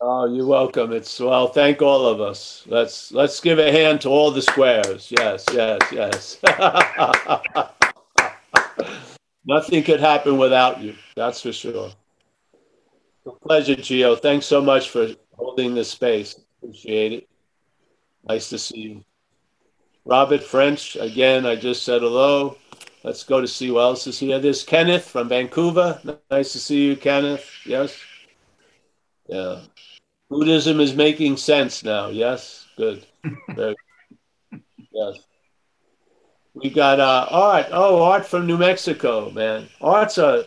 [0.00, 0.92] Oh, you're welcome.
[0.92, 2.62] It's well, thank all of us.
[2.68, 5.10] Let's let's give a hand to all the squares.
[5.10, 6.38] Yes, yes, yes.
[9.44, 10.94] Nothing could happen without you.
[11.16, 11.90] That's for sure.
[13.26, 14.20] A pleasure, Gio.
[14.20, 16.40] Thanks so much for holding this space.
[16.62, 17.28] Appreciate it.
[18.28, 19.04] Nice to see you.
[20.04, 22.56] Robert French, again, I just said hello.
[23.02, 24.38] Let's go to see who else is here.
[24.38, 26.00] There's Kenneth from Vancouver.
[26.30, 27.44] Nice to see you, Kenneth.
[27.66, 27.98] Yes.
[29.26, 29.60] Yeah.
[30.30, 32.08] Buddhism is making sense now.
[32.08, 32.66] Yes.
[32.76, 33.06] Good.
[33.54, 33.76] Good.
[34.92, 35.16] Yes.
[36.54, 37.66] We got uh, Art.
[37.70, 39.68] Oh, Art from New Mexico, man.
[39.80, 40.46] Art's a,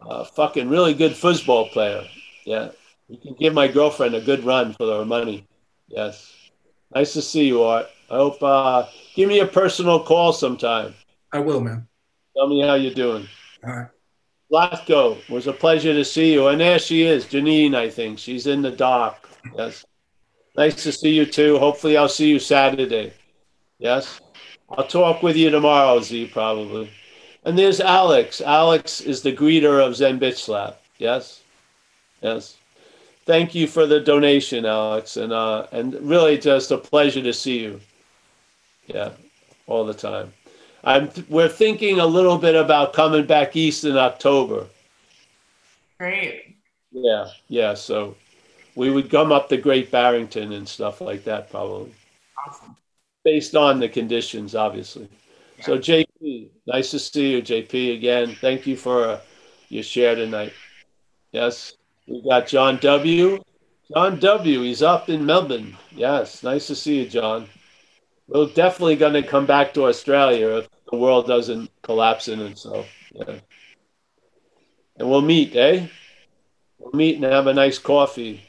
[0.00, 2.04] a fucking really good football player.
[2.46, 2.70] Yeah.
[3.08, 5.46] You can give my girlfriend a good run for her money.
[5.88, 6.32] Yes.
[6.94, 7.86] Nice to see you, Art.
[8.10, 10.94] I hope uh, give me a personal call sometime.
[11.32, 11.86] I will, man.
[12.36, 13.28] Tell me how you're doing.
[13.64, 13.88] All right.
[14.50, 16.48] Latko, was a pleasure to see you.
[16.48, 18.18] And there she is, Janine, I think.
[18.18, 19.28] She's in the dock.
[19.56, 19.84] Yes.
[20.56, 21.58] Nice to see you too.
[21.58, 23.12] Hopefully, I'll see you Saturday.
[23.78, 24.20] Yes.
[24.68, 26.90] I'll talk with you tomorrow, Z, probably.
[27.44, 28.40] And there's Alex.
[28.40, 30.80] Alex is the greeter of Zen Bitch Slap.
[30.98, 31.42] Yes.
[32.20, 32.56] Yes.
[33.24, 35.16] Thank you for the donation, Alex.
[35.16, 37.80] And, uh, and really just a pleasure to see you.
[38.86, 39.12] Yeah.
[39.66, 40.32] All the time.
[40.82, 44.66] I'm, we're thinking a little bit about coming back east in October.
[45.98, 46.56] Great.
[46.90, 47.74] Yeah, yeah.
[47.74, 48.16] So
[48.74, 51.92] we would come up to Great Barrington and stuff like that, probably.
[52.46, 52.76] Awesome.
[53.24, 55.08] Based on the conditions, obviously.
[55.62, 58.34] So, JP, nice to see you, JP, again.
[58.40, 59.20] Thank you for uh,
[59.68, 60.54] your share tonight.
[61.32, 61.74] Yes,
[62.06, 63.42] we got John W.
[63.92, 64.62] John W.
[64.62, 65.76] He's up in Melbourne.
[65.94, 67.46] Yes, nice to see you, John.
[68.30, 72.86] We're definitely going to come back to Australia if the world doesn't collapse in itself.
[73.12, 73.40] Yeah.
[74.96, 75.88] and we'll meet, eh?
[76.78, 78.42] We'll meet and have a nice coffee.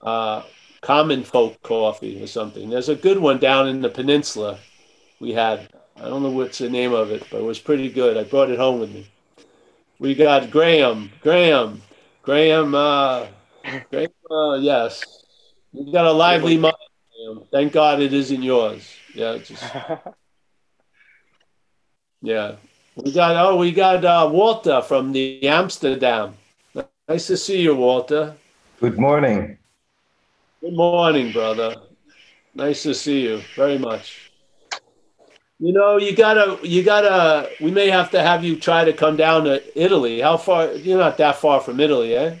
[0.00, 0.42] Uh,
[0.80, 2.70] common folk coffee or something.
[2.70, 4.58] There's a good one down in the peninsula
[5.20, 5.68] we had.
[5.96, 8.16] I don't know what's the name of it, but it was pretty good.
[8.16, 9.06] I brought it home with me.
[9.98, 11.82] We got Graham, Graham,
[12.22, 13.26] Graham, uh,
[13.90, 15.04] Graham, uh, yes.
[15.72, 16.74] You got a lively mind,
[17.22, 17.42] Graham.
[17.50, 18.88] Thank God it isn't yours.
[19.14, 19.62] Yeah, just,
[22.22, 22.56] yeah.
[22.96, 26.34] We got, oh, we got uh, Walter from the Amsterdam.
[27.08, 28.34] Nice to see you, Walter.
[28.80, 29.58] Good morning.
[30.60, 31.74] Good morning, brother.
[32.54, 34.30] Nice to see you very much.
[35.58, 39.16] You know, you gotta, you gotta, we may have to have you try to come
[39.16, 40.20] down to Italy.
[40.20, 40.72] How far?
[40.72, 42.36] You're not that far from Italy, eh?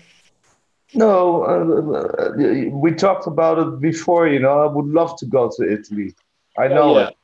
[0.94, 4.28] No, uh, we talked about it before.
[4.28, 6.14] You know, I would love to go to Italy.
[6.58, 7.08] I know yeah.
[7.08, 7.16] it.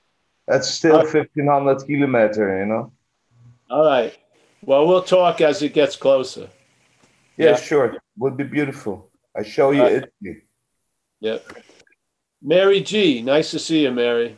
[0.47, 2.93] That's still Uh, 1500 kilometer, you know?
[3.71, 4.17] All right.
[4.65, 6.49] Well, we'll talk as it gets closer.
[7.37, 7.57] Yeah, Yeah.
[7.57, 7.97] sure.
[8.17, 9.11] Would be beautiful.
[9.37, 10.43] I show you Uh, Italy.
[11.21, 11.45] Yep.
[12.41, 14.37] Mary G, nice to see you, Mary.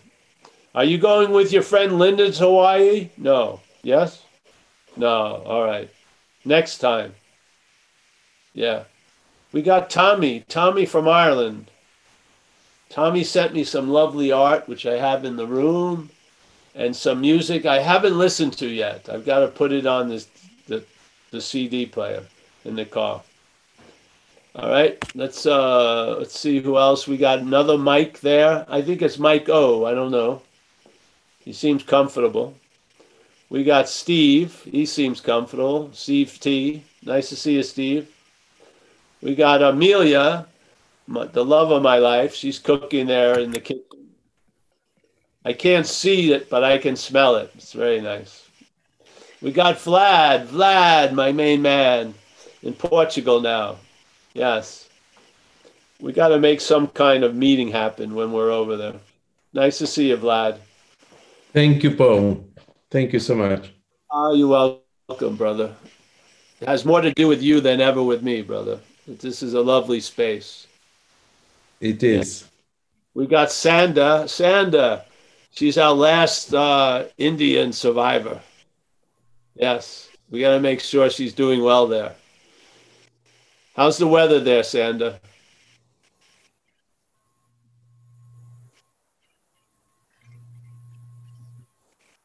[0.74, 3.10] Are you going with your friend Linda to Hawaii?
[3.16, 3.60] No.
[3.82, 4.22] Yes?
[4.96, 5.42] No.
[5.46, 5.88] All right.
[6.44, 7.14] Next time.
[8.52, 8.84] Yeah.
[9.52, 11.70] We got Tommy, Tommy from Ireland.
[12.88, 16.10] Tommy sent me some lovely art, which I have in the room,
[16.74, 19.08] and some music I haven't listened to yet.
[19.08, 20.28] I've got to put it on this,
[20.66, 20.84] the,
[21.30, 22.24] the CD player
[22.64, 23.22] in the car.
[24.56, 27.38] All right, let's uh let's see who else we got.
[27.38, 28.66] Another Mike there.
[28.68, 29.84] I think it's Mike O.
[29.84, 30.42] I don't know.
[31.38, 32.56] He seems comfortable.
[33.48, 34.60] We got Steve.
[34.64, 35.90] He seems comfortable.
[35.92, 36.82] Steve T.
[37.04, 38.08] Nice to see you, Steve.
[39.22, 40.46] We got Amelia,
[41.08, 42.34] the love of my life.
[42.34, 43.84] She's cooking there in the kitchen.
[45.44, 47.50] I can't see it, but I can smell it.
[47.54, 48.46] It's very nice.
[49.40, 50.46] We got Vlad.
[50.46, 52.14] Vlad, my main man,
[52.62, 53.76] in Portugal now.
[54.34, 54.88] Yes.
[55.98, 58.94] We got to make some kind of meeting happen when we're over there.
[59.52, 60.58] Nice to see you, Vlad.
[61.52, 62.44] Thank you, Paul.
[62.90, 63.70] Thank you so much.
[64.10, 64.78] Ah, you're
[65.08, 65.74] welcome, brother.
[66.60, 68.78] It has more to do with you than ever with me, brother.
[69.18, 70.68] This is a lovely space.
[71.80, 72.44] It is.
[73.12, 74.24] we've got Sanda.
[74.24, 75.02] Sanda,
[75.50, 78.40] she's our last uh, Indian survivor.
[79.56, 82.14] Yes, we got to make sure she's doing well there.
[83.74, 85.18] How's the weather there, Sanda?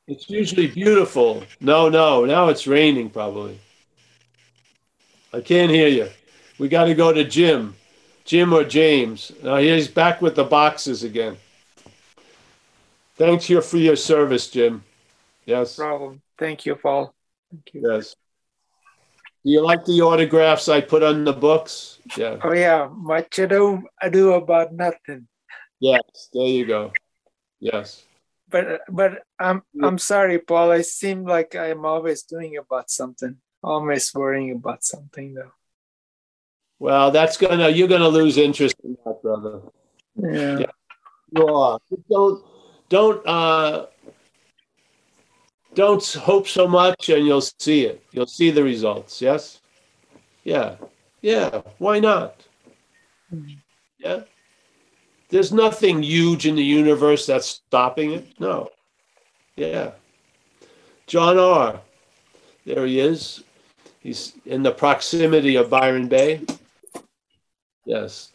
[0.07, 1.43] It's usually beautiful.
[1.59, 3.59] No, no, now it's raining probably.
[5.33, 6.09] I can't hear you.
[6.57, 7.75] We got to go to Jim.
[8.23, 9.31] Jim or James.
[9.43, 11.37] Now he's back with the boxes again.
[13.15, 14.83] Thanks you for your service, Jim.
[15.45, 15.75] Yes.
[15.75, 16.21] problem.
[16.37, 17.13] Thank you, Paul.
[17.51, 17.91] Thank you.
[17.91, 18.15] Yes.
[19.45, 21.99] Do you like the autographs I put on the books?
[22.17, 22.37] Yeah.
[22.43, 25.27] Oh yeah, much ado ado about nothing.
[25.79, 26.01] Yes.
[26.33, 26.91] There you go.
[27.59, 28.03] Yes.
[28.49, 30.71] But but I'm I'm sorry, Paul.
[30.71, 33.37] I seem like I'm always doing about something.
[33.63, 35.53] Always worrying about something though.
[36.79, 39.61] Well, that's gonna you're gonna lose interest in that, brother.
[40.15, 40.59] Yeah.
[40.59, 40.65] Yeah.
[41.35, 41.79] You are.
[42.09, 42.43] Don't
[42.89, 43.85] don't uh
[45.73, 48.03] don't hope so much and you'll see it.
[48.11, 49.21] You'll see the results.
[49.21, 49.61] Yes?
[50.43, 50.75] Yeah.
[51.21, 51.61] Yeah.
[51.79, 52.41] Why not?
[53.99, 54.21] Yeah.
[55.29, 58.39] There's nothing huge in the universe that's stopping it.
[58.39, 58.69] No.
[59.55, 59.91] Yeah.
[61.07, 61.81] John R.
[62.65, 63.43] There he is.
[63.99, 66.41] He's in the proximity of Byron Bay.
[67.85, 68.31] Yes.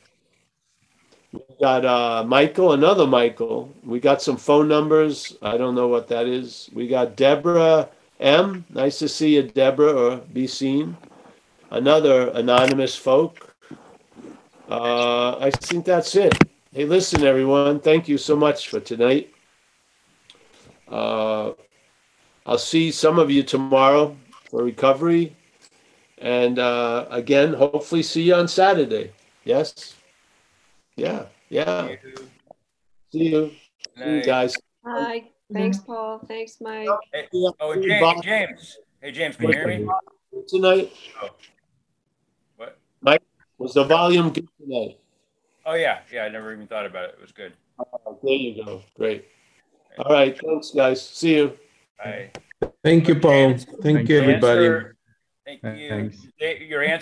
[1.33, 3.73] We got uh, Michael, another Michael.
[3.85, 5.37] We got some phone numbers.
[5.43, 6.71] I don't know what that is.
[6.73, 8.65] We got Deborah M.
[8.71, 10.97] Nice to see you, Deborah, or be seen.
[11.71, 13.55] Another anonymous folk.
[14.69, 16.35] Uh, I think that's it.
[16.73, 17.81] Hey, listen, everyone.
[17.81, 19.33] Thank you so much for tonight.
[20.89, 21.53] Uh,
[22.47, 24.17] I'll see some of you tomorrow
[24.51, 25.37] for recovery.
[26.19, 29.13] And uh, again, hopefully, see you on Saturday.
[29.51, 29.97] Yes?
[30.95, 31.97] Yeah, yeah.
[33.11, 33.51] See you.
[33.99, 34.57] See you guys.
[34.87, 35.25] Hi.
[35.53, 36.21] Thanks, Paul.
[36.21, 36.87] Thanks, Mike.
[37.13, 37.27] Hey,
[37.59, 38.79] oh, James, James.
[39.01, 39.89] Hey, James, can you hear me?
[40.47, 41.31] Tonight, Oh.
[42.59, 42.79] What?
[43.01, 43.23] Mike,
[43.59, 45.01] was the volume good tonight?
[45.67, 47.17] Oh, yeah, yeah, I never even thought about it.
[47.19, 47.53] It was good.
[47.81, 48.83] Oh, there you go.
[48.97, 49.25] Great.
[49.99, 50.39] All right.
[50.41, 51.03] Thanks, guys.
[51.05, 51.59] See you.
[51.99, 52.31] Bye.
[52.85, 53.57] Thank you, Paul.
[53.83, 54.67] Thank you, everybody.
[54.67, 54.97] Answer-
[55.45, 55.89] Thank you.
[55.89, 56.27] Thanks.
[56.39, 56.99] Your answer